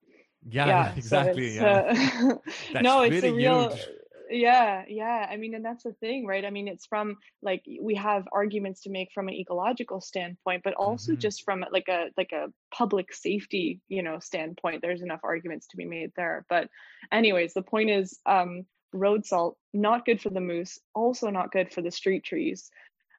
Yeah, 0.49 0.65
yeah, 0.65 0.67
yeah, 0.73 0.91
so 0.93 0.97
exactly. 0.97 1.47
it's, 1.47 1.55
yeah. 1.55 2.37
uh, 2.73 2.81
no, 2.81 3.03
it's 3.03 3.23
a 3.23 3.31
real. 3.33 3.69
huge. 3.69 3.87
Yeah, 4.31 4.85
yeah. 4.87 5.27
I 5.29 5.35
mean, 5.35 5.53
and 5.55 5.65
that's 5.65 5.83
the 5.83 5.91
thing, 5.93 6.25
right? 6.25 6.45
I 6.45 6.51
mean, 6.51 6.69
it's 6.69 6.85
from 6.85 7.17
like 7.41 7.63
we 7.81 7.95
have 7.95 8.27
arguments 8.31 8.81
to 8.83 8.89
make 8.89 9.09
from 9.13 9.27
an 9.27 9.33
ecological 9.33 9.99
standpoint, 9.99 10.63
but 10.63 10.73
also 10.75 11.15
Mhm. 11.15 11.19
just 11.19 11.43
from 11.43 11.65
like 11.71 11.89
a 11.89 12.11
like 12.17 12.31
a 12.31 12.47
public 12.73 13.13
safety, 13.13 13.81
you 13.89 14.01
know, 14.01 14.19
standpoint. 14.19 14.81
There's 14.81 15.01
enough 15.01 15.19
arguments 15.23 15.67
to 15.67 15.77
be 15.77 15.85
made 15.85 16.11
there. 16.15 16.45
But, 16.49 16.69
anyways, 17.11 17.53
the 17.53 17.61
point 17.61 17.89
is, 17.89 18.19
um, 18.25 18.65
road 18.93 19.25
salt 19.25 19.57
not 19.73 20.05
good 20.05 20.21
for 20.21 20.29
the 20.29 20.39
moose, 20.41 20.79
also 20.95 21.29
not 21.29 21.51
good 21.51 21.71
for 21.73 21.81
the 21.81 21.91
street 21.91 22.23
trees 22.23 22.69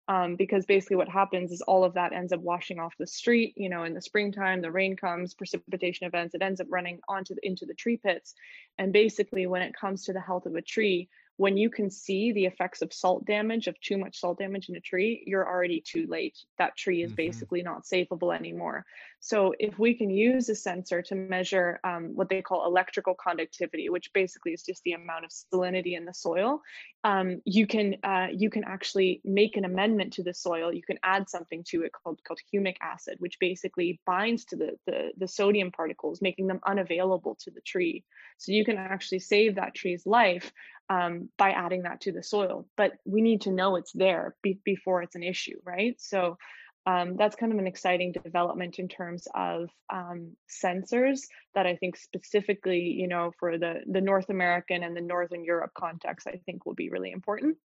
um, 0.09 0.37
because 0.37 0.67
basically 0.67 0.97
what 0.97 1.09
happens 1.09 1.53
is 1.53 1.63
all 1.63 1.85
of 1.85 1.95
that 1.95 2.13
ends 2.13 2.33
up 2.33 2.41
washing 2.41 2.79
off 2.79 2.95
the 2.99 3.07
street 3.07 3.55
you 3.57 3.69
know 3.69 3.85
in 3.85 3.95
the 3.95 4.03
springtime 4.03 4.61
the 4.61 4.71
rain 4.71 4.97
comes 4.97 5.35
precipitation 5.35 6.07
events 6.07 6.35
it 6.35 6.43
ends 6.43 6.61
up 6.61 6.67
running 6.71 6.99
onto 7.09 7.35
the, 7.35 7.47
into 7.47 7.67
the 7.67 7.75
tree 7.75 7.97
pits. 7.97 8.35
And 8.79 8.93
basically 8.93 9.47
when 9.47 9.63
it 9.63 9.75
comes 9.79 10.05
to 10.05 10.13
the 10.13 10.21
health 10.21 10.47
of 10.47 10.55
a 10.55 10.63
tree 10.63 11.09
when 11.37 11.57
you 11.57 11.71
can 11.71 11.91
see 11.91 12.33
the 12.33 12.45
effects 12.45 12.83
of 12.83 12.93
salt 12.93 13.25
damage 13.25 13.67
of 13.67 13.79
too 13.81 13.99
much 13.99 14.19
salt 14.19 14.39
damage 14.39 14.69
in 14.69 14.77
a 14.77 14.81
tree 14.81 15.23
you're 15.27 15.49
already 15.49 15.81
too 15.81 16.07
late 16.09 16.39
that 16.59 16.77
tree 16.77 17.03
is 17.03 17.13
Mhm. 17.13 17.17
basically 17.17 17.63
not 17.63 17.85
savable 17.85 18.35
anymore 18.35 18.85
so 19.21 19.55
if 19.59 19.79
we 19.79 19.95
can 19.95 20.11
use 20.11 20.49
a 20.49 20.55
sensor 20.55 21.01
to 21.03 21.15
measure 21.15 21.81
um, 21.85 22.15
what 22.15 22.29
they 22.29 22.43
call 22.43 22.67
electrical 22.67 23.15
conductivity 23.15 23.89
which 23.89 24.13
basically 24.13 24.53
is 24.53 24.63
just 24.63 24.83
the 24.85 24.93
amount 24.93 25.25
of 25.25 25.31
salinity 25.31 25.97
in 25.97 26.05
the 26.05 26.15
soil 26.15 26.61
um, 27.05 27.41
you 27.45 27.67
can 27.67 27.97
uh, 28.05 28.29
you 28.33 28.49
can 28.49 28.65
actually 28.65 29.21
make 29.25 29.57
an 29.57 29.65
amendment 29.65 30.13
to 30.15 30.23
the 30.23 30.35
soil. 30.35 30.73
You 30.73 30.83
can 30.83 30.99
add 31.03 31.29
something 31.29 31.65
to 31.69 31.83
it 31.83 31.93
called 31.93 32.21
called 32.23 32.39
humic 32.53 32.77
acid, 32.81 33.17
which 33.19 33.39
basically 33.41 34.01
binds 34.07 34.45
to 34.47 34.57
the, 34.57 34.79
the 34.87 35.11
the 35.17 35.27
sodium 35.27 35.73
particles, 35.73 36.23
making 36.23 36.47
them 36.47 36.61
unavailable 36.65 37.37
to 37.41 37.51
the 37.51 37.61
tree. 37.63 38.05
So 38.39 38.53
you 38.53 38.65
can 38.65 38.77
actually 38.77 39.19
save 39.19 39.57
that 39.57 39.75
tree's 39.75 40.07
life 40.07 40.53
um, 40.93 41.31
by 41.39 41.51
adding 41.51 41.83
that 41.83 42.03
to 42.03 42.13
the 42.13 42.23
soil. 42.23 42.67
But 42.77 42.93
we 43.05 43.23
need 43.23 43.43
to 43.43 43.51
know 43.51 43.77
it's 43.77 43.93
there 43.93 44.35
be- 44.43 44.61
before 44.65 45.03
it's 45.03 45.15
an 45.15 45.23
issue, 45.23 45.59
right? 45.65 45.95
So 45.99 46.37
um, 46.85 47.17
that's 47.17 47.37
kind 47.37 47.53
of 47.53 47.59
an 47.59 47.67
exciting 47.67 48.13
development 48.13 48.79
in 48.79 48.89
terms 48.89 49.27
of 49.35 49.71
um, 49.91 50.37
sensors 50.51 51.21
that 51.55 51.67
I 51.67 51.77
think 51.77 51.97
specifically, 51.97 52.81
you 52.81 53.09
know, 53.09 53.33
for 53.39 53.57
the 53.57 53.81
the 53.87 54.01
North 54.01 54.29
American 54.29 54.83
and 54.83 54.97
the 54.97 55.01
Northern 55.01 55.45
Europe 55.45 55.73
context, 55.75 56.27
I 56.27 56.41
think 56.45 56.67
will 56.67 56.75
be 56.75 56.91
really 56.91 57.13
important. 57.13 57.57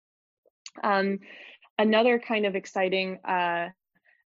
Um, 0.82 1.18
another 1.78 2.18
kind 2.20 2.46
of 2.46 2.54
exciting, 2.54 3.18
uh, 3.24 3.68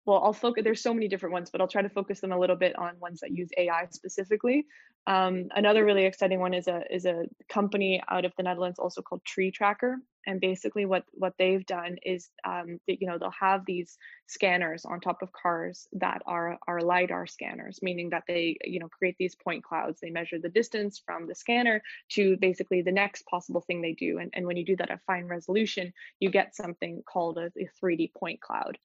well, 0.04 0.20
I'll 0.24 0.32
focus. 0.32 0.64
There's 0.64 0.82
so 0.82 0.92
many 0.92 1.08
different 1.08 1.34
ones, 1.34 1.50
but 1.50 1.60
I'll 1.60 1.68
try 1.68 1.82
to 1.82 1.88
focus 1.88 2.20
them 2.20 2.32
a 2.32 2.38
little 2.38 2.56
bit 2.56 2.76
on 2.76 2.98
ones 2.98 3.20
that 3.20 3.30
use 3.30 3.48
AI 3.56 3.86
specifically. 3.92 4.66
Um, 5.06 5.48
another 5.54 5.84
really 5.84 6.04
exciting 6.04 6.40
one 6.40 6.54
is 6.54 6.68
a 6.68 6.82
is 6.90 7.06
a 7.06 7.24
company 7.48 8.02
out 8.08 8.24
of 8.24 8.32
the 8.36 8.42
Netherlands, 8.42 8.78
also 8.78 9.02
called 9.02 9.24
Tree 9.24 9.50
Tracker. 9.50 9.96
And 10.26 10.38
basically, 10.40 10.84
what 10.84 11.04
what 11.12 11.32
they've 11.38 11.64
done 11.64 11.96
is, 12.04 12.28
um, 12.44 12.78
that, 12.86 13.00
you 13.00 13.08
know, 13.08 13.16
they'll 13.16 13.32
have 13.40 13.64
these 13.64 13.96
scanners 14.26 14.84
on 14.84 15.00
top 15.00 15.22
of 15.22 15.32
cars 15.32 15.88
that 15.94 16.20
are 16.26 16.58
are 16.68 16.82
lidar 16.82 17.26
scanners, 17.26 17.80
meaning 17.80 18.10
that 18.10 18.24
they, 18.28 18.58
you 18.64 18.78
know, 18.78 18.88
create 18.88 19.16
these 19.18 19.34
point 19.34 19.64
clouds. 19.64 20.00
They 20.00 20.10
measure 20.10 20.38
the 20.38 20.50
distance 20.50 21.00
from 21.04 21.26
the 21.26 21.34
scanner 21.34 21.82
to 22.10 22.36
basically 22.36 22.82
the 22.82 22.92
next 22.92 23.24
possible 23.26 23.62
thing 23.62 23.80
they 23.80 23.94
do. 23.94 24.18
And 24.18 24.30
and 24.34 24.46
when 24.46 24.58
you 24.58 24.66
do 24.66 24.76
that 24.76 24.90
at 24.90 25.04
fine 25.06 25.24
resolution, 25.24 25.94
you 26.20 26.30
get 26.30 26.54
something 26.54 27.02
called 27.10 27.38
a, 27.38 27.46
a 27.58 27.68
3D 27.82 28.12
point 28.12 28.42
cloud 28.42 28.76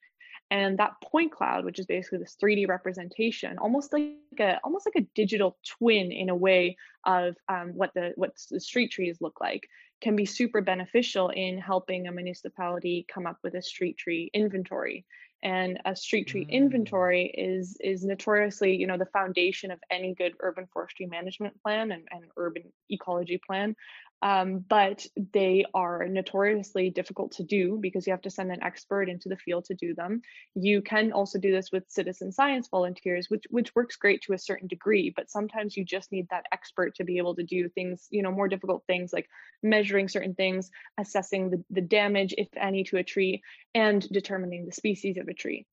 and 0.51 0.77
that 0.77 0.93
point 1.03 1.31
cloud 1.31 1.65
which 1.65 1.79
is 1.79 1.85
basically 1.85 2.19
this 2.19 2.37
3d 2.41 2.67
representation 2.67 3.57
almost 3.57 3.91
like 3.93 4.13
a 4.39 4.59
almost 4.63 4.85
like 4.85 5.03
a 5.03 5.07
digital 5.15 5.57
twin 5.65 6.11
in 6.11 6.29
a 6.29 6.35
way 6.35 6.75
of 7.05 7.35
um, 7.49 7.69
what 7.75 7.91
the 7.93 8.13
what 8.15 8.31
the 8.51 8.59
street 8.59 8.91
trees 8.91 9.17
look 9.21 9.39
like 9.41 9.67
can 10.01 10.15
be 10.15 10.25
super 10.25 10.61
beneficial 10.61 11.29
in 11.29 11.57
helping 11.57 12.07
a 12.07 12.11
municipality 12.11 13.05
come 13.11 13.25
up 13.25 13.37
with 13.43 13.55
a 13.55 13.61
street 13.61 13.97
tree 13.97 14.29
inventory 14.33 15.05
and 15.43 15.79
a 15.85 15.95
street 15.95 16.27
tree 16.27 16.45
Mm. 16.45 16.49
inventory 16.49 17.25
is 17.25 17.77
is 17.79 18.03
notoriously 18.03 18.75
you 18.75 18.87
know 18.87 18.97
the 18.97 19.05
foundation 19.05 19.71
of 19.71 19.79
any 19.89 20.13
good 20.13 20.33
urban 20.39 20.67
forestry 20.73 21.05
management 21.05 21.61
plan 21.61 21.91
and, 21.91 22.07
and 22.11 22.25
urban 22.37 22.63
ecology 22.89 23.39
plan 23.45 23.75
um, 24.21 24.59
but 24.67 25.05
they 25.33 25.65
are 25.73 26.07
notoriously 26.07 26.89
difficult 26.89 27.33
to 27.33 27.43
do 27.43 27.77
because 27.81 28.07
you 28.07 28.11
have 28.11 28.21
to 28.21 28.29
send 28.29 28.51
an 28.51 28.63
expert 28.63 29.09
into 29.09 29.29
the 29.29 29.37
field 29.37 29.65
to 29.65 29.75
do 29.75 29.93
them. 29.93 30.21
You 30.55 30.81
can 30.81 31.11
also 31.11 31.39
do 31.39 31.51
this 31.51 31.71
with 31.71 31.83
citizen 31.89 32.31
science 32.31 32.67
volunteers, 32.69 33.29
which 33.29 33.43
which 33.49 33.75
works 33.75 33.95
great 33.97 34.21
to 34.23 34.33
a 34.33 34.37
certain 34.37 34.67
degree, 34.67 35.13
but 35.15 35.29
sometimes 35.29 35.75
you 35.75 35.85
just 35.85 36.11
need 36.11 36.27
that 36.29 36.45
expert 36.51 36.95
to 36.95 37.03
be 37.03 37.17
able 37.17 37.35
to 37.35 37.43
do 37.43 37.69
things, 37.69 38.07
you 38.09 38.23
know, 38.23 38.31
more 38.31 38.47
difficult 38.47 38.83
things 38.87 39.11
like 39.13 39.27
measuring 39.61 40.07
certain 40.07 40.33
things, 40.33 40.69
assessing 40.97 41.49
the, 41.49 41.63
the 41.69 41.81
damage, 41.81 42.33
if 42.37 42.47
any, 42.55 42.83
to 42.85 42.97
a 42.97 43.03
tree, 43.03 43.41
and 43.73 44.07
determining 44.09 44.65
the 44.65 44.71
species 44.71 45.17
of 45.17 45.27
a 45.27 45.33
tree. 45.33 45.65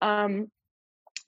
Um, 0.00 0.50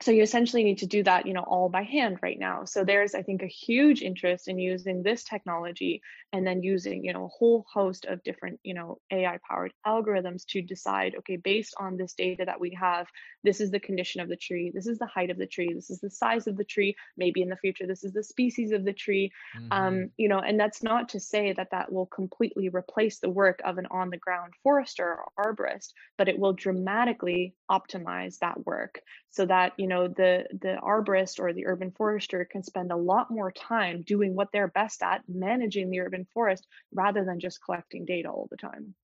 so 0.02 0.10
you 0.10 0.22
essentially 0.22 0.62
need 0.62 0.78
to 0.78 0.86
do 0.86 1.02
that 1.02 1.26
you 1.26 1.32
know 1.32 1.42
all 1.42 1.68
by 1.68 1.82
hand 1.82 2.18
right 2.22 2.38
now 2.38 2.64
so 2.64 2.84
there's 2.84 3.14
i 3.14 3.22
think 3.22 3.42
a 3.42 3.46
huge 3.46 4.02
interest 4.02 4.48
in 4.48 4.58
using 4.58 5.02
this 5.02 5.24
technology 5.24 6.02
and 6.32 6.46
then 6.46 6.62
using 6.62 7.04
you 7.04 7.12
know 7.12 7.24
a 7.24 7.28
whole 7.28 7.64
host 7.72 8.04
of 8.04 8.22
different 8.22 8.60
you 8.62 8.74
know 8.74 8.98
ai 9.10 9.38
powered 9.48 9.72
algorithms 9.86 10.44
to 10.46 10.60
decide 10.60 11.14
okay 11.18 11.36
based 11.36 11.74
on 11.80 11.96
this 11.96 12.12
data 12.14 12.44
that 12.44 12.60
we 12.60 12.76
have 12.78 13.06
this 13.42 13.60
is 13.60 13.70
the 13.70 13.80
condition 13.80 14.20
of 14.20 14.28
the 14.28 14.36
tree 14.36 14.70
this 14.74 14.86
is 14.86 14.98
the 14.98 15.06
height 15.06 15.30
of 15.30 15.38
the 15.38 15.46
tree 15.46 15.72
this 15.74 15.90
is 15.90 16.00
the 16.00 16.10
size 16.10 16.46
of 16.46 16.56
the 16.56 16.64
tree 16.64 16.94
maybe 17.16 17.40
in 17.40 17.48
the 17.48 17.56
future 17.56 17.86
this 17.86 18.04
is 18.04 18.12
the 18.12 18.22
species 18.22 18.72
of 18.72 18.84
the 18.84 18.92
tree 18.92 19.30
Mhm. 19.56 19.68
um, 19.70 20.10
you 20.16 20.28
know 20.28 20.40
and 20.40 20.60
that's 20.60 20.82
not 20.82 21.08
to 21.10 21.20
say 21.20 21.52
that 21.54 21.70
that 21.70 21.90
will 21.90 22.06
completely 22.06 22.68
replace 22.68 23.18
the 23.18 23.30
work 23.30 23.60
of 23.64 23.78
an 23.78 23.86
on 23.90 24.10
the 24.10 24.18
ground 24.18 24.52
forester 24.62 25.18
or 25.36 25.54
arborist 25.54 25.92
but 26.18 26.28
it 26.28 26.38
will 26.38 26.52
dramatically 26.52 27.54
optimize 27.70 28.38
that 28.38 28.64
work 28.66 29.00
so 29.30 29.46
that 29.46 29.72
you 29.76 29.85
know 29.86 30.08
the 30.08 30.46
the 30.60 30.76
arborist 30.82 31.38
or 31.40 31.52
the 31.52 31.66
urban 31.66 31.90
forester 31.92 32.44
can 32.44 32.62
spend 32.62 32.90
a 32.92 32.96
lot 32.96 33.30
more 33.30 33.52
time 33.52 34.02
doing 34.02 34.34
what 34.34 34.50
they're 34.52 34.68
best 34.68 35.02
at 35.02 35.22
managing 35.28 35.90
the 35.90 36.00
urban 36.00 36.26
forest 36.34 36.66
rather 36.92 37.24
than 37.24 37.40
just 37.40 37.62
collecting 37.64 38.04
data 38.04 38.28
all 38.30 38.48
the 38.50 38.56
time 38.56 38.94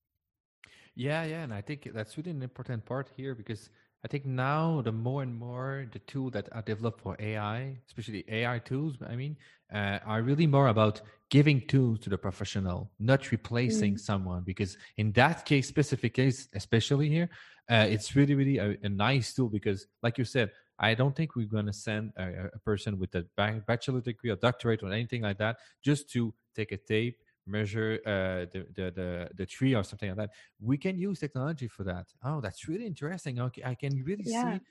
Yeah, 0.95 1.23
yeah, 1.23 1.43
and 1.43 1.53
I 1.53 1.61
think 1.61 1.89
that's 1.93 2.17
really 2.17 2.31
an 2.31 2.43
important 2.43 2.85
part 2.85 3.09
here 3.15 3.35
because 3.35 3.69
I 4.03 4.07
think 4.07 4.25
now 4.25 4.81
the 4.81 4.91
more 4.91 5.23
and 5.23 5.33
more 5.33 5.87
the 5.91 5.99
tool 5.99 6.29
that 6.31 6.49
are 6.51 6.61
developed 6.61 7.01
for 7.01 7.15
AI, 7.19 7.77
especially 7.87 8.23
AI 8.27 8.59
tools, 8.59 8.97
I 9.07 9.15
mean, 9.15 9.37
uh, 9.73 9.99
are 10.05 10.21
really 10.21 10.45
more 10.45 10.67
about 10.67 11.01
giving 11.29 11.65
tools 11.67 11.99
to 12.01 12.09
the 12.09 12.17
professional, 12.17 12.91
not 12.99 13.31
replacing 13.31 13.97
Mm. 13.97 13.97
someone. 13.97 14.43
Because 14.45 14.77
in 14.97 15.13
that 15.13 15.45
case, 15.45 15.67
specific 15.67 16.13
case, 16.13 16.47
especially 16.53 17.09
here, 17.09 17.29
uh, 17.71 17.85
it's 17.89 18.15
really, 18.15 18.35
really 18.35 18.57
a, 18.57 18.77
a 18.83 18.89
nice 18.89 19.33
tool 19.33 19.49
because, 19.49 19.87
like 20.03 20.17
you 20.17 20.25
said, 20.25 20.51
I 20.79 20.95
don't 20.95 21.15
think 21.15 21.35
we're 21.35 21.47
going 21.47 21.67
to 21.67 21.73
send 21.73 22.13
a, 22.17 22.49
a 22.53 22.59
person 22.59 22.97
with 22.99 23.13
a 23.15 23.23
bachelor 23.35 24.01
degree 24.01 24.29
or 24.31 24.35
doctorate 24.35 24.83
or 24.83 24.91
anything 24.91 25.21
like 25.21 25.37
that 25.37 25.59
just 25.83 26.09
to 26.11 26.33
take 26.55 26.71
a 26.71 26.77
tape 26.77 27.19
measure 27.45 27.99
uh, 28.05 28.45
the, 28.53 28.65
the 28.73 28.91
the 28.91 29.29
the 29.35 29.45
tree 29.45 29.75
or 29.75 29.83
something 29.83 30.09
like 30.09 30.17
that. 30.17 30.31
We 30.59 30.77
can 30.77 30.97
use 30.97 31.19
technology 31.19 31.67
for 31.67 31.83
that. 31.83 32.07
Oh, 32.23 32.41
that's 32.41 32.67
really 32.67 32.85
interesting. 32.85 33.39
Okay, 33.39 33.63
I 33.63 33.75
can 33.75 34.03
really 34.03 34.25
Yeah. 34.25 34.25
see 34.25 34.63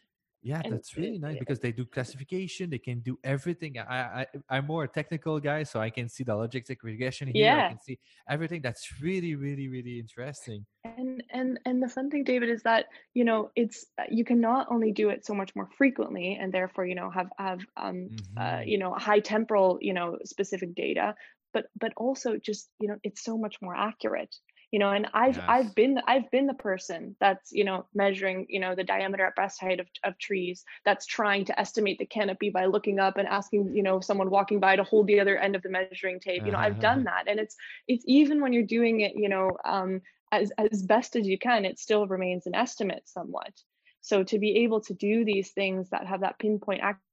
Yeah, 0.45 0.63
And 0.65 0.81
that's 0.81 0.97
really 0.97 1.19
nice 1.19 1.37
it, 1.37 1.39
because 1.39 1.61
they 1.61 1.71
do 1.71 1.85
classification. 1.85 2.69
They 2.71 2.79
can 2.81 2.99
do 3.01 3.17
everything. 3.23 3.79
I, 3.79 4.23
I 4.23 4.27
I'm 4.49 4.67
more 4.67 4.83
a 4.85 4.89
technical 4.89 5.39
guy, 5.39 5.63
so 5.63 5.81
I 5.81 5.91
can 5.91 6.09
see 6.09 6.25
the 6.25 6.33
logistic 6.33 6.79
regression 6.83 7.29
here. 7.29 7.57
I 7.57 7.63
can 7.63 7.79
see 7.79 8.01
everything. 8.29 8.61
That's 8.61 9.01
really, 9.01 9.37
really, 9.37 9.69
really 9.69 10.01
interesting. 10.01 10.67
and 10.85 11.23
and 11.31 11.61
and 11.65 11.83
the 11.83 11.89
fun 11.89 12.11
thing, 12.11 12.25
David, 12.25 12.49
is 12.51 12.63
that 12.65 12.87
you 13.15 13.25
know 13.25 13.51
it's 13.55 13.87
uh, 13.99 14.05
you 14.11 14.25
can 14.25 14.41
not 14.41 14.67
only 14.71 14.93
do 14.93 15.11
it 15.11 15.25
so 15.25 15.35
much 15.35 15.55
more 15.55 15.69
frequently, 15.79 16.39
and 16.41 16.53
therefore 16.53 16.87
you 16.87 16.95
know 16.95 17.11
have 17.11 17.29
have 17.39 17.61
um 17.77 18.11
uh 18.37 18.61
hmm 18.61 18.65
you 18.65 18.79
know 18.79 18.93
high 18.95 19.21
temporal 19.21 19.79
you 19.81 19.95
know 19.95 20.19
specific 20.25 20.75
data, 20.75 21.15
but 21.53 21.67
but 21.79 21.93
also 21.97 22.37
just 22.37 22.69
you 22.81 22.89
know 22.89 22.97
it's 23.05 23.23
so 23.23 23.39
much 23.39 23.57
more 23.63 23.75
accurate 23.77 24.35
you 24.73 24.79
know 24.79 24.91
and 24.91 25.07
i've 25.15 25.39
i've 25.49 25.73
Yes. 25.73 25.77
been 25.77 25.99
i've 26.09 26.31
been 26.31 26.47
the 26.47 26.55
person 26.55 27.17
that's 27.21 27.53
you 27.53 27.65
know 27.65 27.87
measuring 27.95 28.47
you 28.49 28.59
know 28.61 28.75
the 28.75 28.85
diameter 28.85 29.25
at 29.27 29.37
breast 29.37 29.61
height 29.61 29.81
of, 29.81 29.87
of 30.05 30.19
trees 30.19 30.65
that's 30.85 31.07
trying 31.07 31.45
to 31.45 31.59
estimate 31.61 31.99
the 31.99 32.07
canopy 32.07 32.51
by 32.51 32.67
looking 32.67 32.99
up 32.99 33.17
and 33.19 33.29
asking 33.29 33.71
you 33.75 33.83
know 33.83 34.01
someone 34.01 34.31
walking 34.31 34.61
by 34.61 34.77
to 34.77 34.85
hold 34.85 35.07
the 35.07 35.21
other 35.21 35.39
end 35.39 35.55
of 35.57 35.63
the 35.63 35.71
measuring 35.71 36.19
tape 36.21 36.45
you 36.47 36.53
know 36.53 36.59
i've 36.59 36.79
done 36.81 37.05
that 37.05 37.29
and 37.29 37.39
it's 37.41 37.57
it's 37.89 38.05
even 38.07 38.41
when 38.41 38.53
you're 38.53 38.63
doing 38.65 39.01
it 39.01 39.13
you 39.15 39.29
know 39.29 39.57
um 39.65 40.01
as 40.33 40.51
as 40.59 40.83
best 40.83 41.17
as 41.17 41.27
you 41.27 41.39
can 41.39 41.65
it 41.65 41.79
still 41.79 42.07
remains 42.07 42.47
an 42.47 42.55
estimate 42.55 43.03
somewhat 43.07 43.53
so 44.01 44.25
to 44.25 44.39
be 44.39 44.57
able 44.65 44.81
to 44.81 44.95
do 44.95 45.25
these 45.25 45.53
things 45.53 45.91
that 45.91 46.07
have 46.07 46.21
that 46.23 46.39
pinpoint 46.39 46.81
accuracy 46.83 47.12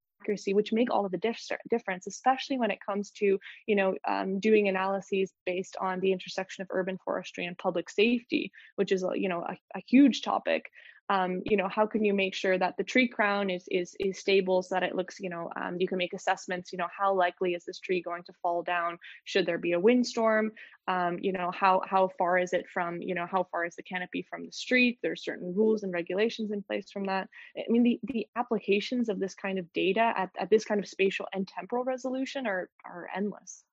which 0.54 0.74
make 0.74 0.92
all 0.92 1.06
of 1.06 1.12
the 1.12 1.18
dif- 1.18 1.58
difference 1.70 2.08
especially 2.08 2.58
when 2.58 2.72
it 2.72 2.80
comes 2.86 3.12
to 3.12 3.40
you 3.70 3.76
know, 3.76 3.96
um, 4.08 4.40
doing 4.40 4.68
analyses 4.68 5.32
based 5.46 5.78
on 5.80 6.00
the 6.00 6.12
intersection 6.12 6.62
of 6.62 6.68
urban 6.72 6.98
forestry 7.04 7.46
and 7.46 7.58
public 7.58 7.90
safety, 7.90 8.52
which 8.76 8.92
is, 8.92 9.06
you 9.16 9.30
know, 9.30 9.42
a, 9.42 9.58
a 9.76 9.82
huge 9.88 10.22
topic. 10.22 10.72
Um, 11.10 11.42
you 11.46 11.58
know, 11.58 11.68
how 11.68 11.88
can 11.88 12.04
you 12.04 12.14
make 12.14 12.36
sure 12.36 12.58
that 12.58 12.78
the 12.78 12.84
tree 12.84 13.08
crown 13.08 13.50
is 13.50 13.66
is 13.70 13.96
is 14.00 14.20
stable 14.20 14.62
so 14.62 14.76
that 14.76 14.84
it 14.84 14.96
looks, 14.96 15.20
you 15.20 15.30
know, 15.30 15.50
um, 15.60 15.78
you 15.80 15.88
can 15.88 15.98
make 15.98 16.14
assessments. 16.14 16.72
You 16.72 16.78
know, 16.78 16.88
how 16.96 17.14
likely 17.16 17.54
is 17.56 17.66
this 17.66 17.80
tree 17.80 18.02
going 18.02 18.24
to 18.24 18.34
fall 18.42 18.64
down? 18.64 19.00
Should 19.26 19.46
there 19.46 19.58
be 19.58 19.74
a 19.74 19.80
windstorm? 19.80 20.52
Um, 20.88 21.18
you 21.22 21.32
know, 21.32 21.52
how 21.52 21.82
how 21.86 22.10
far 22.18 22.38
is 22.38 22.54
it 22.54 22.66
from, 22.74 23.02
you 23.02 23.16
know, 23.16 23.26
how 23.26 23.48
far 23.52 23.66
is 23.66 23.76
the 23.76 23.84
canopy 23.84 24.26
from 24.30 24.46
the 24.46 24.52
street? 24.52 25.00
There's 25.02 25.24
certain 25.24 25.54
rules 25.56 25.84
and 25.84 25.94
regulations 25.94 26.52
in 26.52 26.64
place 26.64 26.92
from 26.92 27.06
that. 27.06 27.28
I 27.58 27.64
mean, 27.70 27.84
the 27.84 28.00
the 28.04 28.28
applications 28.36 29.10
of 29.10 29.20
this 29.20 29.36
kind 29.36 29.60
of 29.60 29.72
data 29.74 30.14
at, 30.16 30.30
at 30.40 30.50
this 30.50 30.66
kind 30.66 30.80
of 30.80 30.88
spatial 30.88 31.28
and 31.34 31.48
temporal 31.48 31.84
resolution 31.86 32.48
are 32.48 32.70
are 32.86 33.08
endless. 33.16 33.64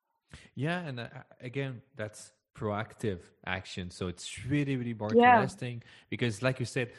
Yeah, 0.54 0.80
and 0.80 1.00
uh, 1.00 1.08
again, 1.40 1.82
that's 1.96 2.32
proactive 2.54 3.20
action. 3.46 3.90
So 3.90 4.08
it's 4.08 4.46
really, 4.46 4.76
really 4.76 4.94
more 4.94 5.12
Yeah, 5.12 5.22
interesting 5.22 5.82
because, 6.08 6.42
like 6.42 6.60
you 6.60 6.66
said, 6.66 6.92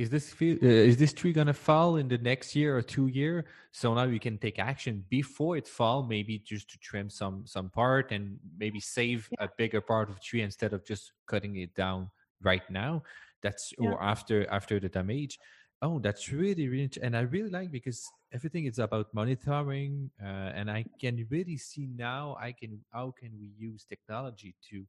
is 0.00 0.08
this 0.08 0.34
uh, 0.40 0.56
is 0.90 0.96
this 0.96 1.12
tree 1.12 1.32
gonna 1.32 1.52
fall 1.52 1.96
in 1.96 2.08
the 2.08 2.16
next 2.16 2.56
year 2.56 2.76
or 2.76 2.80
two 2.80 3.08
year? 3.08 3.44
So 3.70 3.92
now 3.92 4.04
you 4.04 4.18
can 4.18 4.38
take 4.38 4.58
action 4.58 5.04
before 5.10 5.58
it 5.58 5.68
fall, 5.68 6.02
maybe 6.02 6.38
just 6.38 6.70
to 6.70 6.78
trim 6.78 7.10
some 7.10 7.44
some 7.46 7.68
part 7.68 8.10
and 8.10 8.38
maybe 8.58 8.80
save 8.80 9.28
yeah, 9.32 9.44
a 9.44 9.48
bigger 9.58 9.82
part 9.82 10.08
of 10.08 10.20
tree 10.22 10.40
instead 10.40 10.72
of 10.72 10.86
just 10.86 11.12
cutting 11.26 11.56
it 11.56 11.74
down 11.74 12.10
right 12.42 12.68
now. 12.70 13.02
That's 13.42 13.74
yeah, 13.78 13.90
or 13.90 14.02
after 14.02 14.48
after 14.50 14.80
the 14.80 14.88
damage. 14.88 15.38
Oh, 15.82 15.98
that's 15.98 16.32
really 16.32 16.68
really, 16.68 16.90
and 17.02 17.14
I 17.14 17.20
really 17.20 17.50
like 17.50 17.70
because 17.70 18.08
everything 18.32 18.64
is 18.64 18.78
about 18.78 19.12
monitoring, 19.12 20.10
uh, 20.22 20.56
and 20.56 20.70
I 20.70 20.84
can 20.98 21.26
really 21.28 21.58
see 21.58 21.88
now 21.94 22.36
I 22.40 22.52
can 22.52 22.80
how 22.90 23.12
can 23.12 23.32
we 23.38 23.52
use 23.58 23.84
technology 23.84 24.54
to 24.70 24.86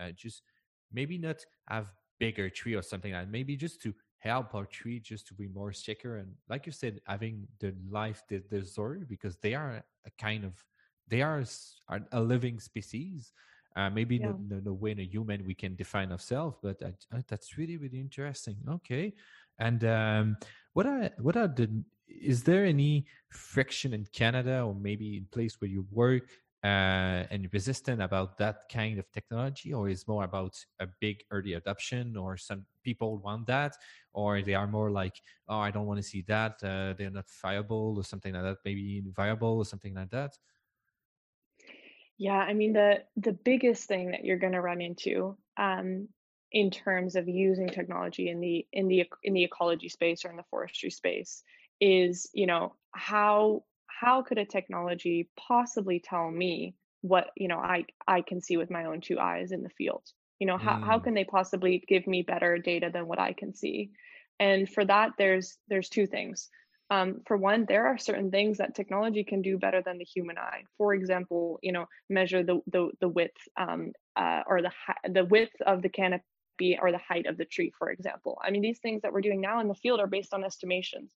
uh, 0.00 0.10
just 0.16 0.42
maybe 0.90 1.18
not 1.18 1.44
have 1.68 1.92
bigger 2.18 2.48
tree 2.48 2.74
or 2.74 2.82
something 2.82 3.12
like 3.12 3.24
that, 3.24 3.30
maybe 3.30 3.56
just 3.56 3.82
to 3.82 3.94
help 4.24 4.54
our 4.54 4.64
tree 4.64 4.98
just 4.98 5.26
to 5.26 5.34
be 5.34 5.48
more 5.48 5.72
secure 5.72 6.16
and 6.16 6.32
like 6.48 6.64
you 6.64 6.72
said 6.72 7.00
having 7.06 7.46
the 7.60 7.74
life 7.90 8.22
they 8.28 8.40
deserve 8.50 9.06
because 9.06 9.36
they 9.36 9.54
are 9.54 9.84
a 10.06 10.10
kind 10.18 10.44
of 10.44 10.54
they 11.08 11.20
are 11.20 11.44
are 11.88 12.00
a 12.12 12.20
living 12.20 12.58
species. 12.58 13.32
Uh, 13.76 13.90
maybe 13.90 14.16
yeah. 14.16 14.28
no, 14.28 14.38
no, 14.48 14.60
no 14.64 14.72
way 14.72 14.92
in 14.92 15.00
a 15.00 15.02
human 15.02 15.44
we 15.44 15.52
can 15.52 15.74
define 15.74 16.12
ourselves 16.12 16.56
but 16.62 16.80
uh, 16.80 16.90
uh, 17.12 17.20
that's 17.28 17.58
really 17.58 17.76
really 17.76 18.00
interesting. 18.00 18.56
Okay. 18.68 19.12
And 19.58 19.84
um, 19.84 20.36
what 20.72 20.86
are 20.86 21.10
what 21.18 21.36
are 21.36 21.48
the 21.48 21.68
is 22.08 22.42
there 22.44 22.64
any 22.64 23.06
friction 23.30 23.92
in 23.92 24.06
canada 24.12 24.62
or 24.62 24.74
maybe 24.74 25.16
in 25.16 25.26
place 25.32 25.60
where 25.60 25.70
you 25.70 25.86
work 25.90 26.28
uh, 26.64 27.28
and 27.30 27.48
resistant 27.52 28.00
about 28.00 28.38
that 28.38 28.62
kind 28.72 28.98
of 28.98 29.10
technology 29.12 29.72
or 29.72 29.88
is 29.88 30.08
more 30.08 30.24
about 30.24 30.56
a 30.80 30.86
big 30.98 31.22
early 31.30 31.52
adoption 31.52 32.16
or 32.16 32.36
some 32.36 32.64
people 32.82 33.18
want 33.18 33.46
that 33.46 33.76
or 34.14 34.40
they 34.40 34.54
are 34.54 34.66
more 34.66 34.90
like 34.90 35.20
oh 35.48 35.58
i 35.58 35.70
don't 35.70 35.86
want 35.86 35.98
to 35.98 36.02
see 36.02 36.24
that 36.26 36.52
uh, 36.64 36.94
they're 36.96 37.10
not 37.10 37.26
viable 37.42 37.94
or 37.98 38.04
something 38.04 38.32
like 38.32 38.42
that 38.42 38.56
maybe 38.64 39.02
viable 39.14 39.58
or 39.58 39.64
something 39.64 39.94
like 39.94 40.10
that? 40.10 40.32
Yeah, 42.16 42.38
I 42.38 42.54
mean 42.54 42.72
the 42.72 43.02
the 43.16 43.32
biggest 43.32 43.88
thing 43.88 44.12
that 44.12 44.24
you're 44.24 44.38
going 44.38 44.52
to 44.52 44.60
run 44.60 44.80
into 44.80 45.36
um, 45.56 46.08
in 46.52 46.70
terms 46.70 47.16
of 47.16 47.28
using 47.28 47.68
technology 47.68 48.28
in 48.28 48.40
the 48.40 48.66
in 48.72 48.88
the 48.88 49.04
in 49.24 49.34
the 49.34 49.44
ecology 49.44 49.88
space 49.88 50.24
or 50.24 50.30
in 50.30 50.36
the 50.36 50.44
forestry 50.44 50.90
space 50.90 51.42
is, 51.80 52.30
you 52.32 52.46
know, 52.46 52.74
how 52.92 53.64
how 54.00 54.22
could 54.22 54.38
a 54.38 54.44
technology 54.44 55.28
possibly 55.36 56.00
tell 56.00 56.30
me 56.30 56.74
what, 57.02 57.30
you 57.36 57.48
know, 57.48 57.58
I 57.58 57.84
I 58.06 58.22
can 58.22 58.40
see 58.40 58.56
with 58.56 58.70
my 58.70 58.86
own 58.86 59.00
two 59.00 59.18
eyes 59.18 59.52
in 59.52 59.62
the 59.62 59.68
field? 59.70 60.02
You 60.38 60.46
know, 60.46 60.58
how 60.58 60.80
how 60.80 60.98
mm, 60.98 61.04
can 61.04 61.14
they 61.14 61.24
possibly 61.24 61.82
give 61.86 62.06
me 62.06 62.22
better 62.22 62.58
data 62.58 62.90
than 62.92 63.06
what 63.06 63.18
I 63.18 63.32
can 63.32 63.54
see? 63.54 63.90
And 64.40 64.68
for 64.68 64.84
that, 64.84 65.12
there's 65.18 65.56
there's 65.68 65.88
two 65.88 66.06
things. 66.06 66.48
Um, 66.90 67.22
for 67.26 67.36
one, 67.36 67.64
there 67.66 67.86
are 67.86 67.98
certain 67.98 68.30
things 68.30 68.58
that 68.58 68.74
technology 68.74 69.24
can 69.24 69.42
do 69.42 69.58
better 69.58 69.82
than 69.82 69.98
the 69.98 70.04
human 70.04 70.36
eye. 70.36 70.64
For 70.76 70.92
example, 70.94 71.58
you 71.62 71.72
know, 71.72 71.86
measure 72.10 72.42
the 72.42 72.60
the, 72.66 72.90
the 73.00 73.08
width 73.08 73.40
um, 73.56 73.92
uh, 74.16 74.42
or 74.46 74.60
the 74.62 74.72
the 75.08 75.24
width 75.24 75.54
of 75.66 75.82
the 75.82 75.88
canopy 75.88 76.78
or 76.80 76.92
the 76.92 76.98
height 76.98 77.26
of 77.26 77.36
the 77.36 77.44
tree, 77.44 77.72
for 77.78 77.90
example. 77.90 78.38
I 78.42 78.50
mean, 78.50 78.62
these 78.62 78.80
things 78.80 79.02
that 79.02 79.12
we're 79.12 79.22
doing 79.22 79.40
now 79.40 79.60
in 79.60 79.68
the 79.68 79.74
field 79.74 80.00
are 80.00 80.06
based 80.06 80.34
on 80.34 80.44
estimations. 80.44 81.12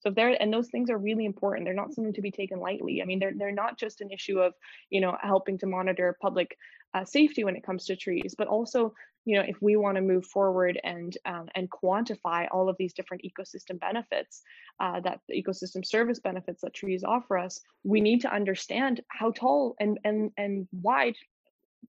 So 0.00 0.10
if 0.10 0.14
they're 0.14 0.40
and 0.40 0.52
those 0.52 0.68
things 0.68 0.90
are 0.90 0.98
really 0.98 1.24
important. 1.24 1.64
They're 1.64 1.74
not 1.74 1.94
something 1.94 2.12
to 2.14 2.22
be 2.22 2.30
taken 2.30 2.60
lightly. 2.60 3.02
I 3.02 3.04
mean, 3.04 3.18
they're 3.18 3.34
they're 3.34 3.52
not 3.52 3.78
just 3.78 4.00
an 4.00 4.10
issue 4.10 4.40
of 4.40 4.54
you 4.90 5.00
know 5.00 5.16
helping 5.20 5.58
to 5.58 5.66
monitor 5.66 6.16
public 6.20 6.56
uh, 6.94 7.04
safety 7.04 7.44
when 7.44 7.56
it 7.56 7.64
comes 7.64 7.84
to 7.86 7.96
trees, 7.96 8.34
but 8.36 8.48
also 8.48 8.94
you 9.24 9.36
know 9.36 9.44
if 9.46 9.60
we 9.60 9.76
want 9.76 9.96
to 9.96 10.02
move 10.02 10.24
forward 10.24 10.80
and 10.84 11.16
um, 11.26 11.48
and 11.54 11.70
quantify 11.70 12.46
all 12.50 12.68
of 12.68 12.76
these 12.78 12.92
different 12.92 13.24
ecosystem 13.24 13.78
benefits 13.80 14.42
uh, 14.80 15.00
that 15.00 15.20
the 15.28 15.42
ecosystem 15.42 15.84
service 15.84 16.20
benefits 16.20 16.62
that 16.62 16.74
trees 16.74 17.04
offer 17.04 17.36
us, 17.36 17.60
we 17.84 18.00
need 18.00 18.20
to 18.20 18.32
understand 18.32 19.00
how 19.08 19.30
tall 19.30 19.74
and 19.80 19.98
and 20.04 20.30
and 20.36 20.68
wide 20.72 21.16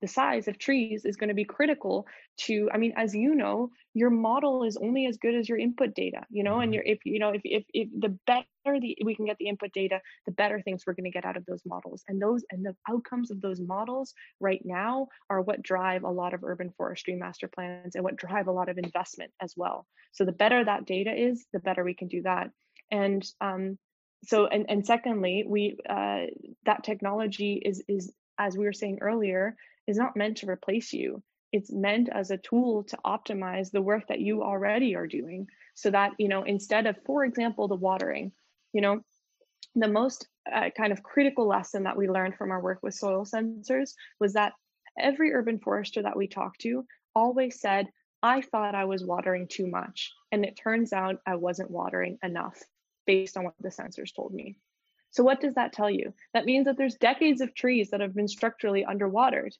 the 0.02 0.08
size 0.08 0.47
of 0.47 0.58
trees 0.58 1.06
is 1.06 1.18
going 1.18 1.28
to 1.30 1.34
be 1.34 1.45
critical 1.45 2.08
to 2.38 2.70
i 2.74 2.78
mean 2.78 2.93
as 2.95 3.14
you 3.14 3.36
know 3.36 3.70
your 3.93 4.10
model 4.10 4.64
is 4.64 4.78
only 4.78 5.06
as 5.06 5.18
good 5.18 5.36
as 5.36 5.50
your 5.50 5.58
input 5.58 5.93
data 5.95 6.22
you 6.30 6.43
know 6.43 6.60
and 6.60 6.72
mhm. 6.72 6.76
you're 6.76 6.84
if 6.86 7.00
you 7.06 7.20
know 7.20 7.30
if 7.30 7.41
if, 7.43 7.64
if 7.74 7.89
the 8.00 8.18
better 8.28 8.45
the 8.80 8.97
we 9.04 9.16
can 9.16 9.26
get 9.26 9.38
the 9.39 9.47
input 9.47 9.72
data 9.74 10.00
the 10.26 10.32
better 10.32 10.62
things 10.62 10.84
we're 10.86 10.93
going 10.93 11.06
to 11.06 11.12
get 11.12 11.26
out 11.26 11.38
of 11.38 11.45
those 11.45 11.62
models. 11.66 12.04
And 12.08 12.22
those 12.22 12.43
and 12.52 12.66
the 12.66 12.76
outcomes 12.89 13.32
of 13.32 13.41
those 13.41 13.60
models 13.60 14.14
right 14.39 14.62
now 14.64 15.08
are 15.30 15.41
what 15.41 15.62
drive 15.62 16.04
a 16.04 16.10
lot 16.10 16.34
of 16.34 16.43
urban 16.43 16.72
forestry 16.78 17.16
master 17.16 17.47
plans 17.47 17.95
and 17.95 18.04
what 18.04 18.16
drive 18.16 18.47
a 18.47 18.52
lot 18.52 18.70
of 18.70 18.78
investment 18.78 19.32
as 19.41 19.54
well. 19.56 19.88
So 20.12 20.26
the 20.26 20.32
better 20.32 20.64
that 20.64 20.86
data 20.86 21.14
is 21.16 21.45
the 21.54 21.60
better 21.60 21.84
we 21.84 21.93
can 21.93 22.08
do 22.08 22.22
that. 22.24 22.52
And 22.91 23.26
um 23.41 23.78
so 24.26 24.47
and 24.47 24.66
and 24.70 24.86
secondly 24.86 25.45
we 25.47 25.78
uh 25.89 26.26
that 26.66 26.84
technology 26.84 27.62
is 27.64 27.84
is 27.88 28.12
as 28.38 28.58
we 28.58 28.66
were 28.66 28.74
saying 28.74 29.00
earlier 29.02 29.56
is 29.90 29.98
not 29.98 30.16
meant 30.16 30.38
to 30.38 30.50
replace 30.50 30.94
you. 30.94 31.24
It's 31.52 31.72
meant 31.72 32.10
as 32.14 32.30
a 32.30 32.38
tool 32.38 32.84
to 32.84 32.98
optimize 33.04 33.72
the 33.72 33.82
work 33.82 34.08
that 34.08 34.20
you 34.20 34.44
already 34.44 34.96
are 34.96 35.08
doing 35.08 35.48
so 35.74 35.90
that, 35.90 36.12
you 36.20 36.28
know, 36.28 36.44
instead 36.44 36.86
of, 36.86 36.96
for 37.06 37.26
example, 37.26 37.68
the 37.68 37.76
watering, 37.76 38.32
you 38.72 38.82
know, 38.82 39.02
the 39.74 39.88
most 39.88 40.28
uh, 40.54 40.70
kind 40.78 40.92
of 40.92 41.02
critical 41.02 41.48
lesson 41.48 41.84
that 41.84 41.98
we 41.98 42.08
learned 42.08 42.36
from 42.36 42.52
our 42.52 42.62
work 42.62 42.80
with 42.84 42.94
soil 42.94 43.26
sensors 43.26 43.94
was 44.20 44.34
that 44.34 44.54
every 45.00 45.34
urban 45.34 45.58
forester 45.58 46.04
that 46.04 46.16
we 46.16 46.28
talked 46.28 46.62
to 46.62 46.86
always 47.16 47.60
said, 47.60 47.88
I 48.22 48.42
thought 48.42 48.76
I 48.76 48.86
was 48.86 49.04
watering 49.04 49.48
too 49.48 49.66
much. 49.66 50.12
And 50.32 50.46
it 50.46 50.60
turns 50.62 50.94
out 50.94 51.18
I 51.26 51.36
wasn't 51.36 51.72
watering 51.72 52.20
enough 52.22 52.62
based 53.08 53.38
on 53.38 53.46
what 53.46 53.56
the 53.60 53.70
sensors 53.70 54.14
told 54.16 54.34
me. 54.34 54.56
So, 55.12 55.24
what 55.24 55.42
does 55.42 55.56
that 55.56 55.74
tell 55.74 55.90
you? 55.90 56.14
That 56.36 56.46
means 56.46 56.66
that 56.66 56.78
there's 56.78 56.96
decades 56.96 57.42
of 57.42 57.56
trees 57.56 57.90
that 57.90 58.02
have 58.02 58.14
been 58.14 58.28
structurally 58.28 58.86
underwatered 58.88 59.54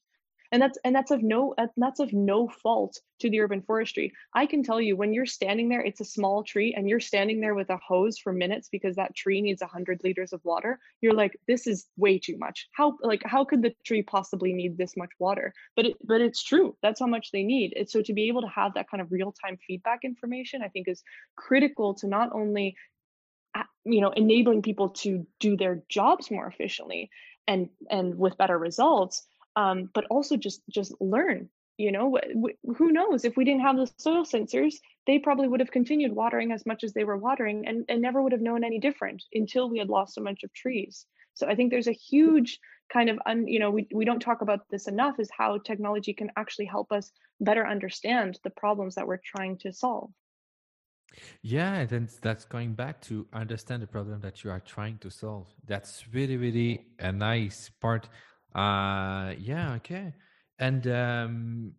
and 0.52 0.62
that's 0.62 0.78
and 0.84 0.96
that's 0.96 1.12
of 1.12 1.22
no 1.22 1.54
that's 1.78 2.00
of 2.00 2.14
no 2.14 2.48
fault 2.48 3.00
to 3.20 3.30
the 3.30 3.40
urban 3.42 3.62
forestry. 3.62 4.14
I 4.34 4.46
can 4.46 4.64
tell 4.64 4.80
you 4.80 4.96
when 4.96 5.14
you're 5.14 5.26
standing 5.26 5.70
there 5.70 5.82
it's 5.82 6.02
a 6.02 6.06
small 6.06 6.44
tree 6.44 6.74
and 6.76 6.90
you're 6.90 7.00
standing 7.00 7.40
there 7.42 7.56
with 7.56 7.70
a 7.70 7.78
hose 7.78 8.18
for 8.18 8.34
minutes 8.34 8.70
because 8.70 8.96
that 8.96 9.16
tree 9.16 9.42
needs 9.42 9.62
100 9.62 10.02
liters 10.04 10.34
of 10.34 10.42
water 10.44 10.80
you're 11.02 11.14
like 11.14 11.38
this 11.48 11.68
is 11.68 11.86
way 11.98 12.20
too 12.20 12.38
much. 12.38 12.68
How 12.72 12.98
like 13.02 13.22
how 13.26 13.46
could 13.46 13.62
the 13.62 13.74
tree 13.86 14.02
possibly 14.02 14.54
need 14.54 14.78
this 14.78 14.96
much 14.98 15.12
water? 15.20 15.54
But 15.76 15.86
it, 15.88 15.98
but 16.04 16.22
it's 16.22 16.44
true. 16.44 16.76
That's 16.82 17.00
how 17.00 17.08
much 17.08 17.32
they 17.32 17.44
need. 17.44 17.74
And 17.76 17.90
so 17.90 18.02
to 18.02 18.14
be 18.14 18.28
able 18.28 18.42
to 18.42 18.48
have 18.48 18.74
that 18.74 18.90
kind 18.90 19.02
of 19.02 19.12
real 19.12 19.34
time 19.44 19.58
feedback 19.68 20.00
information 20.04 20.62
i 20.62 20.68
think 20.68 20.88
is 20.88 21.04
critical 21.36 21.94
to 21.96 22.08
not 22.08 22.30
only 22.34 22.76
uh, 23.56 23.64
you 23.86 24.02
know 24.02 24.10
enabling 24.10 24.62
people 24.62 24.90
to 24.90 25.26
do 25.40 25.58
their 25.58 25.84
jobs 25.90 26.32
more 26.32 26.48
efficiently 26.48 27.10
and 27.48 27.70
and 27.90 28.18
with 28.18 28.38
better 28.38 28.58
results 28.58 29.26
um, 29.56 29.90
but 29.94 30.06
also 30.10 30.38
just 30.38 30.62
just 30.70 30.94
learn 31.00 31.50
you 31.80 31.94
know 31.94 32.20
who 32.76 32.92
knows? 32.92 33.24
If 33.24 33.38
we 33.38 33.46
didn't 33.46 33.62
have 33.62 33.78
the 33.78 33.90
soil 33.98 34.26
sensors 34.26 34.76
they 35.08 35.18
probably 35.18 35.48
would 35.48 35.62
have 35.62 35.72
continued 35.72 36.14
watering 36.14 36.52
as 36.52 36.66
much 36.66 36.84
as 36.84 36.94
they 36.94 37.06
were 37.06 37.18
watering 37.18 37.66
and, 37.66 37.86
and 37.88 38.02
never 38.02 38.22
would 38.22 38.34
have 38.34 38.42
known 38.42 38.64
any 38.64 38.80
different 38.80 39.24
until 39.34 39.70
we 39.70 39.80
had 39.80 39.90
lost 39.90 40.18
a 40.18 40.22
bunch 40.22 40.44
of 40.44 40.54
trees. 40.54 41.06
So 41.36 41.48
i 41.48 41.56
think 41.56 41.72
there's 41.72 41.88
a 41.88 41.94
huge 41.94 42.60
kind 42.92 43.10
of 43.10 43.18
un, 43.26 43.48
you 43.48 43.60
know 43.60 43.72
we, 43.72 43.88
we 43.94 44.04
don't 44.04 44.20
talk 44.20 44.42
about 44.42 44.62
this 44.70 44.88
enough 44.88 45.20
is 45.20 45.30
how 45.32 45.58
technology 45.58 46.14
can 46.14 46.30
actually 46.36 46.66
help 46.66 46.92
us 46.92 47.12
better 47.40 47.66
understand 47.66 48.38
the 48.44 48.50
problems 48.50 48.96
that 48.96 49.08
we're 49.08 49.22
trying 49.24 49.58
to 49.60 49.72
solve. 49.72 50.12
Yeah 51.42 51.76
and 51.76 51.90
then 51.90 52.10
that's 52.22 52.44
going 52.44 52.74
back 52.74 53.00
to 53.04 53.26
understand 53.32 53.82
the 53.82 53.88
problem 53.88 54.20
that 54.20 54.44
you 54.44 54.52
are 54.52 54.60
trying 54.60 54.98
to 54.98 55.10
solve. 55.10 55.48
That's 55.66 56.04
really 56.14 56.36
really 56.36 56.88
a 57.00 57.12
nice 57.14 57.70
part 57.80 58.10
uh 58.56 59.34
yeah 59.38 59.74
okay 59.76 60.14
and 60.60 60.88
um, 60.88 61.72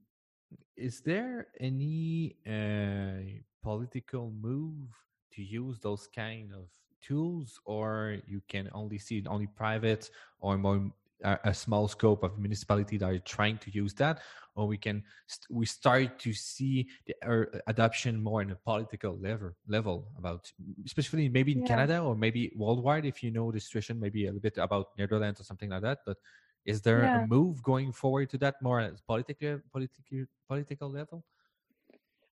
is 0.77 1.01
there 1.01 1.49
any 1.61 2.37
uh, 2.47 3.41
political 3.63 4.31
move 4.41 4.89
to 5.33 5.43
use 5.43 5.79
those 5.81 6.09
kind 6.15 6.53
of 6.55 6.67
tools, 7.03 7.61
or 7.67 8.17
you 8.27 8.41
can 8.49 8.69
only 8.73 8.99
see 8.99 9.19
it 9.19 9.27
only 9.29 9.47
private 9.47 10.11
or 10.41 10.57
more 10.57 10.91
a, 11.25 11.39
a 11.45 11.55
small 11.55 11.89
scope 11.89 12.23
of 12.23 12.39
municipality 12.39 12.97
that 12.97 13.07
are 13.07 13.19
trying 13.19 13.59
to 13.59 13.71
use 13.71 13.93
that, 13.95 14.21
or 14.55 14.67
we 14.67 14.79
can 14.79 15.03
st- 15.27 15.47
we 15.51 15.67
start 15.67 16.19
to 16.19 16.33
see 16.33 16.89
the 17.07 17.15
uh, 17.29 17.45
adoption 17.67 18.23
more 18.23 18.41
in 18.43 18.51
a 18.51 18.57
political 18.57 19.19
level 19.19 19.53
level 19.69 20.09
about 20.17 20.51
especially 20.87 21.29
maybe 21.29 21.53
in 21.53 21.61
yeah. 21.61 21.63
Canada 21.63 22.01
or 22.01 22.17
maybe 22.17 22.53
worldwide 22.57 23.05
if 23.05 23.23
you 23.23 23.31
know 23.31 23.53
the 23.53 23.61
situation 23.61 24.01
maybe 24.01 24.25
a 24.25 24.29
little 24.29 24.41
bit 24.41 24.57
about 24.59 24.89
Netherlands 24.99 25.41
or 25.41 25.45
something 25.45 25.69
like 25.71 25.83
that, 25.83 25.99
but 26.07 26.17
is 26.65 26.81
there 26.83 27.03
yeah. 27.03 27.25
a 27.25 27.27
move 27.27 27.63
going 27.63 27.93
forward 27.93 28.31
to 28.31 28.39
that 28.39 28.57
more 28.63 28.81
as 28.81 29.01
political 29.01 29.61
political 29.73 30.27
political 30.49 30.91
level? 30.91 31.25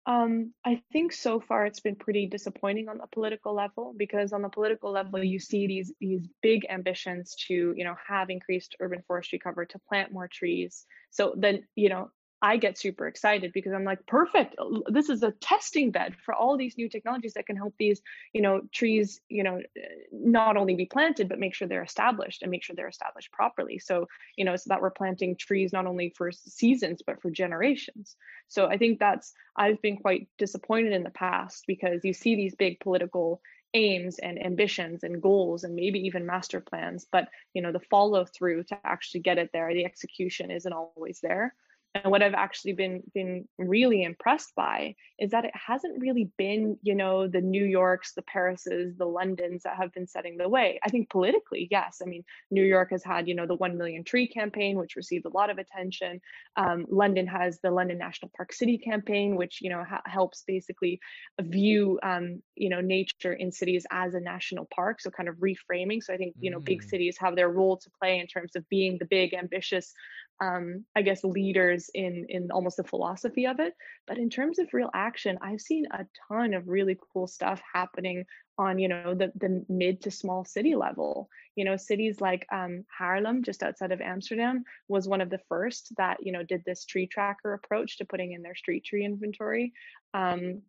Um, 0.08 0.54
I 0.66 0.82
think 0.92 1.14
so 1.14 1.40
far 1.40 1.68
it's 1.68 1.80
been 1.80 1.96
pretty 1.96 2.26
disappointing 2.26 2.90
on 2.90 2.98
the 2.98 3.06
political 3.12 3.54
level 3.54 3.94
because 3.96 4.34
on 4.34 4.42
the 4.42 4.50
political 4.50 4.92
level 4.92 5.24
you 5.24 5.40
see 5.40 5.68
these 5.68 5.94
these 6.00 6.28
big 6.42 6.66
ambitions 6.70 7.36
to 7.48 7.74
you 7.76 7.84
know 7.84 7.96
have 8.08 8.30
increased 8.30 8.76
urban 8.80 9.04
forestry 9.08 9.38
cover 9.38 9.66
to 9.66 9.80
plant 9.88 10.12
more 10.12 10.28
trees. 10.28 10.86
So 11.12 11.34
then 11.38 11.68
you 11.76 11.90
know 11.90 12.10
I 12.42 12.58
get 12.58 12.78
super 12.78 13.08
excited 13.08 13.54
because 13.54 13.72
I'm 13.72 13.84
like, 13.84 14.06
perfect. 14.08 14.56
This 14.88 15.10
is 15.10 15.22
a 15.22 15.32
testing 15.32 15.92
bed 15.92 16.16
for 16.26 16.34
all 16.34 16.58
these 16.58 16.76
new 16.76 16.90
technologies 16.90 17.34
that 17.36 17.46
can 17.46 17.56
help 17.56 17.76
these, 17.78 18.02
you 18.34 18.42
know, 18.42 18.62
trees, 18.72 19.22
you 19.30 19.44
know, 19.44 19.58
eh, 19.78 19.82
not 20.12 20.58
only 20.58 20.74
be 20.74 20.88
planted, 20.88 21.30
but 21.30 21.40
make 21.40 21.54
sure 21.54 21.68
they're 21.68 21.84
established 21.84 22.42
and 22.42 22.50
make 22.50 22.64
sure 22.64 22.76
they're 22.76 22.88
established 22.88 23.32
properly. 23.32 23.78
So, 23.78 24.08
you 24.38 24.46
know, 24.46 24.56
so 24.56 24.70
that 24.70 24.82
we're 24.82 24.90
planting 24.90 25.36
trees 25.36 25.72
not 25.72 25.86
only 25.86 26.14
for 26.18 26.32
seasons, 26.32 27.04
but 27.06 27.22
for 27.22 27.30
generations. 27.30 28.16
So 28.48 28.66
I 28.66 28.78
think 28.78 29.00
that's, 29.00 29.34
I've 29.56 29.82
been 29.82 29.98
quite 29.98 30.28
disappointed 30.40 30.94
in 30.94 31.04
the 31.04 31.12
past 31.12 31.66
because 31.68 32.04
you 32.04 32.14
see 32.14 32.36
these 32.36 32.56
big 32.56 32.80
political 32.80 33.42
aims 33.74 34.18
and 34.20 34.44
ambitions 34.44 35.04
and 35.04 35.22
goals 35.22 35.64
and 35.64 35.76
maybe 35.76 36.00
even 36.00 36.26
master 36.26 36.60
plans 36.60 37.08
but 37.10 37.30
you 37.54 37.62
know 37.62 37.72
the 37.72 37.80
follow 37.80 38.26
through 38.26 38.64
to 38.64 38.78
actually 38.84 39.22
get 39.22 39.38
it 39.38 39.50
there 39.54 39.74
the 39.74 39.86
execution 39.86 40.52
isn't 40.52 40.74
always 40.74 41.22
there 41.22 41.56
and 41.96 42.12
what 42.12 42.22
i've 42.22 42.34
actually 42.34 42.74
been 42.74 43.02
been 43.14 43.48
really 43.58 44.04
impressed 44.04 44.54
by 44.56 44.96
is 45.20 45.32
that 45.32 45.46
it 45.46 45.54
hasn't 45.54 46.02
really 46.02 46.32
been 46.38 46.78
you 46.82 46.96
know 46.96 47.28
the 47.28 47.42
new 47.42 47.64
yorks 47.64 48.14
the 48.14 48.24
parises 48.24 48.98
the 48.98 49.06
londons 49.06 49.64
that 49.64 49.78
have 49.78 49.94
been 49.94 50.08
setting 50.08 50.38
the 50.38 50.50
way. 50.50 50.80
I 50.84 50.90
think 50.90 51.10
politically 51.10 51.68
yes. 51.72 52.02
I 52.02 52.06
mean 52.06 52.24
new 52.50 52.64
york 52.64 52.90
has 52.92 53.04
had 53.04 53.28
you 53.28 53.36
know 53.36 53.46
the 53.46 53.56
1 53.56 53.78
million 53.78 54.04
tree 54.04 54.28
campaign 54.28 54.78
which 54.78 54.96
received 54.96 55.26
a 55.26 55.30
lot 55.30 55.50
of 55.50 55.58
attention. 55.58 56.20
Um, 56.56 56.86
london 56.90 57.28
has 57.28 57.60
the 57.62 57.72
london 57.72 57.98
national 57.98 58.32
park 58.36 58.54
city 58.54 58.78
campaign 58.78 59.36
which 59.36 59.60
you 59.62 59.70
know 59.70 59.84
ha- 59.88 60.02
helps 60.06 60.44
basically 60.48 61.00
view 61.40 62.00
um, 62.04 62.42
you 62.56 62.70
know 62.70 62.82
nature 62.82 63.34
in 63.34 63.52
cities 63.52 63.86
as 63.92 64.14
a 64.14 64.20
national 64.20 64.68
park. 64.74 65.02
So 65.02 65.10
kind 65.10 65.30
of 65.30 65.36
reframing. 65.36 66.02
So 66.04 66.14
i 66.14 66.18
think 66.18 66.36
you 66.40 66.52
know 66.52 66.60
mm. 66.60 66.66
big 66.66 66.84
cities 66.84 67.18
have 67.20 67.36
their 67.36 67.50
role 67.50 67.78
to 67.78 67.90
play 68.00 68.20
in 68.20 68.28
terms 68.28 68.56
of 68.56 68.68
being 68.70 68.98
the 68.98 69.06
big 69.06 69.34
ambitious 69.34 69.94
um, 70.42 70.86
I 70.96 71.04
guess 71.04 71.24
leaders 71.24 71.90
in 71.94 72.26
in 72.28 72.50
almost 72.52 72.78
the 72.78 72.84
philosophy 72.84 73.46
of 73.46 73.60
it. 73.60 73.76
But 74.08 74.18
in 74.18 74.30
terms 74.30 74.58
of 74.58 74.74
real 74.74 74.90
action, 74.94 75.38
I've 75.42 75.62
seen 75.62 75.86
a 75.92 76.06
ton 76.28 76.56
of 76.56 76.68
really 76.68 76.98
cool 77.14 77.28
stuff 77.28 77.62
happening 77.74 78.26
on 78.58 78.80
you 78.80 78.88
know 78.88 79.14
the 79.14 79.32
the 79.36 79.64
mid 79.70 80.02
to 80.02 80.12
small 80.12 80.44
city 80.44 80.76
level. 80.76 81.30
You 81.56 81.66
know, 81.66 81.78
cities 81.78 82.20
like 82.20 82.48
um, 82.52 82.86
Haarlem, 83.00 83.44
just 83.46 83.62
outside 83.62 83.92
of 83.92 84.02
Amsterdam, 84.02 84.64
was 84.88 85.08
one 85.08 85.22
of 85.22 85.30
the 85.30 85.42
first 85.48 85.94
that 85.98 86.18
you 86.26 86.32
know 86.32 86.44
did 86.44 86.64
this 86.66 86.86
tree 86.86 87.06
tracker 87.06 87.54
approach 87.54 88.00
to 88.00 88.06
putting 88.06 88.32
in 88.32 88.42
their 88.42 88.56
street 88.56 88.84
tree 88.84 89.06
inventory. 89.06 89.74
Um, 90.16 90.64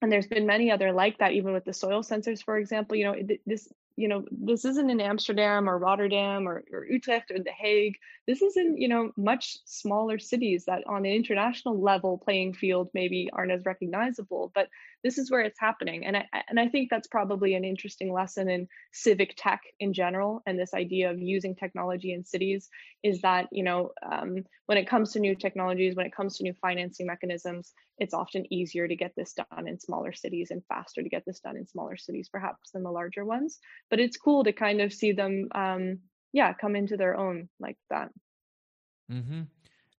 and 0.00 0.10
there's 0.10 0.26
been 0.26 0.46
many 0.46 0.70
other 0.70 0.90
like 0.90 1.18
that 1.18 1.32
even 1.32 1.52
with 1.52 1.64
the 1.64 1.72
soil 1.72 2.02
sensors 2.02 2.42
for 2.42 2.58
example 2.58 2.96
you 2.96 3.04
know 3.04 3.14
this 3.46 3.68
you 3.96 4.08
know 4.08 4.24
this 4.30 4.64
isn't 4.64 4.90
in 4.90 5.00
amsterdam 5.00 5.68
or 5.68 5.78
rotterdam 5.78 6.48
or, 6.48 6.64
or 6.72 6.86
utrecht 6.86 7.30
or 7.30 7.38
the 7.38 7.50
hague. 7.50 7.96
This 8.26 8.42
is 8.42 8.56
in 8.56 8.76
you 8.76 8.88
know 8.88 9.12
much 9.16 9.58
smaller 9.64 10.18
cities 10.18 10.64
that 10.66 10.86
on 10.86 11.04
an 11.04 11.12
international 11.12 11.80
level 11.80 12.18
playing 12.18 12.54
field 12.54 12.90
maybe 12.94 13.30
aren't 13.32 13.52
as 13.52 13.64
recognizable 13.64 14.52
but 14.54 14.68
this 15.02 15.18
is 15.18 15.30
where 15.30 15.40
it's 15.40 15.58
happening. 15.60 16.04
And 16.04 16.16
i 16.16 16.26
and 16.48 16.58
i 16.60 16.68
think 16.68 16.90
that's 16.90 17.08
probably 17.08 17.54
an 17.54 17.64
interesting 17.64 18.12
lesson 18.12 18.48
in 18.48 18.68
civic 18.92 19.34
tech 19.36 19.60
in 19.80 19.92
general 19.92 20.42
and 20.46 20.58
this 20.58 20.74
idea 20.74 21.10
of 21.10 21.20
using 21.20 21.54
technology 21.54 22.12
in 22.12 22.24
cities 22.24 22.68
is 23.02 23.20
that 23.22 23.48
you 23.52 23.62
know 23.62 23.90
um, 24.10 24.44
when 24.66 24.78
it 24.78 24.88
comes 24.88 25.12
to 25.12 25.20
new 25.20 25.34
technologies 25.34 25.94
when 25.94 26.06
it 26.06 26.14
comes 26.14 26.36
to 26.36 26.44
new 26.44 26.54
financing 26.54 27.06
mechanisms 27.06 27.72
it's 27.98 28.14
often 28.14 28.52
easier 28.52 28.88
to 28.88 28.96
get 28.96 29.12
this 29.16 29.32
done 29.32 29.68
in 29.68 29.78
smaller 29.78 30.12
cities 30.12 30.50
and 30.50 30.62
faster 30.66 31.02
to 31.02 31.08
get 31.08 31.24
this 31.24 31.40
done 31.40 31.56
in 31.56 31.66
smaller 31.66 31.96
cities 31.96 32.28
perhaps 32.28 32.70
than 32.72 32.82
the 32.82 32.90
larger 32.90 33.24
ones. 33.24 33.58
But 33.90 34.00
it's 34.00 34.16
cool 34.16 34.42
to 34.44 34.52
kind 34.52 34.80
of 34.80 34.92
see 34.92 35.12
them 35.12 35.48
um, 35.54 35.98
yeah 36.32 36.52
come 36.52 36.74
into 36.74 36.96
their 36.96 37.16
own 37.16 37.48
like 37.60 37.78
that. 37.90 38.10
Mm-hmm. 39.10 39.42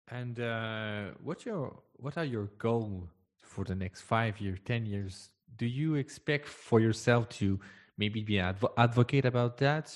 and 0.08 0.40
uh, 0.40 1.10
what's 1.22 1.44
your 1.44 1.80
what 1.96 2.16
are 2.16 2.24
your 2.24 2.46
goals 2.58 3.10
for 3.52 3.64
the 3.64 3.74
next 3.74 4.00
five 4.00 4.40
years, 4.40 4.58
10 4.64 4.86
years, 4.86 5.30
do 5.56 5.66
you 5.66 5.96
expect 5.96 6.48
for 6.48 6.80
yourself 6.80 7.28
to 7.28 7.60
maybe 7.98 8.22
be 8.22 8.38
an 8.38 8.46
adv- 8.46 8.74
advocate 8.78 9.26
about 9.26 9.58
that? 9.58 9.86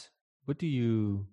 What 0.44 0.58
do 0.58 0.66
you, 0.66 1.26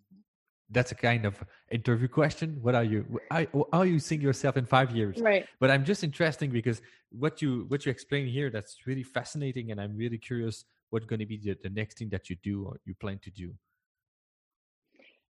that's 0.70 0.92
a 0.92 0.96
kind 0.96 1.26
of 1.26 1.44
interview 1.70 2.08
question. 2.08 2.60
What 2.62 2.76
are 2.76 2.84
you, 2.84 3.20
how, 3.30 3.46
are 3.74 3.86
you 3.86 4.00
seeing 4.00 4.22
yourself 4.22 4.58
in 4.58 4.66
five 4.66 4.96
years? 4.96 5.20
Right. 5.20 5.46
But 5.60 5.70
I'm 5.70 5.84
just 5.84 6.04
interesting 6.04 6.50
because 6.50 6.82
what 7.12 7.42
you, 7.42 7.66
what 7.68 7.86
you 7.86 7.92
explain 7.92 8.26
here, 8.28 8.50
that's 8.50 8.78
really 8.88 9.04
fascinating. 9.04 9.72
And 9.72 9.80
I'm 9.82 9.96
really 9.96 10.18
curious 10.18 10.66
what's 10.90 11.06
going 11.06 11.20
to 11.20 11.26
be 11.26 11.38
the, 11.38 11.58
the 11.62 11.70
next 11.70 11.98
thing 11.98 12.10
that 12.10 12.30
you 12.30 12.38
do 12.42 12.66
or 12.66 12.80
you 12.86 12.96
plan 12.96 13.20
to 13.24 13.30
do. 13.30 13.54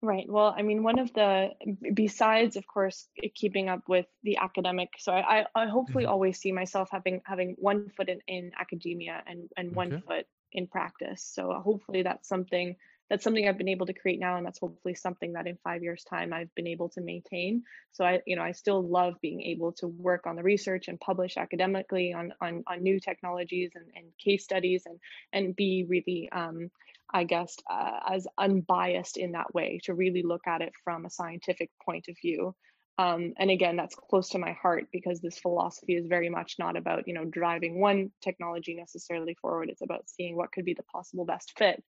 Right. 0.02 0.26
Well, 0.30 0.56
I 0.58 0.62
mean, 0.62 0.82
one 0.84 0.98
of 0.98 1.12
the 1.14 1.50
besides, 1.94 2.56
of 2.56 2.66
course, 2.66 3.10
keeping 3.36 3.68
up 3.68 3.82
with 3.90 4.06
the 4.24 4.38
academic. 4.38 4.90
So 4.98 5.12
I, 5.12 5.46
I 5.54 5.66
hopefully 5.66 6.06
mm-hmm. 6.06 6.14
always 6.14 6.40
see 6.40 6.54
myself 6.54 6.88
having 6.90 7.22
having 7.26 7.56
one 7.60 7.90
foot 7.98 8.08
in, 8.08 8.20
in 8.28 8.52
academia 8.58 9.22
and 9.28 9.50
and 9.58 9.76
one 9.76 10.02
foot 10.08 10.26
in 10.54 10.68
practice. 10.68 11.30
So 11.34 11.52
hopefully 11.62 12.04
that's 12.04 12.30
something 12.30 12.78
that's 13.10 13.24
something 13.26 13.46
I've 13.46 13.58
been 13.58 13.68
able 13.68 13.88
to 13.88 13.94
create 13.94 14.20
now, 14.20 14.38
and 14.38 14.46
that's 14.46 14.60
hopefully 14.60 14.94
something 14.94 15.34
that 15.34 15.48
in 15.48 15.58
five 15.64 15.84
years' 15.84 16.06
time 16.06 16.32
I've 16.32 16.54
been 16.56 16.68
able 16.68 16.90
to 16.90 17.02
maintain. 17.02 17.64
So 17.92 18.06
I, 18.06 18.22
you 18.26 18.38
know, 18.38 18.44
I 18.44 18.54
still 18.54 18.88
love 18.88 19.16
being 19.22 19.42
able 19.42 19.74
to 19.74 19.88
work 19.88 20.28
on 20.28 20.38
the 20.38 20.44
research 20.44 20.88
and 20.88 20.98
publish 21.00 21.36
academically 21.36 22.14
on 22.14 22.32
on, 22.40 22.64
on 22.68 22.84
new 22.84 23.02
technologies 23.02 23.72
and, 23.76 23.86
and 23.96 24.06
case 24.18 24.46
studies 24.46 24.84
and 24.86 24.98
and 25.34 25.56
be 25.58 25.86
really 25.90 26.30
um, 26.32 26.72
I 27.14 27.24
guess, 27.24 27.56
uh, 27.70 28.00
as 28.10 28.28
unbiased 28.38 29.18
in 29.18 29.32
that 29.34 29.54
way 29.54 29.80
to 29.84 29.94
really 29.94 30.24
look 30.24 30.48
at 30.48 30.62
it 30.62 30.74
from 30.84 31.06
a 31.06 31.10
scientific 31.10 31.72
point 31.84 32.06
of 32.08 32.16
view. 32.22 32.56
Um, 32.98 33.34
and 33.38 33.50
again, 33.50 33.78
that's 33.78 33.96
close 33.96 34.30
to 34.30 34.40
my 34.40 34.52
heart 34.52 34.88
because 34.92 35.22
this 35.22 35.40
philosophy 35.40 35.96
is 35.96 36.06
very 36.08 36.30
much 36.30 36.56
not 36.60 36.76
about, 36.76 37.08
you 37.08 37.14
know, 37.14 37.26
driving 37.26 37.80
one 37.80 38.12
technology 38.22 38.76
necessarily 38.76 39.36
forward. 39.42 39.70
It's 39.70 39.82
about 39.82 40.10
seeing 40.10 40.36
what 40.36 40.52
could 40.52 40.66
be 40.66 40.74
the 40.74 40.84
possible 40.84 41.26
best 41.26 41.54
fit. 41.58 41.82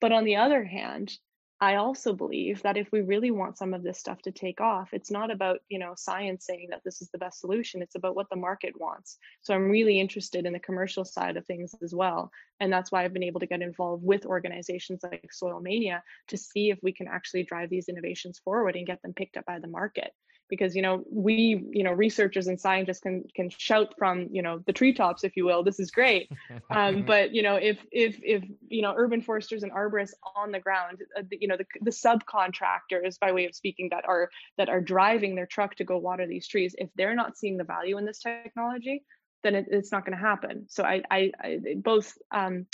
But 0.00 0.12
on 0.12 0.24
the 0.24 0.36
other 0.36 0.64
hand, 0.64 1.12
I 1.60 1.74
also 1.74 2.12
believe 2.12 2.62
that 2.62 2.76
if 2.76 2.88
we 2.92 3.00
really 3.00 3.32
want 3.32 3.58
some 3.58 3.74
of 3.74 3.82
this 3.82 3.98
stuff 3.98 4.22
to 4.22 4.30
take 4.30 4.60
off, 4.60 4.90
it's 4.92 5.10
not 5.10 5.32
about, 5.32 5.58
you 5.68 5.80
know, 5.80 5.94
science 5.96 6.46
saying 6.46 6.68
that 6.70 6.82
this 6.84 7.02
is 7.02 7.10
the 7.10 7.18
best 7.18 7.40
solution. 7.40 7.82
It's 7.82 7.96
about 7.96 8.14
what 8.14 8.30
the 8.30 8.36
market 8.36 8.78
wants. 8.78 9.18
So 9.40 9.54
I'm 9.54 9.68
really 9.68 9.98
interested 9.98 10.46
in 10.46 10.52
the 10.52 10.60
commercial 10.60 11.04
side 11.04 11.36
of 11.36 11.44
things 11.46 11.74
as 11.82 11.92
well. 11.92 12.30
And 12.60 12.72
that's 12.72 12.92
why 12.92 13.04
I've 13.04 13.12
been 13.12 13.24
able 13.24 13.40
to 13.40 13.46
get 13.46 13.60
involved 13.60 14.04
with 14.04 14.24
organizations 14.24 15.00
like 15.02 15.30
Soilmania 15.32 16.00
to 16.28 16.36
see 16.36 16.70
if 16.70 16.78
we 16.80 16.92
can 16.92 17.08
actually 17.08 17.42
drive 17.42 17.70
these 17.70 17.88
innovations 17.88 18.38
forward 18.38 18.76
and 18.76 18.86
get 18.86 19.02
them 19.02 19.12
picked 19.12 19.36
up 19.36 19.44
by 19.44 19.58
the 19.58 19.66
market. 19.66 20.12
Because 20.48 20.74
you 20.74 20.82
know 20.82 21.04
we 21.10 21.64
you 21.70 21.82
know 21.82 21.92
researchers 21.92 22.46
and 22.46 22.60
scientists 22.60 23.00
can 23.00 23.24
can 23.34 23.50
shout 23.50 23.94
from 23.98 24.28
you 24.30 24.42
know 24.42 24.60
the 24.66 24.72
treetops 24.72 25.24
if 25.24 25.36
you 25.36 25.44
will 25.44 25.62
this 25.62 25.80
is 25.80 25.90
great. 25.90 26.30
Um, 26.70 27.02
but 27.02 27.34
you 27.34 27.42
know 27.42 27.56
if 27.56 27.78
if 27.90 28.20
if 28.22 28.44
you 28.68 28.82
know 28.82 28.92
urban 28.96 29.22
foresters 29.22 29.62
and 29.62 29.72
arborists 29.72 30.12
on 30.36 30.52
the 30.52 30.60
ground 30.60 30.98
uh, 31.16 31.22
the, 31.28 31.38
you 31.40 31.48
know 31.48 31.56
the, 31.56 31.64
the 31.80 31.90
subcontractors 31.90 33.18
by 33.18 33.32
way 33.32 33.46
of 33.46 33.54
speaking 33.54 33.88
that 33.90 34.06
are 34.06 34.30
that 34.58 34.68
are 34.68 34.80
driving 34.80 35.34
their 35.34 35.46
truck 35.46 35.74
to 35.76 35.84
go 35.84 35.96
water 35.96 36.26
these 36.26 36.46
trees 36.46 36.74
if 36.78 36.90
they're 36.94 37.14
not 37.14 37.38
seeing 37.38 37.56
the 37.56 37.64
value 37.64 37.96
in 37.96 38.04
this 38.04 38.20
technology 38.20 39.02
then 39.44 39.54
it, 39.54 39.66
it's 39.70 39.92
not 39.92 40.04
going 40.04 40.18
to 40.18 40.22
happen. 40.22 40.66
So 40.68 40.82
I, 40.82 41.00
I, 41.10 41.30
I 41.40 41.58
both 41.76 42.18
um, 42.32 42.66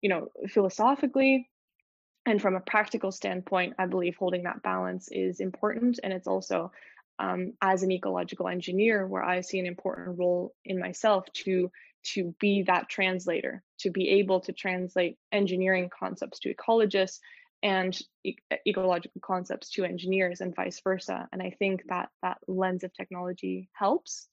you 0.00 0.08
know 0.08 0.30
philosophically 0.48 1.48
and 2.26 2.40
from 2.40 2.54
a 2.54 2.60
practical 2.60 3.12
standpoint 3.12 3.74
i 3.78 3.86
believe 3.86 4.16
holding 4.16 4.44
that 4.44 4.62
balance 4.62 5.08
is 5.10 5.40
important 5.40 6.00
and 6.02 6.12
it's 6.12 6.26
also 6.26 6.72
um, 7.20 7.52
as 7.60 7.82
an 7.82 7.92
ecological 7.92 8.48
engineer 8.48 9.06
where 9.06 9.22
i 9.22 9.40
see 9.40 9.58
an 9.58 9.66
important 9.66 10.18
role 10.18 10.52
in 10.64 10.78
myself 10.78 11.24
to 11.32 11.70
to 12.02 12.34
be 12.40 12.62
that 12.62 12.88
translator 12.88 13.62
to 13.78 13.90
be 13.90 14.08
able 14.08 14.40
to 14.40 14.52
translate 14.52 15.18
engineering 15.32 15.90
concepts 15.96 16.38
to 16.40 16.54
ecologists 16.54 17.18
and 17.62 17.98
e- 18.24 18.36
ecological 18.66 19.20
concepts 19.22 19.70
to 19.70 19.84
engineers 19.84 20.40
and 20.40 20.56
vice 20.56 20.80
versa. 20.82 21.28
And 21.32 21.42
i 21.42 21.50
think 21.58 21.82
that 21.88 22.08
that 22.22 22.38
lens 22.46 22.84
of 22.84 22.92
technology 22.92 23.68
helps. 23.72 24.28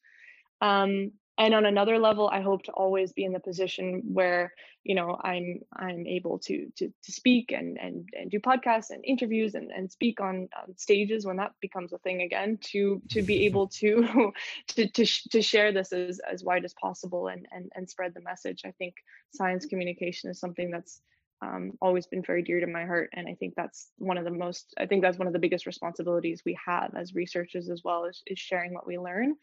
Um, 0.61 1.11
and 1.37 1.53
on 1.53 1.65
another 1.65 1.99
level 1.99 2.29
i 2.29 2.41
hope 2.41 2.63
to 2.63 2.71
always 2.71 3.13
be 3.13 3.23
in 3.23 3.33
the 3.33 3.39
position 3.39 4.01
where 4.05 4.53
you 4.83 4.95
know 4.95 5.17
i'm 5.23 5.59
i'm 5.75 6.05
able 6.07 6.39
to 6.39 6.67
to, 6.75 6.87
to 7.03 7.11
speak 7.11 7.51
and, 7.51 7.77
and 7.79 8.07
and 8.17 8.31
do 8.31 8.39
podcasts 8.39 8.89
and 8.89 9.03
interviews 9.05 9.55
and, 9.55 9.71
and 9.71 9.91
speak 9.91 10.19
on, 10.19 10.47
on 10.57 10.75
stages 10.77 11.25
when 11.25 11.37
that 11.37 11.51
becomes 11.61 11.93
a 11.93 11.97
thing 11.99 12.21
again 12.21 12.57
to 12.61 13.01
to 13.09 13.21
be 13.21 13.45
able 13.45 13.67
to 13.67 14.31
to 14.67 14.87
to, 14.89 15.05
to 15.31 15.41
share 15.41 15.71
this 15.71 15.91
as 15.93 16.19
as 16.19 16.43
wide 16.43 16.65
as 16.65 16.73
possible 16.79 17.27
and, 17.27 17.47
and 17.51 17.71
and 17.75 17.89
spread 17.89 18.13
the 18.13 18.21
message. 18.21 18.61
I 18.65 18.71
think 18.71 18.95
science 19.33 19.65
communication 19.65 20.29
is 20.29 20.39
something 20.39 20.71
that's 20.71 21.01
um, 21.41 21.73
always 21.81 22.07
been 22.07 22.23
very 22.23 22.41
dear 22.41 22.59
to 22.59 22.65
my 22.65 22.85
heart 22.85 23.11
and 23.13 23.27
i 23.27 23.35
think 23.35 23.53
that's 23.55 23.91
one 23.99 24.17
of 24.17 24.23
the 24.23 24.31
most 24.31 24.73
i 24.79 24.87
think 24.87 25.03
that's 25.03 25.19
one 25.19 25.27
of 25.27 25.33
the 25.33 25.39
biggest 25.39 25.67
responsibilities 25.67 26.41
we 26.43 26.57
have 26.65 26.95
as 26.95 27.13
researchers 27.13 27.69
as 27.69 27.83
well 27.83 28.05
is, 28.05 28.23
is 28.25 28.39
sharing 28.39 28.73
what 28.73 28.87
we 28.87 28.97
learn 28.97 29.35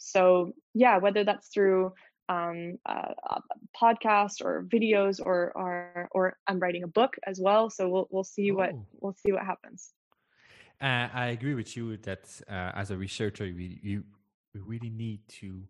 so 0.00 0.52
yeah, 0.74 0.98
whether 0.98 1.22
that's 1.24 1.48
through 1.48 1.92
um, 2.28 2.78
uh, 2.86 3.12
a 3.30 3.40
podcast 3.76 4.40
or 4.42 4.64
videos 4.64 5.20
or, 5.24 5.52
or 5.54 6.08
or 6.12 6.36
I'm 6.46 6.58
writing 6.58 6.84
a 6.84 6.88
book 6.88 7.16
as 7.26 7.38
well. 7.40 7.70
So 7.70 7.88
we'll 7.88 8.08
we'll 8.10 8.24
see 8.24 8.50
oh. 8.50 8.54
what 8.54 8.72
we'll 9.00 9.16
see 9.22 9.32
what 9.32 9.44
happens. 9.44 9.90
Uh, 10.80 11.08
I 11.12 11.26
agree 11.36 11.54
with 11.54 11.76
you 11.76 11.98
that 11.98 12.24
uh, 12.48 12.72
as 12.74 12.90
a 12.90 12.96
researcher, 12.96 13.44
we 13.44 13.78
you 13.82 14.02
we 14.54 14.60
really 14.60 14.90
need 14.90 15.20
to 15.40 15.62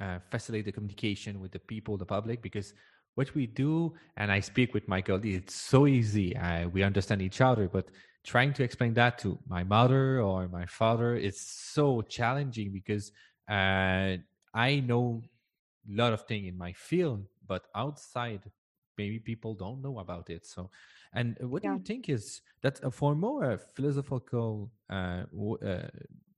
uh, 0.00 0.18
facilitate 0.30 0.66
the 0.66 0.72
communication 0.72 1.40
with 1.40 1.52
the 1.52 1.60
people, 1.60 1.96
the 1.96 2.04
public, 2.04 2.42
because 2.42 2.74
what 3.14 3.34
we 3.34 3.46
do, 3.46 3.94
and 4.16 4.30
I 4.30 4.40
speak 4.40 4.74
with 4.74 4.88
my 4.88 5.00
colleagues, 5.00 5.36
it's 5.36 5.54
so 5.54 5.86
easy. 5.86 6.36
we 6.72 6.82
understand 6.82 7.22
each 7.22 7.40
other, 7.40 7.66
but 7.66 7.86
trying 8.26 8.52
to 8.52 8.62
explain 8.62 8.92
that 8.94 9.18
to 9.20 9.38
my 9.48 9.62
mother 9.62 10.20
or 10.20 10.48
my 10.48 10.66
father, 10.66 11.16
it's 11.16 11.40
so 11.72 12.02
challenging 12.02 12.72
because 12.72 13.12
and 13.48 14.22
I 14.54 14.80
know 14.80 15.22
a 15.88 15.96
lot 15.96 16.12
of 16.12 16.26
things 16.26 16.48
in 16.48 16.56
my 16.56 16.72
field, 16.72 17.26
but 17.46 17.66
outside, 17.74 18.42
maybe 18.98 19.18
people 19.18 19.54
don't 19.54 19.82
know 19.82 19.98
about 19.98 20.30
it. 20.30 20.46
So, 20.46 20.70
and 21.12 21.36
what 21.40 21.62
yeah. 21.62 21.70
do 21.70 21.76
you 21.76 21.82
think 21.82 22.08
is 22.08 22.42
that 22.62 22.82
uh, 22.84 22.90
for 22.90 23.14
more 23.14 23.52
uh, 23.52 23.58
philosophical 23.74 24.70
uh, 24.90 25.22
uh, 25.62 25.82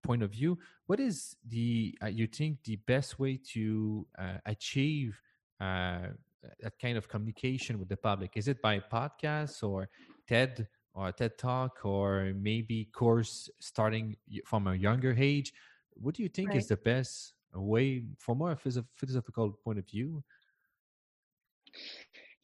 point 0.03 0.23
of 0.23 0.31
view? 0.31 0.59
What 0.87 1.01
is 1.01 1.37
the 1.49 1.97
uh, 2.03 2.07
you 2.07 2.27
think 2.27 2.65
the 2.65 2.77
best 2.77 3.19
way 3.19 3.39
to 3.53 4.07
uh, 4.19 4.39
achieve 4.47 5.21
that 5.61 6.79
kind 6.81 6.97
of 6.97 7.09
communication 7.09 7.79
with 7.79 7.89
the 7.89 7.97
public? 7.97 8.37
Is 8.37 8.49
it 8.49 8.63
by 8.63 8.81
podcasts 8.81 9.63
or 9.63 9.89
TED? 10.27 10.69
or 10.95 11.13
TED 11.13 11.39
Talk, 11.39 11.85
or 11.85 12.33
maybe 12.35 12.87
course 12.87 13.49
starting 13.61 14.17
from 14.45 14.67
a 14.67 14.75
younger 14.75 15.15
age 15.17 15.53
what 16.01 16.15
do 16.15 16.23
you 16.23 16.29
think 16.29 16.51
right. 16.51 16.59
is 16.59 16.69
the 16.69 16.77
best 16.77 17.35
way 17.55 18.05
from 18.19 18.43
a 18.43 18.57
philosophical 18.57 19.53
point 19.65 19.79
of 19.79 19.89
view 19.89 20.23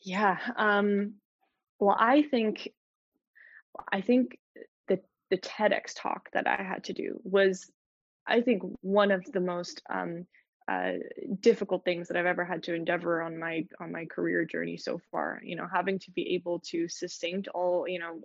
yeah 0.01 0.39
um 0.57 1.15
well 1.79 1.97
i 1.99 2.23
think 2.23 2.69
i 3.93 4.01
think 4.01 4.39
the 4.89 5.01
the 5.31 5.39
tedx 5.39 5.95
talk 5.95 6.29
that 6.33 6.47
i 6.47 6.63
had 6.63 6.85
to 6.85 6.93
do 6.93 7.21
was 7.23 7.71
i 8.27 8.41
think 8.41 8.63
one 8.81 9.11
of 9.11 9.25
the 9.33 9.41
most 9.41 9.83
um 9.91 10.27
uh, 10.67 10.93
difficult 11.41 11.85
things 11.85 12.09
that 12.09 12.17
I've 12.17 12.25
ever 12.25 12.45
had 12.45 12.63
to 12.65 12.75
endeavor 12.75 13.21
on 13.21 13.39
my 13.39 13.67
on 13.81 13.93
my 13.93 14.07
career 14.07 14.47
journey 14.47 14.79
so 14.79 14.99
far. 15.11 15.41
You 15.45 15.57
know, 15.57 15.67
having 15.71 15.99
to 15.99 16.11
be 16.11 16.35
able 16.35 16.61
to 16.71 16.89
sustain 16.89 17.45
all 17.53 17.87
you 17.87 17.99
know 17.99 18.21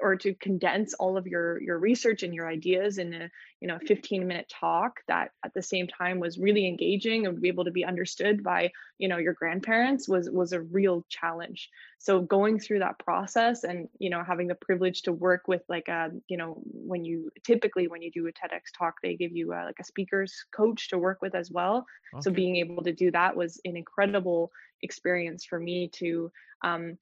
or 0.00 0.16
to 0.16 0.34
condense 0.34 0.94
all 0.94 1.16
of 1.16 1.26
your 1.26 1.60
your 1.62 1.78
research 1.78 2.22
and 2.22 2.34
your 2.34 2.48
ideas 2.48 2.98
in 2.98 3.14
a 3.14 3.30
you 3.60 3.68
know 3.68 3.78
15 3.86 4.26
minute 4.26 4.46
talk 4.48 5.00
that 5.08 5.30
at 5.44 5.54
the 5.54 5.62
same 5.62 5.86
time 5.86 6.20
was 6.20 6.38
really 6.38 6.66
engaging 6.66 7.26
and 7.26 7.40
be 7.40 7.48
able 7.48 7.64
to 7.64 7.70
be 7.70 7.84
understood 7.84 8.42
by 8.42 8.70
you 8.98 9.08
know 9.08 9.16
your 9.16 9.32
grandparents 9.32 10.08
was 10.08 10.30
was 10.30 10.52
a 10.52 10.60
real 10.60 11.04
challenge 11.08 11.70
so 11.98 12.20
going 12.20 12.58
through 12.58 12.80
that 12.80 12.98
process 12.98 13.64
and 13.64 13.88
you 13.98 14.10
know 14.10 14.22
having 14.22 14.48
the 14.48 14.54
privilege 14.54 15.02
to 15.02 15.12
work 15.12 15.48
with 15.48 15.62
like 15.68 15.88
a 15.88 16.04
um, 16.04 16.22
you 16.28 16.36
know 16.36 16.60
when 16.64 17.04
you 17.04 17.30
typically 17.44 17.88
when 17.88 18.02
you 18.02 18.10
do 18.10 18.26
a 18.26 18.32
tedx 18.32 18.60
talk 18.76 18.94
they 19.02 19.16
give 19.16 19.32
you 19.32 19.52
a, 19.52 19.64
like 19.64 19.80
a 19.80 19.84
speakers 19.84 20.44
coach 20.54 20.88
to 20.88 20.98
work 20.98 21.22
with 21.22 21.34
as 21.34 21.50
well 21.50 21.86
okay. 22.14 22.20
so 22.22 22.30
being 22.30 22.56
able 22.56 22.82
to 22.82 22.92
do 22.92 23.10
that 23.10 23.36
was 23.36 23.60
an 23.64 23.76
incredible 23.76 24.50
experience 24.82 25.44
for 25.44 25.58
me 25.58 25.88
to 25.88 26.30
um, 26.62 26.96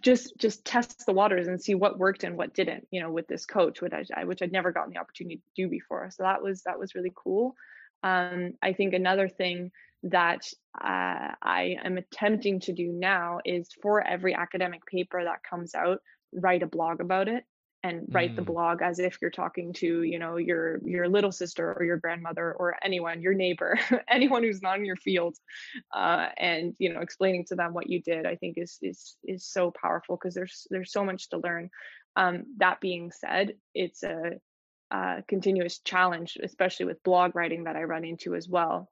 just 0.00 0.32
just 0.38 0.64
test 0.64 1.04
the 1.06 1.12
waters 1.12 1.46
and 1.46 1.60
see 1.60 1.74
what 1.74 1.98
worked 1.98 2.24
and 2.24 2.36
what 2.38 2.54
didn't 2.54 2.86
you 2.90 3.00
know 3.00 3.10
with 3.10 3.26
this 3.28 3.44
coach 3.44 3.82
which 3.82 3.92
I, 4.16 4.24
which 4.24 4.40
I'd 4.40 4.52
never 4.52 4.72
gotten 4.72 4.92
the 4.92 5.00
opportunity 5.00 5.36
to 5.36 5.62
do 5.62 5.68
before. 5.68 6.10
So 6.10 6.22
that 6.22 6.42
was 6.42 6.62
that 6.62 6.78
was 6.78 6.94
really 6.94 7.12
cool. 7.14 7.54
Um, 8.02 8.52
I 8.62 8.72
think 8.72 8.94
another 8.94 9.28
thing 9.28 9.70
that 10.04 10.46
uh, 10.78 11.32
I 11.42 11.76
am 11.82 11.96
attempting 11.96 12.60
to 12.60 12.72
do 12.72 12.92
now 12.92 13.40
is 13.44 13.68
for 13.80 14.06
every 14.06 14.34
academic 14.34 14.84
paper 14.86 15.24
that 15.24 15.42
comes 15.48 15.74
out 15.74 15.98
write 16.32 16.62
a 16.62 16.66
blog 16.66 17.00
about 17.00 17.28
it 17.28 17.44
and 17.84 18.06
write 18.12 18.32
mm. 18.32 18.36
the 18.36 18.42
blog 18.42 18.80
as 18.80 18.98
if 18.98 19.18
you're 19.20 19.30
talking 19.30 19.72
to 19.74 20.02
you 20.02 20.18
know 20.18 20.36
your 20.36 20.80
your 20.84 21.06
little 21.06 21.30
sister 21.30 21.74
or 21.74 21.84
your 21.84 21.98
grandmother 21.98 22.54
or 22.54 22.74
anyone 22.82 23.20
your 23.20 23.34
neighbor 23.34 23.78
anyone 24.08 24.42
who's 24.42 24.62
not 24.62 24.78
in 24.78 24.86
your 24.86 24.96
field. 24.96 25.36
Uh, 25.94 26.28
and 26.38 26.74
you 26.78 26.92
know 26.92 27.00
explaining 27.00 27.44
to 27.44 27.54
them 27.54 27.74
what 27.74 27.88
you 27.88 28.00
did 28.00 28.26
i 28.26 28.34
think 28.34 28.56
is 28.56 28.78
is 28.82 29.16
is 29.22 29.46
so 29.46 29.70
powerful 29.70 30.16
because 30.16 30.34
there's 30.34 30.66
there's 30.70 30.90
so 30.90 31.04
much 31.04 31.28
to 31.28 31.38
learn. 31.38 31.70
Um, 32.16 32.44
that 32.58 32.80
being 32.80 33.10
said 33.10 33.54
it's 33.74 34.02
a, 34.02 34.32
a 34.90 35.22
continuous 35.28 35.80
challenge 35.80 36.38
especially 36.42 36.86
with 36.86 37.02
blog 37.02 37.34
writing 37.34 37.64
that 37.64 37.76
i 37.76 37.82
run 37.82 38.04
into 38.04 38.34
as 38.34 38.48
well. 38.48 38.90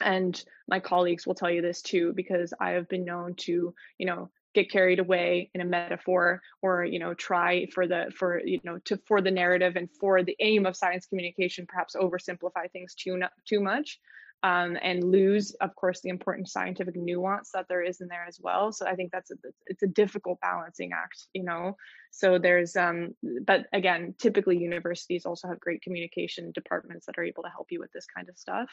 And 0.00 0.42
my 0.68 0.80
colleagues 0.80 1.26
will 1.26 1.36
tell 1.36 1.50
you 1.50 1.62
this 1.62 1.80
too 1.80 2.12
because 2.14 2.52
i 2.60 2.70
have 2.72 2.88
been 2.88 3.04
known 3.04 3.34
to 3.46 3.74
you 3.98 4.06
know 4.06 4.30
get 4.54 4.70
carried 4.70 5.00
away 5.00 5.50
in 5.54 5.60
a 5.60 5.64
metaphor 5.64 6.40
or 6.62 6.84
you 6.84 6.98
know 6.98 7.12
try 7.14 7.66
for 7.74 7.86
the 7.86 8.10
for 8.16 8.40
you 8.44 8.60
know 8.64 8.78
to 8.84 8.98
for 9.06 9.20
the 9.20 9.30
narrative 9.30 9.76
and 9.76 9.90
for 10.00 10.22
the 10.22 10.36
aim 10.40 10.64
of 10.64 10.76
science 10.76 11.06
communication 11.06 11.66
perhaps 11.66 11.96
oversimplify 11.96 12.70
things 12.72 12.94
too 12.94 13.20
too 13.46 13.60
much 13.60 13.98
um, 14.44 14.76
and 14.82 15.02
lose 15.02 15.52
of 15.60 15.74
course 15.74 16.00
the 16.02 16.10
important 16.10 16.48
scientific 16.48 16.94
nuance 16.96 17.50
that 17.52 17.66
there 17.68 17.82
is 17.82 18.00
in 18.00 18.08
there 18.08 18.26
as 18.28 18.38
well. 18.40 18.72
So 18.72 18.86
i 18.86 18.94
think 18.94 19.10
that's 19.10 19.30
a, 19.30 19.34
it's 19.66 19.82
a 19.82 19.88
difficult 19.88 20.40
balancing 20.40 20.92
act 20.92 21.26
you 21.34 21.42
know? 21.42 21.76
So 22.10 22.38
there's 22.38 22.76
um 22.76 23.14
but 23.44 23.66
again 23.72 24.14
typically 24.18 24.58
universities 24.58 25.26
also 25.26 25.48
have 25.48 25.58
great 25.58 25.82
communication 25.82 26.52
departments 26.52 27.06
that 27.06 27.18
are 27.18 27.24
able 27.24 27.42
to 27.42 27.48
help 27.48 27.68
you 27.70 27.80
with 27.80 27.92
this 27.92 28.06
kind 28.06 28.28
of 28.28 28.38
stuff. 28.38 28.70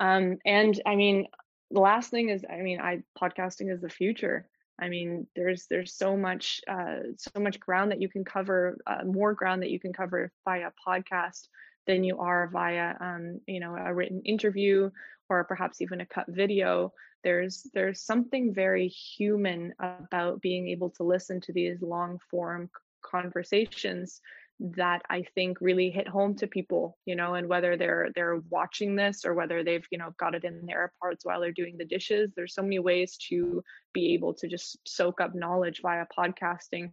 Um, 0.00 0.38
and 0.44 0.80
i 0.84 0.96
mean 0.96 1.28
the 1.70 1.80
last 1.80 2.10
thing 2.10 2.30
is 2.30 2.44
i 2.50 2.56
mean 2.62 2.80
i 2.80 3.02
podcasting 3.20 3.72
is 3.72 3.80
the 3.80 3.88
future 3.88 4.48
I 4.80 4.88
mean, 4.88 5.26
there's 5.36 5.66
there's 5.68 5.94
so 5.94 6.16
much 6.16 6.60
uh, 6.68 7.14
so 7.16 7.40
much 7.40 7.60
ground 7.60 7.92
that 7.92 8.00
you 8.00 8.08
can 8.08 8.24
cover, 8.24 8.78
uh, 8.86 9.04
more 9.04 9.32
ground 9.34 9.62
that 9.62 9.70
you 9.70 9.78
can 9.78 9.92
cover 9.92 10.32
via 10.44 10.70
podcast 10.86 11.48
than 11.86 12.02
you 12.02 12.18
are 12.18 12.48
via 12.48 12.94
um, 13.00 13.40
you 13.46 13.60
know 13.60 13.76
a 13.76 13.94
written 13.94 14.22
interview 14.24 14.90
or 15.28 15.44
perhaps 15.44 15.80
even 15.80 16.00
a 16.00 16.06
cut 16.06 16.26
video. 16.28 16.92
There's 17.22 17.66
there's 17.72 18.02
something 18.02 18.52
very 18.52 18.88
human 18.88 19.72
about 19.78 20.40
being 20.40 20.68
able 20.68 20.90
to 20.90 21.04
listen 21.04 21.40
to 21.42 21.52
these 21.52 21.80
long 21.80 22.18
form 22.30 22.68
conversations 23.02 24.20
that 24.60 25.02
I 25.10 25.24
think 25.34 25.58
really 25.60 25.90
hit 25.90 26.06
home 26.08 26.36
to 26.36 26.46
people, 26.46 26.96
you 27.06 27.16
know, 27.16 27.34
and 27.34 27.48
whether 27.48 27.76
they're 27.76 28.08
they're 28.14 28.40
watching 28.50 28.94
this 28.96 29.24
or 29.24 29.34
whether 29.34 29.64
they've, 29.64 29.86
you 29.90 29.98
know, 29.98 30.14
got 30.18 30.34
it 30.34 30.44
in 30.44 30.66
their 30.66 30.92
parts 31.00 31.24
while 31.24 31.40
they're 31.40 31.52
doing 31.52 31.76
the 31.76 31.84
dishes. 31.84 32.32
There's 32.36 32.54
so 32.54 32.62
many 32.62 32.78
ways 32.78 33.16
to 33.28 33.62
be 33.92 34.14
able 34.14 34.34
to 34.34 34.48
just 34.48 34.78
soak 34.86 35.20
up 35.20 35.34
knowledge 35.34 35.80
via 35.82 36.06
podcasting 36.16 36.92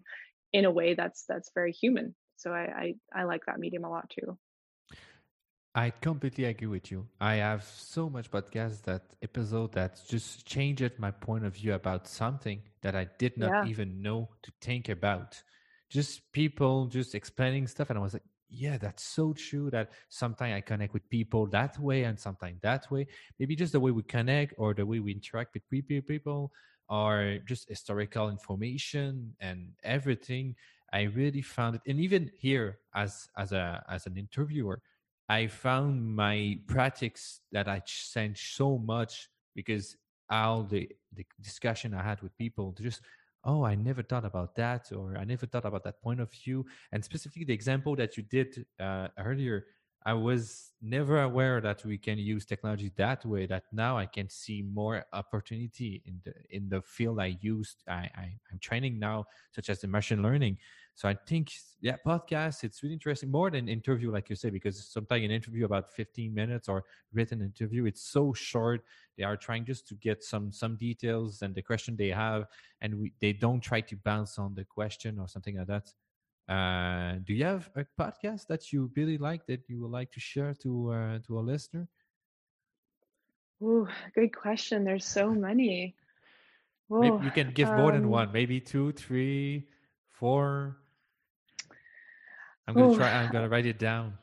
in 0.54 0.66
a 0.66 0.72
way 0.72 0.96
that's 0.96 1.26
that's 1.28 1.52
very 1.54 1.72
human. 1.72 2.16
So 2.38 2.52
I 2.52 2.96
I, 3.14 3.22
I 3.22 3.24
like 3.24 3.46
that 3.46 3.60
medium 3.60 3.84
a 3.86 3.90
lot 3.90 4.10
too. 4.10 4.38
I 5.76 5.90
completely 5.92 6.46
agree 6.46 6.68
with 6.68 6.92
you. 6.92 7.08
I 7.20 7.36
have 7.36 7.64
so 7.64 8.10
much 8.10 8.30
podcast 8.32 8.82
that 8.84 9.04
episode 9.22 9.72
that 9.74 10.02
just 10.08 10.46
changed 10.46 10.92
my 10.98 11.12
point 11.12 11.46
of 11.46 11.56
view 11.56 11.74
about 11.74 12.08
something 12.08 12.62
that 12.82 12.96
I 12.96 13.06
did 13.18 13.38
not 13.38 13.54
Yeah. 13.54 13.64
even 13.64 14.02
know 14.02 14.30
to 14.44 14.52
think 14.62 14.90
about. 14.90 15.42
Just 15.92 16.32
people 16.32 16.88
just 16.88 17.16
explaining 17.16 17.68
stuff, 17.68 17.90
and 17.90 18.00
I 18.00 18.02
was 18.02 18.14
like, 18.14 18.24
yeah, 18.50 18.78
that's 18.78 19.04
so 19.04 19.34
true. 19.34 19.70
That 19.70 19.92
sometimes 20.10 20.56
I 20.56 20.62
connect 20.62 20.94
with 20.94 21.08
people 21.10 21.48
that 21.48 21.78
way, 21.80 22.04
and 22.04 22.20
sometimes 22.20 22.60
that 22.62 22.90
way. 22.92 23.08
Maybe 23.40 23.56
just 23.56 23.74
the 23.74 23.80
way 23.80 23.92
we 23.92 24.04
connect 24.04 24.54
or 24.58 24.74
the 24.74 24.86
way 24.86 25.00
we 25.00 25.12
interact 25.12 25.54
with 25.54 25.64
people, 26.08 26.52
or 26.90 27.40
just 27.46 27.70
historical 27.70 28.30
information 28.30 29.36
and 29.40 29.70
everything. 29.84 30.56
I 30.94 31.04
really 31.04 31.42
found 31.42 31.76
it, 31.76 31.82
and 31.88 32.00
even 32.00 32.32
here 32.38 32.80
as 32.96 33.28
as 33.38 33.52
a 33.52 33.84
as 33.90 34.08
an 34.08 34.18
interviewer 34.18 34.82
I 35.30 35.48
found 35.48 36.14
my 36.16 36.60
practice 36.68 37.40
that 37.54 37.68
I 37.70 37.80
changed 37.86 38.56
so 38.56 38.78
much 38.78 39.30
because 39.56 39.96
all 40.30 40.64
the, 40.64 40.90
the 41.16 41.26
discussion 41.42 41.94
I 41.94 42.04
had 42.04 42.22
with 42.22 42.38
people, 42.38 42.76
just, 42.82 43.02
oh, 43.44 43.64
I 43.64 43.76
never 43.76 44.04
thought 44.04 44.26
about 44.26 44.56
that, 44.56 44.92
or 44.92 45.18
I 45.18 45.24
never 45.24 45.46
thought 45.46 45.66
about 45.66 45.84
that 45.84 46.02
point 46.02 46.20
of 46.20 46.32
view. 46.32 46.66
And 46.92 47.04
specifically, 47.04 47.46
the 47.46 47.54
example 47.54 47.96
that 47.96 48.18
you 48.18 48.24
did 48.24 48.66
uh, 48.80 49.08
earlier, 49.18 49.66
I 50.06 50.14
was 50.14 50.72
never 50.82 51.22
aware 51.22 51.62
that 51.62 51.86
we 51.86 51.98
can 51.98 52.18
use 52.18 52.46
technology 52.46 52.92
that 52.98 53.24
way. 53.26 53.46
That 53.46 53.64
now 53.72 53.98
I 53.98 54.08
can 54.08 54.30
see 54.30 54.64
more 54.64 55.06
opportunity 55.14 56.02
in 56.06 56.20
the 56.26 56.34
in 56.50 56.70
the 56.70 56.82
field 56.82 57.20
I 57.20 57.38
used. 57.42 57.84
I, 57.88 58.10
I 58.16 58.40
I'm 58.52 58.60
training 58.60 59.00
now, 59.00 59.26
such 59.52 59.70
as 59.70 59.82
the 59.82 59.88
machine 59.88 60.24
learning. 60.24 60.58
So 60.96 61.10
I 61.10 61.16
think, 61.26 61.52
yeah, 61.82 61.96
podcast, 62.06 62.64
it's 62.64 62.84
really 62.84 62.94
interesting 62.94 63.32
more 63.32 63.50
than 63.50 63.68
interview, 63.68 64.12
like 64.12 64.30
you 64.30 64.36
say, 64.36 64.50
because 64.50 64.86
sometimes 64.86 65.24
an 65.26 65.32
interview 65.32 65.66
about 65.66 65.92
15 65.94 66.34
minutes 66.34 66.70
or 66.70 66.84
written 67.14 67.42
interview, 67.42 67.86
it's 67.86 68.04
so 68.04 68.34
short. 68.34 68.84
They 69.18 69.24
are 69.24 69.38
trying 69.38 69.66
just 69.66 69.88
to 69.88 69.96
get 69.96 70.24
some 70.24 70.52
some 70.52 70.76
details 70.76 71.42
and 71.42 71.56
the 71.56 71.62
question 71.62 71.96
they 71.96 72.10
have, 72.10 72.46
and 72.82 73.00
we, 73.00 73.14
they 73.20 73.34
don't 73.34 73.62
try 73.62 73.82
to 73.82 73.96
bounce 73.96 74.38
on 74.38 74.54
the 74.54 74.66
question 74.66 75.18
or 75.20 75.28
something 75.28 75.58
like 75.58 75.68
that. 75.68 75.92
Uh, 76.52 77.20
do 77.24 77.34
you 77.34 77.46
have 77.46 77.70
a 77.76 77.86
podcast 78.00 78.48
that 78.48 78.74
you 78.74 78.92
really 78.96 79.18
like 79.18 79.46
that 79.48 79.62
you 79.70 79.80
would 79.80 79.92
like 79.92 80.12
to 80.12 80.20
share 80.20 80.54
to 80.56 80.92
uh, 80.92 81.20
to 81.26 81.40
a 81.40 81.42
listener? 81.42 81.88
Ooh, 83.64 83.88
good 84.16 84.36
question. 84.36 84.84
There's 84.84 85.06
so 85.06 85.30
many. 85.32 85.96
Maybe 87.00 87.16
Oh, 87.16 87.22
you 87.24 87.32
can 87.32 87.52
give 87.52 87.72
more 87.74 87.92
than 87.92 88.04
um, 88.04 88.10
one, 88.10 88.32
maybe 88.32 88.60
two, 88.60 88.92
three, 88.92 89.68
four. 90.10 90.81
I'm 92.68 92.74
gonna 92.74 92.92
ooh. 92.92 92.98
try. 92.98 93.12
I'm 93.12 93.32
gonna 93.32 93.50
write 93.50 93.66
it 93.66 93.80
down. 93.80 94.18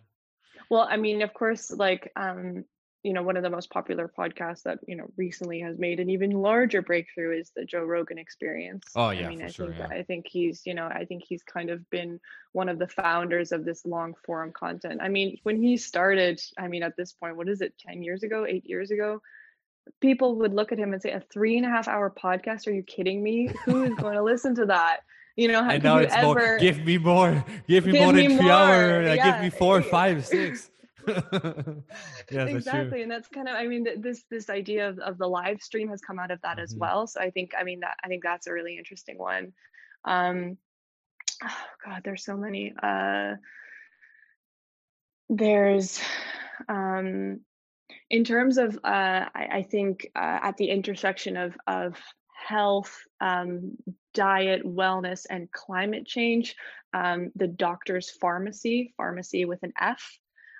Well, 0.71 0.87
I 0.89 0.97
mean, 0.97 1.23
of 1.23 1.33
course, 1.35 1.71
like 1.71 2.13
um, 2.17 2.65
you 3.05 3.13
know, 3.13 3.23
one 3.23 3.37
of 3.37 3.43
the 3.43 3.51
most 3.51 3.71
popular 3.71 4.11
podcasts 4.19 4.65
that, 4.65 4.81
you 4.87 4.97
know, 4.97 5.09
recently 5.17 5.61
has 5.61 5.79
made 5.79 6.01
an 6.01 6.11
even 6.11 6.31
larger 6.31 6.83
breakthrough 6.83 7.39
is 7.39 7.53
the 7.55 7.65
Joe 7.65 7.85
Rogan 7.85 8.19
experience. 8.19 8.85
Oh 8.97 9.11
yeah, 9.11 9.27
I 9.27 9.29
mean, 9.29 9.43
I 9.43 9.49
sure. 9.49 9.67
think 9.69 9.79
Yeah. 9.79 9.87
I 9.97 10.03
think 10.03 10.27
he's, 10.29 10.63
you 10.67 10.75
know, 10.75 10.87
I 10.87 11.05
think 11.05 11.23
he's 11.27 11.43
kind 11.43 11.71
of 11.71 11.89
been 11.91 12.19
one 12.53 12.69
of 12.69 12.79
the 12.79 12.89
founders 12.89 13.53
of 13.53 13.65
this 13.65 13.87
long 13.87 14.15
form 14.27 14.53
content. 14.53 15.01
I 15.01 15.09
mean, 15.09 15.39
when 15.45 15.63
he 15.63 15.77
started, 15.77 16.41
I 16.59 16.67
mean, 16.67 16.83
at 16.83 16.97
this 16.97 17.13
point, 17.13 17.37
what 17.37 17.49
is 17.49 17.61
it, 17.61 17.75
10 17.79 18.03
years 18.03 18.25
ago, 18.25 18.45
eight 18.49 18.69
years 18.69 18.91
ago? 18.91 19.23
People 20.01 20.37
would 20.37 20.53
look 20.53 20.73
at 20.73 20.79
him 20.79 20.93
and 20.93 21.01
say, 21.01 21.13
a 21.13 21.23
three 21.33 21.57
and 21.57 21.65
a 21.65 21.71
half 21.71 21.89
hour 21.89 22.13
podcast? 22.13 22.67
Are 22.67 22.73
you 22.73 22.83
kidding 22.83 23.23
me? 23.23 23.49
Who 23.65 23.85
is 23.85 23.95
going 23.95 24.17
to 24.17 24.23
listen 24.23 24.57
to 24.57 24.67
that? 24.67 24.99
You 25.39 25.47
know, 25.47 25.63
how 25.63 25.71
And 25.71 25.85
now 25.85 25.99
it's 25.99 26.17
more. 26.21 26.59
Give 26.59 26.85
me 26.85 26.99
more. 26.99 27.45
Give 27.69 27.87
me 27.87 27.93
Give 27.93 28.03
more 28.03 28.13
than 28.13 28.37
three 28.37 28.51
hours. 28.51 29.09
Like, 29.09 29.23
give 29.23 29.37
yeah. 29.37 29.43
me 29.43 29.51
four, 29.51 29.81
five, 29.97 30.27
six. 30.27 30.69
that's 31.07 32.53
exactly 32.53 33.01
and 33.01 33.11
that's 33.11 33.29
kind 33.29 33.49
of 33.49 33.55
i 33.55 33.67
mean 33.67 33.87
this 33.99 34.25
this 34.31 34.51
idea 34.51 34.91
of, 34.91 34.99
of 34.99 35.17
the 35.17 35.27
live 35.27 35.63
stream 35.63 35.89
has 35.89 36.03
come 36.03 36.19
out 36.19 36.31
of 36.31 36.39
that 36.43 36.59
as 36.59 36.75
Mhm. 36.75 36.81
well 36.81 37.07
so 37.07 37.19
i 37.19 37.31
think 37.31 37.53
i 37.59 37.65
mean 37.65 37.81
that 37.81 37.97
i 38.05 38.09
think 38.09 38.23
that's 38.23 38.47
a 38.47 38.53
really 38.53 38.77
interesting 38.77 39.17
one 39.17 39.55
um 40.05 40.59
oh 41.43 41.65
god 41.83 42.03
there's 42.05 42.25
so 42.25 42.37
many 42.37 42.75
uh 42.83 43.37
there's 45.31 45.99
um 46.69 47.41
in 48.11 48.25
terms 48.25 48.59
of 48.59 48.77
uh 48.85 49.25
i, 49.35 49.49
I 49.53 49.63
think 49.63 50.11
uh, 50.15 50.41
at 50.43 50.59
the 50.59 50.69
intersection 50.69 51.39
of 51.39 51.57
of 51.67 51.97
health 52.35 53.01
um 53.23 53.79
diet 54.19 54.63
wellness 54.65 55.27
and 55.31 55.51
climate 55.53 56.07
change 56.07 56.57
um 56.93 57.31
the 57.37 57.47
doctor's 57.47 58.11
Farmacy 58.23 58.93
pharmacy 58.97 59.45
with 59.45 59.63
an 59.63 59.73
f 59.81 60.19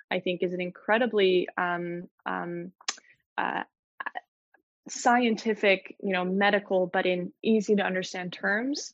i 0.09 0.19
think 0.19 0.41
is 0.41 0.53
an 0.53 0.61
incredibly 0.61 1.47
um 1.57 2.07
um 2.25 2.71
uh, 3.37 3.63
scientific 4.87 5.95
you 6.01 6.13
know 6.13 6.23
medical 6.25 6.87
but 6.87 7.05
in 7.05 7.33
easy 7.43 7.75
to 7.75 7.83
understand 7.83 8.31
terms 8.31 8.93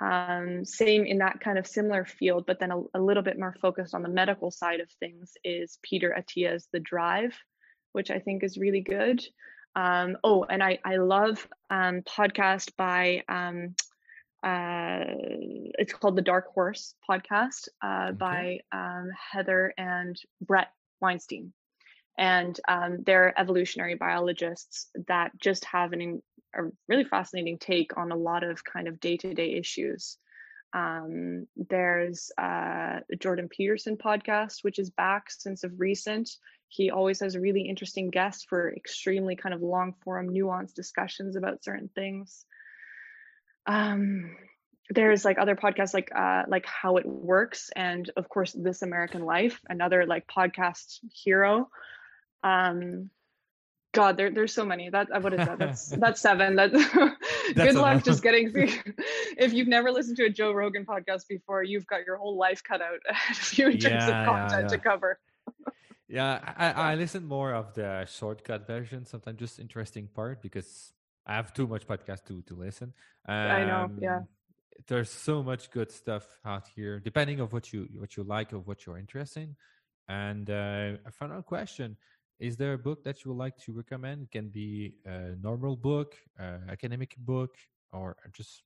um, 0.00 0.64
same 0.64 1.06
in 1.06 1.18
that 1.18 1.40
kind 1.40 1.58
of 1.58 1.66
similar 1.66 2.04
field, 2.04 2.44
but 2.46 2.58
then 2.58 2.70
a, 2.70 2.82
a, 2.94 3.00
little 3.00 3.22
bit 3.22 3.38
more 3.38 3.54
focused 3.60 3.94
on 3.94 4.02
the 4.02 4.08
medical 4.08 4.50
side 4.50 4.80
of 4.80 4.90
things 4.98 5.32
is 5.44 5.78
Peter 5.82 6.12
Attia's 6.12 6.68
The 6.72 6.80
Drive, 6.80 7.34
which 7.92 8.10
I 8.10 8.18
think 8.18 8.42
is 8.42 8.58
really 8.58 8.80
good. 8.80 9.24
Um, 9.76 10.16
oh, 10.24 10.44
and 10.44 10.62
I, 10.62 10.78
I 10.84 10.96
love 10.96 11.46
um, 11.70 12.02
podcast 12.02 12.76
by, 12.76 13.22
um, 13.28 13.74
it's 14.46 15.92
called 15.92 16.16
The 16.16 16.22
Dark 16.22 16.52
Horse 16.54 16.94
podcast 17.08 17.68
uh, 17.82 18.10
Okay. 18.10 18.16
by 18.18 18.58
um, 18.72 19.10
Heather 19.32 19.72
and 19.78 20.16
Bret 20.40 20.68
Weinstein. 21.00 21.52
And 22.16 22.58
um, 22.68 22.98
they're 23.04 23.38
evolutionary 23.38 23.96
biologists 23.96 24.88
that 25.08 25.32
just 25.40 25.64
have 25.64 25.92
an 25.92 26.22
a 26.56 26.70
really 26.88 27.04
fascinating 27.04 27.58
take 27.58 27.96
on 27.96 28.12
a 28.12 28.16
lot 28.16 28.44
of 28.44 28.62
kind 28.62 28.86
of 28.86 29.00
day-to-day 29.00 29.54
issues. 29.54 30.18
Um, 30.72 31.46
there's 31.56 32.30
uh, 32.38 33.00
the 33.08 33.16
Jordan 33.16 33.48
Peterson 33.48 33.96
podcast, 33.96 34.58
which 34.62 34.78
is 34.78 34.90
back 34.90 35.30
since 35.30 35.64
of 35.64 35.72
recent. 35.78 36.30
He 36.68 36.90
always 36.90 37.20
has 37.20 37.34
a 37.34 37.40
really 37.40 37.62
interesting 37.62 38.10
guests 38.10 38.44
for 38.48 38.72
extremely 38.74 39.34
kind 39.34 39.54
of 39.54 39.62
long 39.62 39.94
form, 40.04 40.30
nuanced 40.30 40.74
discussions 40.74 41.34
about 41.34 41.64
certain 41.64 41.90
things. 41.94 42.44
Um, 43.66 44.36
there's 44.90 45.24
like 45.24 45.38
other 45.38 45.56
podcasts 45.56 45.94
like 45.94 46.10
uh, 46.14 46.42
like 46.48 46.66
How 46.66 46.96
It 46.96 47.06
Works, 47.06 47.70
and 47.74 48.10
of 48.16 48.28
course 48.28 48.52
This 48.52 48.82
American 48.82 49.24
Life, 49.24 49.60
another 49.68 50.06
like 50.06 50.26
podcast 50.26 51.00
hero. 51.12 51.70
Um, 52.42 53.10
God, 53.94 54.16
there, 54.16 54.30
there's 54.30 54.52
so 54.52 54.66
many. 54.66 54.90
That 54.90 55.08
what 55.22 55.32
is 55.32 55.46
that? 55.46 55.58
That's 55.58 55.88
that's 56.04 56.20
seven. 56.20 56.56
That 56.56 56.72
good 57.54 57.76
luck 57.76 58.04
just 58.04 58.22
getting 58.22 58.50
through. 58.50 58.68
if 59.38 59.52
you've 59.52 59.68
never 59.68 59.90
listened 59.90 60.16
to 60.18 60.24
a 60.24 60.30
Joe 60.30 60.52
Rogan 60.52 60.84
podcast 60.84 61.28
before, 61.28 61.62
you've 61.62 61.86
got 61.86 62.04
your 62.04 62.16
whole 62.16 62.36
life 62.36 62.62
cut 62.62 62.82
out 62.82 63.00
of 63.08 63.58
you 63.58 63.66
in 63.68 63.78
terms 63.78 63.84
Yeah, 63.84 64.04
of 64.04 64.08
yeah, 64.08 64.24
content 64.26 64.68
to 64.70 64.78
cover. 64.78 65.18
Yeah, 66.08 66.40
I, 66.56 66.92
I 66.92 66.94
listen 66.96 67.24
more 67.24 67.54
of 67.54 67.72
the 67.74 68.04
shortcut 68.04 68.66
version, 68.66 69.06
sometimes 69.06 69.38
just 69.38 69.58
interesting 69.58 70.08
part 70.08 70.42
because 70.42 70.92
I 71.26 71.34
have 71.34 71.52
too 71.52 71.66
much 71.66 71.86
podcast 71.86 72.24
to 72.26 72.42
to 72.42 72.54
listen. 72.54 72.92
I 73.26 73.64
know, 73.64 73.90
yeah. 74.00 74.16
Um, 74.18 74.28
There's 74.88 75.10
so 75.10 75.42
much 75.42 75.70
good 75.70 75.90
stuff 75.92 76.26
out 76.44 76.66
here, 76.74 77.00
depending 77.00 77.40
of 77.40 77.52
what 77.52 77.72
you 77.72 77.88
what 77.98 78.16
you 78.16 78.24
like 78.24 78.52
of 78.52 78.66
what 78.66 78.84
you're 78.86 78.98
interested 78.98 79.42
in. 79.44 79.56
And 80.08 80.50
uh, 80.50 80.98
a 81.06 81.10
final 81.10 81.42
question: 81.42 81.96
Is 82.38 82.56
there 82.56 82.74
a 82.74 82.78
book 82.78 83.04
that 83.04 83.24
you 83.24 83.30
would 83.32 83.38
like 83.38 83.56
to 83.64 83.72
recommend? 83.72 84.22
It 84.24 84.30
can 84.32 84.48
be 84.48 84.96
a 85.06 85.36
normal 85.40 85.76
book, 85.76 86.16
uh, 86.38 86.58
academic 86.68 87.14
book, 87.18 87.56
or 87.92 88.16
just 88.32 88.62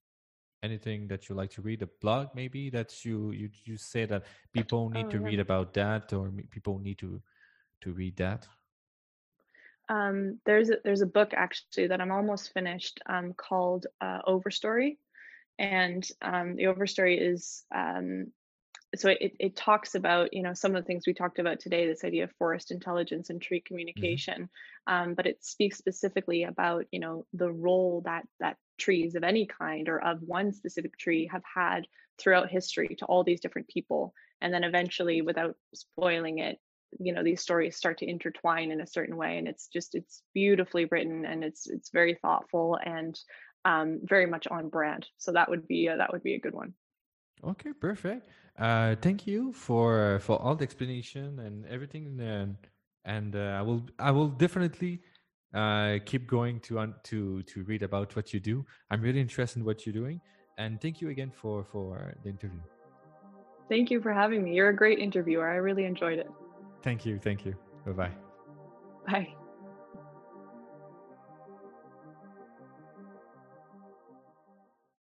anything 0.62 1.06
that 1.08 1.28
you 1.28 1.34
like 1.36 1.50
to 1.50 1.62
read. 1.62 1.82
A 1.82 1.88
blog, 2.00 2.28
maybe 2.34 2.70
that 2.70 3.04
you 3.04 3.30
you 3.32 3.50
you 3.64 3.76
say 3.76 4.06
that 4.06 4.24
people 4.52 4.88
need 4.90 5.06
Oh, 5.06 5.10
to 5.10 5.18
yeah. 5.18 5.24
read 5.26 5.40
about 5.40 5.74
that, 5.74 6.12
or 6.12 6.32
people 6.50 6.78
need 6.78 6.98
to 6.98 7.22
to 7.82 7.92
read 7.92 8.16
that. 8.16 8.48
Um, 9.88 10.38
there's 10.44 10.70
a, 10.70 10.76
there's 10.84 11.00
a 11.00 11.06
book 11.06 11.32
actually 11.34 11.88
that 11.88 12.00
I'm 12.00 12.12
almost 12.12 12.52
finished 12.52 13.00
um, 13.06 13.32
called 13.34 13.86
uh, 14.00 14.20
Overstory, 14.26 14.98
and 15.58 16.06
um, 16.22 16.56
the 16.56 16.64
Overstory 16.64 17.18
is 17.20 17.64
um, 17.74 18.26
so 18.96 19.10
it, 19.10 19.34
it 19.38 19.56
talks 19.56 19.94
about 19.94 20.32
you 20.32 20.42
know 20.42 20.54
some 20.54 20.74
of 20.74 20.82
the 20.82 20.86
things 20.86 21.06
we 21.06 21.12
talked 21.12 21.38
about 21.38 21.60
today 21.60 21.86
this 21.86 22.04
idea 22.04 22.24
of 22.24 22.32
forest 22.38 22.70
intelligence 22.70 23.28
and 23.30 23.40
tree 23.40 23.60
communication. 23.60 24.48
Um, 24.86 25.14
but 25.14 25.26
it 25.26 25.44
speaks 25.44 25.76
specifically 25.76 26.44
about 26.44 26.86
you 26.90 27.00
know 27.00 27.26
the 27.34 27.50
role 27.50 28.02
that 28.06 28.26
that 28.40 28.56
trees 28.78 29.14
of 29.14 29.24
any 29.24 29.46
kind 29.46 29.88
or 29.88 30.02
of 30.02 30.22
one 30.22 30.52
specific 30.52 30.96
tree 30.96 31.28
have 31.30 31.42
had 31.54 31.86
throughout 32.18 32.48
history 32.48 32.96
to 32.98 33.04
all 33.06 33.24
these 33.24 33.40
different 33.40 33.68
people. 33.68 34.14
And 34.40 34.54
then 34.54 34.64
eventually 34.64 35.20
without 35.20 35.56
spoiling 35.74 36.38
it 36.38 36.58
you 36.98 37.12
know 37.12 37.22
these 37.22 37.40
stories 37.40 37.76
start 37.76 37.98
to 37.98 38.08
intertwine 38.08 38.70
in 38.70 38.80
a 38.80 38.86
certain 38.86 39.16
way 39.16 39.38
and 39.38 39.46
it's 39.46 39.68
just 39.68 39.94
it's 39.94 40.22
beautifully 40.34 40.86
written 40.86 41.24
and 41.24 41.44
it's 41.44 41.66
it's 41.66 41.90
very 41.90 42.14
thoughtful 42.14 42.78
and 42.84 43.18
um, 43.64 44.00
very 44.04 44.26
much 44.26 44.46
on 44.46 44.68
brand 44.68 45.06
so 45.18 45.32
that 45.32 45.50
would 45.50 45.66
be 45.68 45.88
a, 45.88 45.96
that 45.96 46.12
would 46.12 46.22
be 46.22 46.34
a 46.34 46.40
good 46.40 46.54
one 46.54 46.72
Okay, 47.44 47.72
perfect. 47.72 48.28
uh, 48.58 48.96
thank 49.00 49.26
you 49.26 49.52
for 49.52 50.18
for 50.20 50.40
all 50.42 50.56
the 50.56 50.64
explanation 50.64 51.38
and 51.38 51.64
everything. 51.66 52.18
And 52.20 52.56
and 53.04 53.36
uh, 53.36 53.58
I 53.58 53.62
will 53.62 53.86
I 53.98 54.10
will 54.10 54.28
definitely 54.28 55.00
uh, 55.54 55.98
keep 56.04 56.26
going 56.26 56.60
to 56.60 56.94
to 57.04 57.42
to 57.42 57.62
read 57.64 57.82
about 57.82 58.16
what 58.16 58.32
you 58.34 58.40
do. 58.40 58.64
I'm 58.90 59.00
really 59.00 59.20
interested 59.20 59.60
in 59.60 59.64
what 59.64 59.86
you're 59.86 59.92
doing. 59.92 60.20
And 60.58 60.80
thank 60.80 61.00
you 61.00 61.10
again 61.10 61.30
for 61.30 61.64
for 61.64 62.14
the 62.24 62.30
interview. 62.30 62.60
Thank 63.68 63.90
you 63.90 64.00
for 64.00 64.12
having 64.12 64.42
me. 64.42 64.54
You're 64.54 64.70
a 64.70 64.76
great 64.76 64.98
interviewer. 64.98 65.48
I 65.48 65.56
really 65.56 65.84
enjoyed 65.84 66.18
it. 66.18 66.30
Thank 66.82 67.04
you. 67.04 67.18
Thank 67.18 67.44
you. 67.44 67.54
Bye 67.86 67.92
bye. 67.92 68.12
Bye. 69.06 69.34